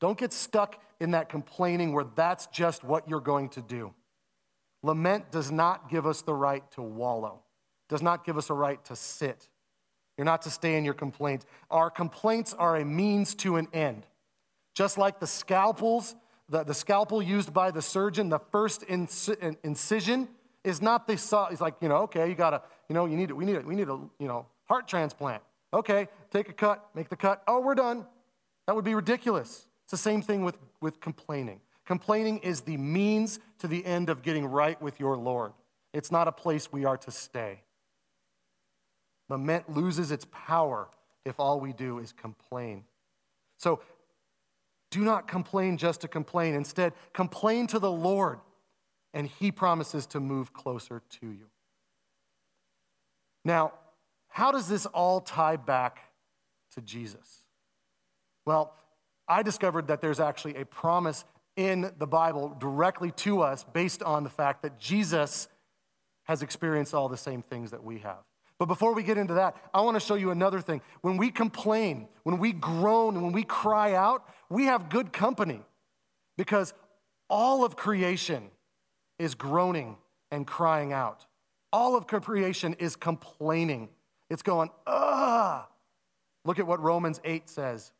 Don't 0.00 0.18
get 0.18 0.32
stuck 0.32 0.80
in 1.00 1.12
that 1.12 1.28
complaining 1.28 1.92
where 1.92 2.06
that's 2.14 2.46
just 2.46 2.84
what 2.84 3.08
you're 3.08 3.20
going 3.20 3.48
to 3.50 3.62
do. 3.62 3.92
Lament 4.82 5.30
does 5.30 5.50
not 5.50 5.90
give 5.90 6.06
us 6.06 6.22
the 6.22 6.34
right 6.34 6.68
to 6.72 6.82
wallow, 6.82 7.42
does 7.88 8.02
not 8.02 8.24
give 8.24 8.38
us 8.38 8.50
a 8.50 8.54
right 8.54 8.82
to 8.84 8.96
sit. 8.96 9.48
You're 10.16 10.24
not 10.24 10.42
to 10.42 10.50
stay 10.50 10.76
in 10.76 10.84
your 10.84 10.94
complaints. 10.94 11.46
Our 11.70 11.90
complaints 11.90 12.52
are 12.54 12.76
a 12.76 12.84
means 12.84 13.34
to 13.36 13.56
an 13.56 13.68
end. 13.72 14.04
Just 14.74 14.98
like 14.98 15.20
the 15.20 15.26
scalpels, 15.26 16.14
the, 16.48 16.64
the 16.64 16.74
scalpel 16.74 17.22
used 17.22 17.52
by 17.52 17.70
the 17.70 17.82
surgeon, 17.82 18.28
the 18.28 18.38
first 18.38 18.82
incision 18.84 20.28
is 20.64 20.82
not 20.82 21.06
the 21.06 21.16
saw. 21.16 21.48
He's 21.50 21.60
like, 21.60 21.74
you 21.80 21.88
know, 21.88 21.96
okay, 21.98 22.28
you 22.28 22.34
gotta, 22.34 22.62
you 22.88 22.94
know, 22.94 23.06
you 23.06 23.16
need 23.16 23.30
it. 23.30 23.36
We 23.36 23.44
need 23.44 23.56
it. 23.56 23.66
We 23.66 23.74
need 23.74 23.88
a, 23.88 24.00
you 24.18 24.28
know, 24.28 24.46
heart 24.64 24.88
transplant. 24.88 25.42
Okay, 25.72 26.08
take 26.30 26.48
a 26.48 26.52
cut, 26.52 26.88
make 26.94 27.08
the 27.08 27.16
cut. 27.16 27.42
Oh, 27.46 27.60
we're 27.60 27.74
done. 27.74 28.06
That 28.66 28.74
would 28.74 28.84
be 28.84 28.94
ridiculous. 28.94 29.66
It's 29.84 29.90
the 29.90 29.96
same 29.96 30.22
thing 30.22 30.44
with, 30.44 30.56
with 30.80 31.00
complaining. 31.00 31.60
Complaining 31.86 32.38
is 32.38 32.62
the 32.62 32.76
means 32.76 33.40
to 33.58 33.68
the 33.68 33.84
end 33.84 34.10
of 34.10 34.22
getting 34.22 34.46
right 34.46 34.80
with 34.80 35.00
your 35.00 35.16
Lord. 35.16 35.52
It's 35.94 36.10
not 36.10 36.28
a 36.28 36.32
place 36.32 36.70
we 36.70 36.84
are 36.84 36.98
to 36.98 37.10
stay. 37.10 37.62
Lament 39.28 39.74
loses 39.74 40.10
its 40.10 40.26
power 40.30 40.88
if 41.24 41.38
all 41.38 41.60
we 41.60 41.72
do 41.72 41.98
is 41.98 42.12
complain. 42.12 42.84
So 43.58 43.80
do 44.90 45.00
not 45.00 45.28
complain 45.28 45.76
just 45.76 46.00
to 46.02 46.08
complain. 46.08 46.54
Instead, 46.54 46.92
complain 47.12 47.66
to 47.68 47.78
the 47.78 47.90
Lord, 47.90 48.40
and 49.12 49.26
He 49.26 49.52
promises 49.52 50.06
to 50.06 50.20
move 50.20 50.52
closer 50.52 51.02
to 51.20 51.26
you. 51.26 51.46
Now, 53.44 53.72
how 54.28 54.52
does 54.52 54.68
this 54.68 54.86
all 54.86 55.20
tie 55.20 55.56
back 55.56 55.98
to 56.74 56.80
Jesus? 56.80 57.42
Well, 58.44 58.74
I 59.26 59.42
discovered 59.42 59.88
that 59.88 60.00
there's 60.00 60.20
actually 60.20 60.56
a 60.56 60.64
promise 60.64 61.24
in 61.56 61.92
the 61.98 62.06
Bible 62.06 62.56
directly 62.58 63.10
to 63.10 63.42
us 63.42 63.64
based 63.72 64.02
on 64.02 64.24
the 64.24 64.30
fact 64.30 64.62
that 64.62 64.78
Jesus 64.78 65.48
has 66.24 66.42
experienced 66.42 66.94
all 66.94 67.08
the 67.08 67.16
same 67.16 67.42
things 67.42 67.70
that 67.72 67.82
we 67.82 67.98
have. 67.98 68.22
But 68.58 68.66
before 68.66 68.94
we 68.94 69.02
get 69.02 69.18
into 69.18 69.34
that, 69.34 69.56
I 69.72 69.80
want 69.82 69.94
to 69.96 70.00
show 70.00 70.14
you 70.14 70.30
another 70.30 70.60
thing. 70.60 70.82
When 71.00 71.16
we 71.16 71.30
complain, 71.30 72.08
when 72.24 72.38
we 72.38 72.52
groan, 72.52 73.22
when 73.22 73.32
we 73.32 73.44
cry 73.44 73.94
out, 73.94 74.24
we 74.50 74.64
have 74.64 74.88
good 74.88 75.12
company 75.12 75.62
because 76.36 76.72
all 77.28 77.64
of 77.64 77.76
creation 77.76 78.44
is 79.18 79.34
groaning 79.34 79.96
and 80.30 80.46
crying 80.46 80.92
out. 80.92 81.26
All 81.72 81.96
of 81.96 82.06
creation 82.06 82.74
is 82.78 82.96
complaining. 82.96 83.88
It's 84.30 84.42
going, 84.42 84.70
ugh. 84.86 85.64
Look 86.44 86.58
at 86.58 86.66
what 86.66 86.80
Romans 86.80 87.20
8 87.24 87.48
says. 87.48 87.92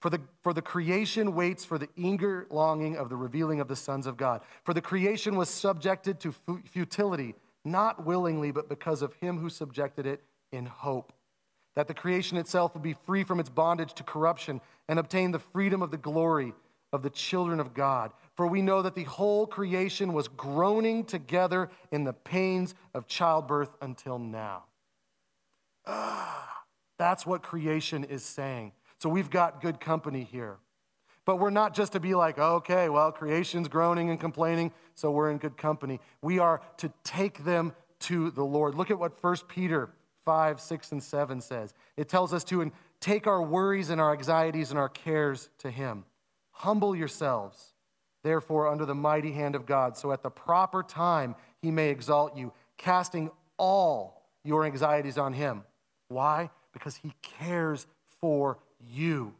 For 0.00 0.10
the, 0.10 0.20
for 0.42 0.52
the 0.52 0.62
creation 0.62 1.34
waits 1.34 1.64
for 1.64 1.78
the 1.78 1.88
eager 1.96 2.46
longing 2.50 2.96
of 2.96 3.08
the 3.08 3.16
revealing 3.16 3.60
of 3.60 3.68
the 3.68 3.76
sons 3.76 4.06
of 4.06 4.16
God. 4.16 4.42
For 4.62 4.72
the 4.72 4.80
creation 4.80 5.36
was 5.36 5.48
subjected 5.48 6.20
to 6.20 6.34
futility 6.64 7.34
not 7.66 8.06
willingly, 8.06 8.52
but 8.52 8.68
because 8.68 9.02
of 9.02 9.12
him 9.14 9.38
who 9.38 9.50
subjected 9.50 10.06
it 10.06 10.22
in 10.52 10.66
hope. 10.66 11.12
That 11.76 11.88
the 11.88 11.94
creation 11.94 12.36
itself 12.36 12.74
would 12.74 12.82
be 12.82 12.94
free 12.94 13.22
from 13.22 13.38
its 13.38 13.50
bondage 13.50 13.94
to 13.94 14.02
corruption 14.02 14.60
and 14.88 14.98
obtain 14.98 15.30
the 15.30 15.38
freedom 15.38 15.82
of 15.82 15.90
the 15.90 15.96
glory 15.96 16.52
of 16.92 17.02
the 17.02 17.10
children 17.10 17.60
of 17.60 17.74
God. 17.74 18.12
For 18.34 18.46
we 18.46 18.62
know 18.62 18.82
that 18.82 18.94
the 18.94 19.04
whole 19.04 19.46
creation 19.46 20.12
was 20.12 20.28
groaning 20.28 21.04
together 21.04 21.70
in 21.92 22.04
the 22.04 22.12
pains 22.12 22.74
of 22.94 23.06
childbirth 23.06 23.70
until 23.80 24.18
now. 24.18 24.64
Ah, 25.86 26.64
that's 26.98 27.26
what 27.26 27.42
creation 27.42 28.04
is 28.04 28.24
saying. 28.24 28.72
So 28.98 29.08
we've 29.08 29.30
got 29.30 29.60
good 29.60 29.78
company 29.78 30.24
here. 30.24 30.56
But 31.24 31.36
we're 31.36 31.50
not 31.50 31.74
just 31.74 31.92
to 31.92 32.00
be 32.00 32.14
like, 32.14 32.38
okay, 32.38 32.88
well, 32.88 33.10
creation's 33.10 33.68
groaning 33.68 34.10
and 34.10 34.18
complaining, 34.18 34.72
so 34.94 35.10
we're 35.10 35.30
in 35.30 35.38
good 35.38 35.56
company. 35.56 36.00
We 36.22 36.38
are 36.38 36.60
to 36.78 36.92
take 37.04 37.44
them 37.44 37.72
to 38.00 38.30
the 38.30 38.44
Lord. 38.44 38.74
Look 38.74 38.90
at 38.90 38.98
what 38.98 39.12
1 39.22 39.36
Peter 39.48 39.90
5, 40.26 40.60
6, 40.60 40.92
and 40.92 41.02
7 41.02 41.40
says. 41.40 41.72
It 41.96 42.10
tells 42.10 42.34
us 42.34 42.44
to 42.44 42.70
take 43.00 43.26
our 43.26 43.40
worries 43.40 43.88
and 43.88 44.00
our 44.00 44.12
anxieties 44.12 44.70
and 44.70 44.78
our 44.78 44.90
cares 44.90 45.48
to 45.58 45.70
Him. 45.70 46.04
Humble 46.50 46.94
yourselves, 46.94 47.72
therefore, 48.22 48.66
under 48.66 48.84
the 48.84 48.94
mighty 48.94 49.32
hand 49.32 49.54
of 49.54 49.64
God, 49.64 49.96
so 49.96 50.12
at 50.12 50.22
the 50.22 50.30
proper 50.30 50.82
time 50.82 51.34
He 51.62 51.70
may 51.70 51.88
exalt 51.88 52.36
you, 52.36 52.52
casting 52.76 53.30
all 53.56 54.28
your 54.44 54.66
anxieties 54.66 55.16
on 55.16 55.32
Him. 55.32 55.62
Why? 56.08 56.50
Because 56.72 56.96
He 56.96 57.14
cares 57.22 57.86
for 58.20 58.58
you. 58.80 59.32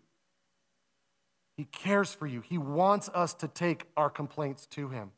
He 1.56 1.64
cares 1.64 2.12
for 2.12 2.26
you. 2.26 2.42
He 2.42 2.58
wants 2.58 3.08
us 3.08 3.34
to 3.34 3.48
take 3.48 3.86
our 3.96 4.10
complaints 4.10 4.66
to 4.68 4.88
Him. 4.88 5.10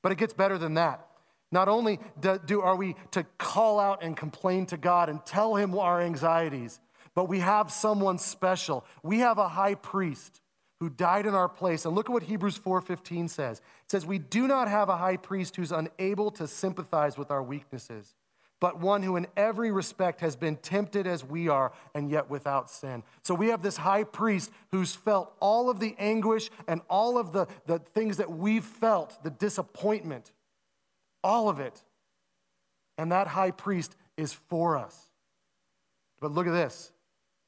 But 0.00 0.12
it 0.12 0.18
gets 0.18 0.32
better 0.32 0.58
than 0.58 0.74
that. 0.74 1.07
Not 1.50 1.68
only 1.68 1.98
do, 2.20 2.38
do, 2.44 2.60
are 2.60 2.76
we 2.76 2.94
to 3.12 3.24
call 3.38 3.80
out 3.80 4.02
and 4.02 4.16
complain 4.16 4.66
to 4.66 4.76
God 4.76 5.08
and 5.08 5.24
tell 5.24 5.54
Him 5.54 5.76
our 5.76 6.00
anxieties, 6.00 6.80
but 7.14 7.28
we 7.28 7.40
have 7.40 7.72
someone 7.72 8.18
special. 8.18 8.84
We 9.02 9.20
have 9.20 9.38
a 9.38 9.48
high 9.48 9.74
priest 9.74 10.40
who 10.80 10.88
died 10.88 11.26
in 11.26 11.34
our 11.34 11.48
place. 11.48 11.84
And 11.84 11.94
look 11.94 12.08
at 12.08 12.12
what 12.12 12.22
Hebrews 12.22 12.58
4:15 12.58 13.28
says. 13.28 13.58
It 13.58 13.90
says, 13.90 14.06
"We 14.06 14.18
do 14.18 14.46
not 14.46 14.68
have 14.68 14.88
a 14.88 14.96
high 14.96 15.16
priest 15.16 15.56
who's 15.56 15.72
unable 15.72 16.30
to 16.32 16.46
sympathize 16.46 17.18
with 17.18 17.30
our 17.30 17.42
weaknesses, 17.42 18.14
but 18.60 18.78
one 18.78 19.02
who 19.02 19.16
in 19.16 19.26
every 19.36 19.72
respect 19.72 20.20
has 20.20 20.36
been 20.36 20.56
tempted 20.56 21.06
as 21.06 21.24
we 21.24 21.48
are 21.48 21.72
and 21.94 22.10
yet 22.10 22.30
without 22.30 22.70
sin." 22.70 23.02
So 23.22 23.34
we 23.34 23.48
have 23.48 23.62
this 23.62 23.78
high 23.78 24.04
priest 24.04 24.52
who's 24.70 24.94
felt 24.94 25.34
all 25.40 25.68
of 25.70 25.80
the 25.80 25.96
anguish 25.98 26.50
and 26.68 26.82
all 26.88 27.18
of 27.18 27.32
the, 27.32 27.46
the 27.66 27.80
things 27.80 28.18
that 28.18 28.30
we've 28.30 28.64
felt, 28.64 29.20
the 29.24 29.30
disappointment, 29.30 30.30
all 31.22 31.48
of 31.48 31.60
it. 31.60 31.82
And 32.96 33.12
that 33.12 33.28
high 33.28 33.52
priest 33.52 33.96
is 34.16 34.32
for 34.32 34.76
us. 34.76 34.96
But 36.20 36.32
look 36.32 36.46
at 36.46 36.52
this. 36.52 36.92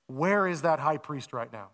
Where 0.07 0.47
is 0.47 0.63
that 0.63 0.79
high 0.79 0.97
priest 0.97 1.33
right 1.33 1.53
now? 1.53 1.69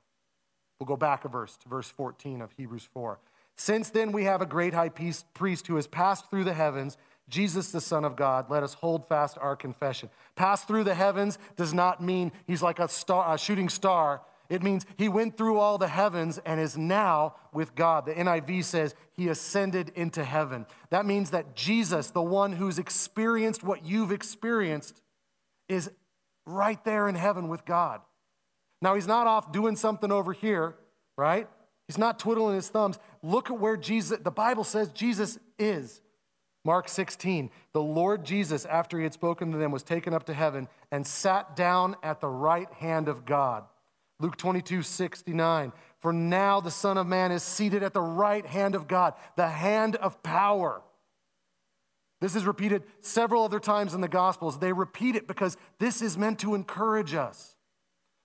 We'll 0.79 0.87
go 0.87 0.97
back 0.97 1.25
a 1.25 1.29
verse 1.29 1.57
to 1.59 1.69
verse 1.69 1.89
14 1.89 2.43
of 2.43 2.53
Hebrews 2.53 2.89
4. 2.93 3.19
Since 3.57 3.91
then, 3.91 4.13
we 4.13 4.25
have 4.25 4.43
a 4.43 4.47
great 4.47 4.75
high 4.75 4.91
priest 4.91 5.67
who 5.67 5.77
has 5.77 5.87
passed 5.87 6.29
through 6.29 6.45
the 6.45 6.53
heavens, 6.53 6.99
Jesus, 7.29 7.73
the 7.73 7.81
Son 7.81 8.05
of 8.05 8.15
God. 8.15 8.51
Let 8.51 8.63
us 8.63 8.75
hold 8.75 9.07
fast 9.09 9.39
our 9.41 9.57
confession. 9.57 10.11
Pass 10.35 10.65
through 10.65 10.85
the 10.85 10.95
heavens 10.95 11.39
does 11.57 11.73
not 11.73 12.03
mean 12.03 12.33
he's 12.47 12.63
like 12.63 12.79
a, 12.79 12.89
star, 12.89 13.35
a 13.35 13.39
shooting 13.39 13.71
star. 13.71 14.21
It 14.49 14.63
means 14.63 14.87
he 14.97 15.09
went 15.09 15.37
through 15.37 15.59
all 15.59 15.79
the 15.79 15.89
heavens 15.89 16.39
and 16.45 16.61
is 16.61 16.77
now 16.77 17.35
with 17.53 17.75
God. 17.75 18.07
The 18.07 18.15
NIV 18.15 18.65
says 18.65 18.95
he 19.13 19.29
ascended 19.29 19.91
into 19.95 20.25
heaven. 20.25 20.67
That 20.91 21.07
means 21.07 21.31
that 21.31 21.57
Jesus, 21.57 22.11
the 22.11 22.23
one 22.23 22.53
who's 22.53 22.79
experienced 22.79 23.65
what 23.65 23.85
you've 23.85 24.13
experienced, 24.13 25.01
is 25.69 25.91
right 26.47 26.83
there 26.85 27.09
in 27.09 27.15
heaven 27.15 27.49
with 27.49 27.65
God. 27.65 28.01
Now, 28.83 28.95
he's 28.95 29.07
not 29.07 29.27
off 29.27 29.53
doing 29.53 29.75
something 29.75 30.13
over 30.13 30.33
here, 30.33 30.77
right? 31.17 31.49
He's 31.89 31.99
not 31.99 32.19
twiddling 32.19 32.57
his 32.57 32.69
thumbs. 32.69 32.99
Look 33.23 33.51
at 33.51 33.59
where 33.59 33.77
Jesus, 33.77 34.19
the 34.23 34.31
Bible 34.31 34.65
says 34.65 34.91
Jesus 34.91 35.39
is. 35.59 36.01
Mark 36.65 36.89
16, 36.89 37.51
the 37.73 37.83
Lord 37.83 38.25
Jesus, 38.25 38.65
after 38.65 38.99
he 38.99 39.05
had 39.05 39.13
spoken 39.13 39.53
to 39.53 39.59
them, 39.59 39.71
was 39.71 39.85
taken 39.85 40.13
up 40.13 40.25
to 40.25 40.35
heaven 40.35 40.67
and 40.91 41.07
sat 41.07 41.55
down 41.55 41.95
at 42.03 42.21
the 42.21 42.29
right 42.29 42.71
hand 42.73 43.09
of 43.09 43.25
God. 43.25 43.65
Luke 44.19 44.37
22, 44.37 44.83
69, 44.83 45.73
for 46.01 46.13
now 46.13 46.61
the 46.61 46.71
Son 46.71 46.97
of 46.97 47.07
Man 47.07 47.33
is 47.33 47.43
seated 47.43 47.83
at 47.83 47.93
the 47.93 48.01
right 48.01 48.47
hand 48.47 48.75
of 48.75 48.89
God, 48.89 49.15
the 49.37 49.49
hand 49.49 49.97
of 49.97 50.23
power. 50.23 50.83
This 52.21 52.35
is 52.35 52.47
repeated 52.47 52.83
several 53.03 53.45
other 53.45 53.61
times 53.61 53.93
in 53.93 54.01
the 54.01 54.09
Gospels. 54.09 54.59
They 54.59 54.73
repeat 54.73 55.17
it 55.17 55.29
because 55.29 55.57
this 55.79 56.01
is 56.01 56.17
meant 56.17 56.39
to 56.41 56.55
encourage 56.55 57.15
us. 57.15 57.57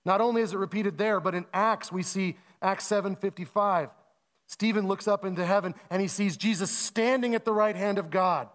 Not 0.06 0.22
only 0.22 0.42
is 0.42 0.54
it 0.54 0.58
repeated 0.58 0.98
there, 0.98 1.20
but 1.20 1.36
in 1.36 1.46
Acts, 1.54 1.92
we 1.92 2.04
see 2.04 2.38
Acts 2.62 2.86
7:55. 2.86 3.90
Stephen 4.48 4.88
looks 4.88 5.08
up 5.08 5.26
into 5.26 5.46
heaven 5.46 5.76
and 5.90 6.02
he 6.02 6.08
sees 6.08 6.38
Jesus 6.38 6.72
standing 6.72 7.36
at 7.36 7.46
the 7.46 7.54
right 7.54 7.76
hand 7.76 7.98
of 7.98 8.10
God. 8.10 8.50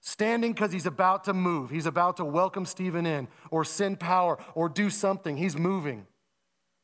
Standing 0.00 0.52
because 0.52 0.72
he's 0.72 0.86
about 0.86 1.24
to 1.24 1.34
move. 1.34 1.70
He's 1.70 1.86
about 1.86 2.18
to 2.18 2.24
welcome 2.24 2.64
Stephen 2.64 3.06
in 3.06 3.28
or 3.50 3.64
send 3.64 3.98
power 3.98 4.38
or 4.54 4.68
do 4.68 4.88
something. 4.88 5.36
He's 5.36 5.56
moving. 5.56 6.06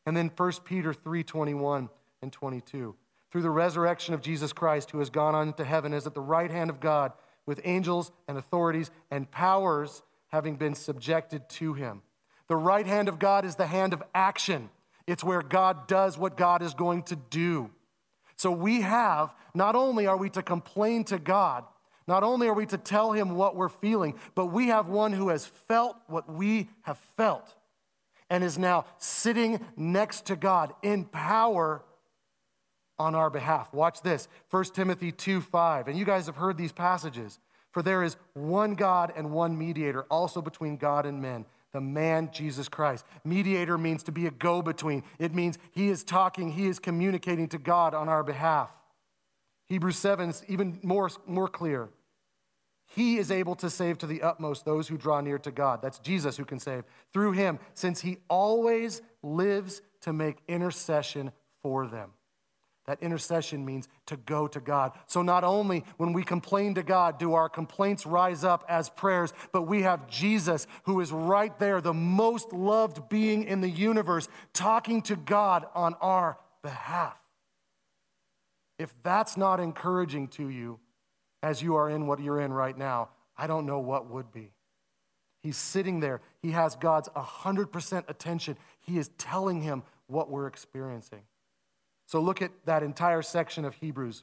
And 0.06 0.16
then 0.16 0.30
1 0.30 0.64
Peter 0.64 0.92
3:21 0.92 1.88
and 2.20 2.32
22. 2.32 2.96
Through 3.30 3.42
the 3.42 3.50
resurrection 3.50 4.14
of 4.14 4.20
Jesus 4.20 4.52
Christ, 4.52 4.90
who 4.90 4.98
has 4.98 5.10
gone 5.10 5.34
on 5.34 5.48
into 5.48 5.64
heaven, 5.64 5.94
is 5.94 6.06
at 6.06 6.14
the 6.14 6.20
right 6.20 6.50
hand 6.50 6.70
of 6.70 6.80
God, 6.80 7.12
with 7.46 7.60
angels 7.64 8.12
and 8.28 8.36
authorities 8.38 8.90
and 9.10 9.30
powers 9.30 10.02
having 10.28 10.56
been 10.56 10.74
subjected 10.74 11.48
to 11.48 11.74
him. 11.74 12.02
The 12.48 12.56
right 12.56 12.86
hand 12.86 13.08
of 13.08 13.18
God 13.18 13.44
is 13.44 13.56
the 13.56 13.66
hand 13.66 13.92
of 13.92 14.02
action, 14.14 14.70
it's 15.06 15.24
where 15.24 15.42
God 15.42 15.88
does 15.88 16.16
what 16.16 16.36
God 16.36 16.62
is 16.62 16.74
going 16.74 17.02
to 17.04 17.16
do. 17.16 17.70
So 18.36 18.50
we 18.50 18.82
have, 18.82 19.34
not 19.54 19.74
only 19.74 20.06
are 20.06 20.16
we 20.16 20.30
to 20.30 20.42
complain 20.42 21.04
to 21.04 21.18
God, 21.18 21.64
not 22.06 22.22
only 22.22 22.48
are 22.48 22.54
we 22.54 22.66
to 22.66 22.78
tell 22.78 23.12
him 23.12 23.34
what 23.34 23.56
we're 23.56 23.68
feeling, 23.68 24.14
but 24.34 24.46
we 24.46 24.68
have 24.68 24.88
one 24.88 25.12
who 25.12 25.28
has 25.28 25.46
felt 25.46 25.96
what 26.08 26.32
we 26.32 26.68
have 26.82 26.98
felt 27.16 27.54
and 28.32 28.42
is 28.42 28.58
now 28.58 28.86
sitting 28.96 29.60
next 29.76 30.24
to 30.24 30.36
God 30.36 30.72
in 30.82 31.04
power 31.04 31.82
on 32.98 33.14
our 33.14 33.28
behalf. 33.28 33.74
Watch 33.74 34.00
this 34.00 34.26
1 34.48 34.64
Timothy 34.72 35.12
2 35.12 35.42
5. 35.42 35.86
And 35.86 35.98
you 35.98 36.06
guys 36.06 36.24
have 36.26 36.36
heard 36.36 36.56
these 36.56 36.72
passages. 36.72 37.38
For 37.72 37.82
there 37.82 38.02
is 38.02 38.16
one 38.32 38.74
God 38.74 39.12
and 39.14 39.32
one 39.32 39.56
mediator 39.56 40.04
also 40.10 40.40
between 40.40 40.78
God 40.78 41.04
and 41.04 41.20
men 41.20 41.44
the 41.72 41.80
man 41.80 42.30
Jesus 42.32 42.68
Christ. 42.68 43.04
Mediator 43.24 43.78
means 43.78 44.02
to 44.04 44.12
be 44.12 44.26
a 44.26 44.30
go 44.30 44.60
between, 44.60 45.02
it 45.18 45.34
means 45.34 45.58
he 45.70 45.88
is 45.88 46.04
talking, 46.04 46.52
he 46.52 46.66
is 46.66 46.78
communicating 46.78 47.48
to 47.48 47.58
God 47.58 47.94
on 47.94 48.10
our 48.10 48.22
behalf. 48.22 48.70
Hebrews 49.66 49.96
7 49.96 50.30
is 50.30 50.42
even 50.48 50.78
more, 50.82 51.10
more 51.26 51.48
clear. 51.48 51.88
He 52.94 53.16
is 53.16 53.30
able 53.30 53.54
to 53.56 53.70
save 53.70 53.98
to 53.98 54.06
the 54.06 54.22
utmost 54.22 54.64
those 54.64 54.86
who 54.86 54.98
draw 54.98 55.20
near 55.20 55.38
to 55.38 55.50
God. 55.50 55.80
That's 55.80 55.98
Jesus 55.98 56.36
who 56.36 56.44
can 56.44 56.58
save. 56.58 56.84
Through 57.12 57.32
him, 57.32 57.58
since 57.74 58.00
he 58.00 58.18
always 58.28 59.00
lives 59.22 59.80
to 60.02 60.12
make 60.12 60.38
intercession 60.46 61.32
for 61.62 61.86
them. 61.86 62.10
That 62.86 63.00
intercession 63.00 63.64
means 63.64 63.88
to 64.06 64.16
go 64.16 64.48
to 64.48 64.60
God. 64.60 64.92
So 65.06 65.22
not 65.22 65.44
only 65.44 65.84
when 65.96 66.12
we 66.12 66.24
complain 66.24 66.74
to 66.74 66.82
God 66.82 67.18
do 67.18 67.34
our 67.34 67.48
complaints 67.48 68.04
rise 68.04 68.42
up 68.42 68.64
as 68.68 68.90
prayers, 68.90 69.32
but 69.52 69.62
we 69.62 69.82
have 69.82 70.08
Jesus 70.08 70.66
who 70.82 71.00
is 71.00 71.12
right 71.12 71.56
there, 71.60 71.80
the 71.80 71.94
most 71.94 72.52
loved 72.52 73.08
being 73.08 73.44
in 73.44 73.60
the 73.60 73.70
universe, 73.70 74.28
talking 74.52 75.00
to 75.02 75.16
God 75.16 75.64
on 75.74 75.94
our 76.00 76.36
behalf. 76.62 77.16
If 78.78 78.92
that's 79.04 79.36
not 79.36 79.60
encouraging 79.60 80.28
to 80.28 80.48
you 80.48 80.80
as 81.42 81.62
you 81.62 81.76
are 81.76 81.90
in 81.90 82.06
what 82.06 82.20
you're 82.20 82.40
in 82.40 82.52
right 82.52 82.76
now, 82.76 83.10
I 83.36 83.46
don't 83.46 83.66
know 83.66 83.80
what 83.80 84.08
would 84.10 84.32
be. 84.32 84.52
He's 85.42 85.56
sitting 85.56 86.00
there. 86.00 86.20
He 86.40 86.52
has 86.52 86.76
God's 86.76 87.08
100% 87.10 88.08
attention. 88.08 88.56
He 88.80 88.98
is 88.98 89.08
telling 89.18 89.60
him 89.60 89.82
what 90.06 90.30
we're 90.30 90.46
experiencing. 90.46 91.22
So 92.06 92.20
look 92.20 92.42
at 92.42 92.52
that 92.66 92.82
entire 92.82 93.22
section 93.22 93.64
of 93.64 93.74
Hebrews. 93.74 94.22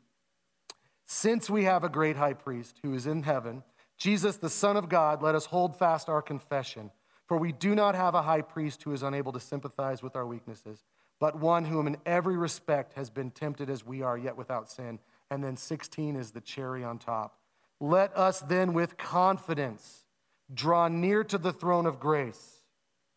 Since 1.05 1.49
we 1.49 1.65
have 1.65 1.83
a 1.83 1.89
great 1.89 2.15
high 2.15 2.33
priest 2.33 2.79
who 2.83 2.93
is 2.93 3.07
in 3.07 3.23
heaven, 3.23 3.63
Jesus, 3.97 4.37
the 4.37 4.49
Son 4.49 4.77
of 4.77 4.87
God, 4.87 5.21
let 5.21 5.35
us 5.35 5.47
hold 5.47 5.75
fast 5.75 6.07
our 6.07 6.21
confession. 6.21 6.91
For 7.27 7.37
we 7.37 7.51
do 7.51 7.75
not 7.75 7.95
have 7.95 8.15
a 8.15 8.21
high 8.21 8.41
priest 8.41 8.83
who 8.83 8.93
is 8.93 9.03
unable 9.03 9.31
to 9.33 9.39
sympathize 9.39 10.01
with 10.01 10.15
our 10.15 10.25
weaknesses, 10.25 10.83
but 11.19 11.37
one 11.37 11.65
whom 11.65 11.85
in 11.85 11.97
every 12.05 12.37
respect 12.37 12.93
has 12.93 13.09
been 13.09 13.31
tempted 13.31 13.69
as 13.69 13.85
we 13.85 14.01
are, 14.01 14.17
yet 14.17 14.37
without 14.37 14.69
sin. 14.71 14.99
And 15.31 15.43
then 15.43 15.57
16 15.57 16.15
is 16.15 16.31
the 16.31 16.41
cherry 16.41 16.83
on 16.83 16.97
top. 16.97 17.37
Let 17.79 18.15
us 18.17 18.41
then 18.41 18.73
with 18.73 18.97
confidence 18.97 20.05
draw 20.53 20.87
near 20.87 21.23
to 21.25 21.37
the 21.37 21.53
throne 21.53 21.85
of 21.85 21.99
grace. 21.99 22.61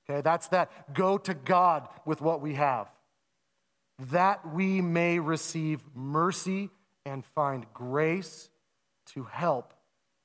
Okay, 0.08 0.20
that's 0.20 0.48
that 0.48 0.94
go 0.94 1.16
to 1.18 1.34
God 1.34 1.88
with 2.04 2.20
what 2.20 2.40
we 2.40 2.54
have 2.54 2.88
that 4.10 4.52
we 4.52 4.80
may 4.80 5.18
receive 5.18 5.80
mercy 5.94 6.70
and 7.04 7.24
find 7.24 7.66
grace 7.72 8.48
to 9.06 9.24
help 9.24 9.74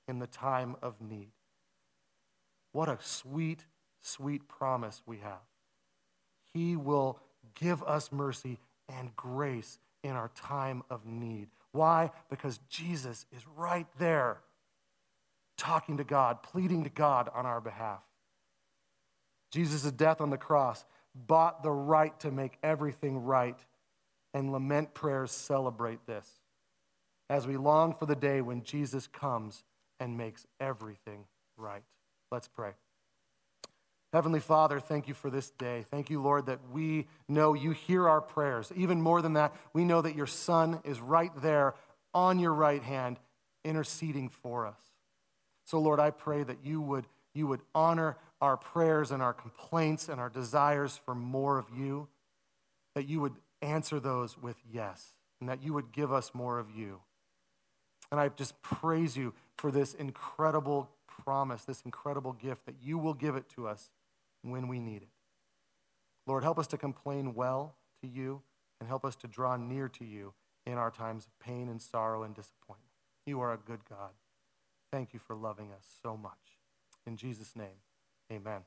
in 0.08 0.20
the 0.20 0.28
time 0.28 0.76
of 0.82 1.02
need. 1.02 1.32
What 2.72 2.90
a 2.90 2.98
sweet, 3.02 3.66
sweet 4.02 4.48
promise 4.48 5.02
we 5.06 5.18
have. 5.18 5.42
He 6.54 6.76
will 6.76 7.20
give 7.56 7.84
us 7.84 8.12
mercy 8.12 8.60
and 8.88 9.16
grace 9.16 9.80
in 10.04 10.12
our 10.12 10.30
time 10.30 10.84
of 10.90 11.06
need. 11.06 11.50
Why? 11.78 12.12
Because 12.30 12.60
Jesus 12.70 13.26
is 13.32 13.44
right 13.56 13.88
there 14.00 14.40
talking 15.58 15.98
to 15.98 16.04
God, 16.04 16.42
pleading 16.42 16.84
to 16.84 16.90
God 16.90 17.30
on 17.34 17.46
our 17.46 17.62
behalf. 17.62 18.02
Jesus' 19.52 19.92
death 19.92 20.20
on 20.20 20.32
the 20.32 20.38
cross 20.38 20.84
bought 21.16 21.62
the 21.62 21.72
right 21.72 22.20
to 22.20 22.32
make 22.32 22.58
everything 22.64 23.24
right, 23.24 23.58
and 24.34 24.52
lament 24.52 24.94
prayers 24.94 25.32
celebrate 25.32 26.06
this 26.06 26.28
as 27.30 27.46
we 27.46 27.58
long 27.58 27.94
for 27.94 28.06
the 28.06 28.16
day 28.16 28.42
when 28.42 28.64
Jesus 28.64 29.08
comes 29.08 29.64
and 30.00 30.18
makes 30.18 30.46
everything 30.60 31.26
right. 31.58 31.84
Let's 32.32 32.48
pray. 32.48 32.72
Heavenly 34.18 34.40
Father, 34.40 34.80
thank 34.80 35.08
you 35.08 35.14
for 35.14 35.30
this 35.30 35.52
day. 35.52 35.86
Thank 35.92 36.10
you, 36.10 36.20
Lord, 36.20 36.48
that 36.48 36.58
we 36.72 37.06
know 37.28 37.54
you 37.54 37.70
hear 37.70 38.10
our 38.10 38.20
prayers. 38.20 38.72
Even 38.76 39.00
more 39.00 39.22
than 39.22 39.34
that, 39.34 39.54
we 39.74 39.86
know 39.86 40.02
that 40.02 40.16
your 40.16 40.26
Son 40.26 40.80
is 40.84 41.00
right 41.00 41.30
there 41.40 41.76
on 42.16 42.40
your 42.40 42.56
right 42.56 42.82
hand, 42.82 43.20
interceding 43.64 44.30
for 44.30 44.66
us. 44.66 44.82
So, 45.66 45.78
Lord, 45.78 46.00
I 46.00 46.10
pray 46.10 46.42
that 46.42 46.66
you 46.66 46.82
would, 46.82 47.06
you 47.36 47.46
would 47.46 47.62
honor 47.76 48.18
our 48.42 48.58
prayers 48.58 49.12
and 49.12 49.22
our 49.22 49.34
complaints 49.34 50.10
and 50.10 50.20
our 50.20 50.30
desires 50.30 51.00
for 51.06 51.14
more 51.14 51.60
of 51.60 51.68
you, 51.78 52.08
that 52.96 53.08
you 53.08 53.22
would 53.22 53.36
answer 53.62 54.00
those 54.00 54.36
with 54.36 54.58
yes, 54.74 55.14
and 55.40 55.48
that 55.48 55.62
you 55.62 55.74
would 55.74 55.92
give 55.92 56.12
us 56.12 56.32
more 56.34 56.58
of 56.58 56.72
you. 56.76 57.02
And 58.12 58.20
I 58.20 58.30
just 58.30 58.60
praise 58.64 59.16
you 59.16 59.36
for 59.58 59.70
this 59.70 59.94
incredible 59.94 60.90
promise, 61.24 61.66
this 61.66 61.84
incredible 61.86 62.34
gift 62.34 62.66
that 62.66 62.78
you 62.82 62.98
will 62.98 63.14
give 63.14 63.36
it 63.36 63.48
to 63.50 63.68
us 63.68 63.92
when 64.52 64.68
we 64.68 64.80
need 64.80 65.02
it. 65.02 65.10
Lord, 66.26 66.44
help 66.44 66.60
us 66.60 66.68
to 66.68 66.78
complain 66.78 67.34
well 67.34 67.76
to 68.02 68.08
you 68.08 68.42
and 68.80 68.88
help 68.88 69.06
us 69.06 69.16
to 69.18 69.28
draw 69.28 69.56
near 69.56 69.88
to 69.90 70.06
you 70.06 70.34
in 70.66 70.74
our 70.74 70.92
times 70.92 71.26
of 71.26 71.40
pain 71.40 71.70
and 71.70 71.82
sorrow 71.82 72.24
and 72.24 72.36
disappointment. 72.36 72.92
You 73.26 73.40
are 73.42 73.54
a 73.54 73.58
good 73.58 73.82
God. 73.90 74.12
Thank 74.92 75.14
you 75.14 75.20
for 75.20 75.36
loving 75.36 75.72
us 75.72 75.86
so 76.02 76.18
much. 76.18 76.60
In 77.06 77.16
Jesus' 77.16 77.56
name, 77.56 77.82
amen. 78.32 78.62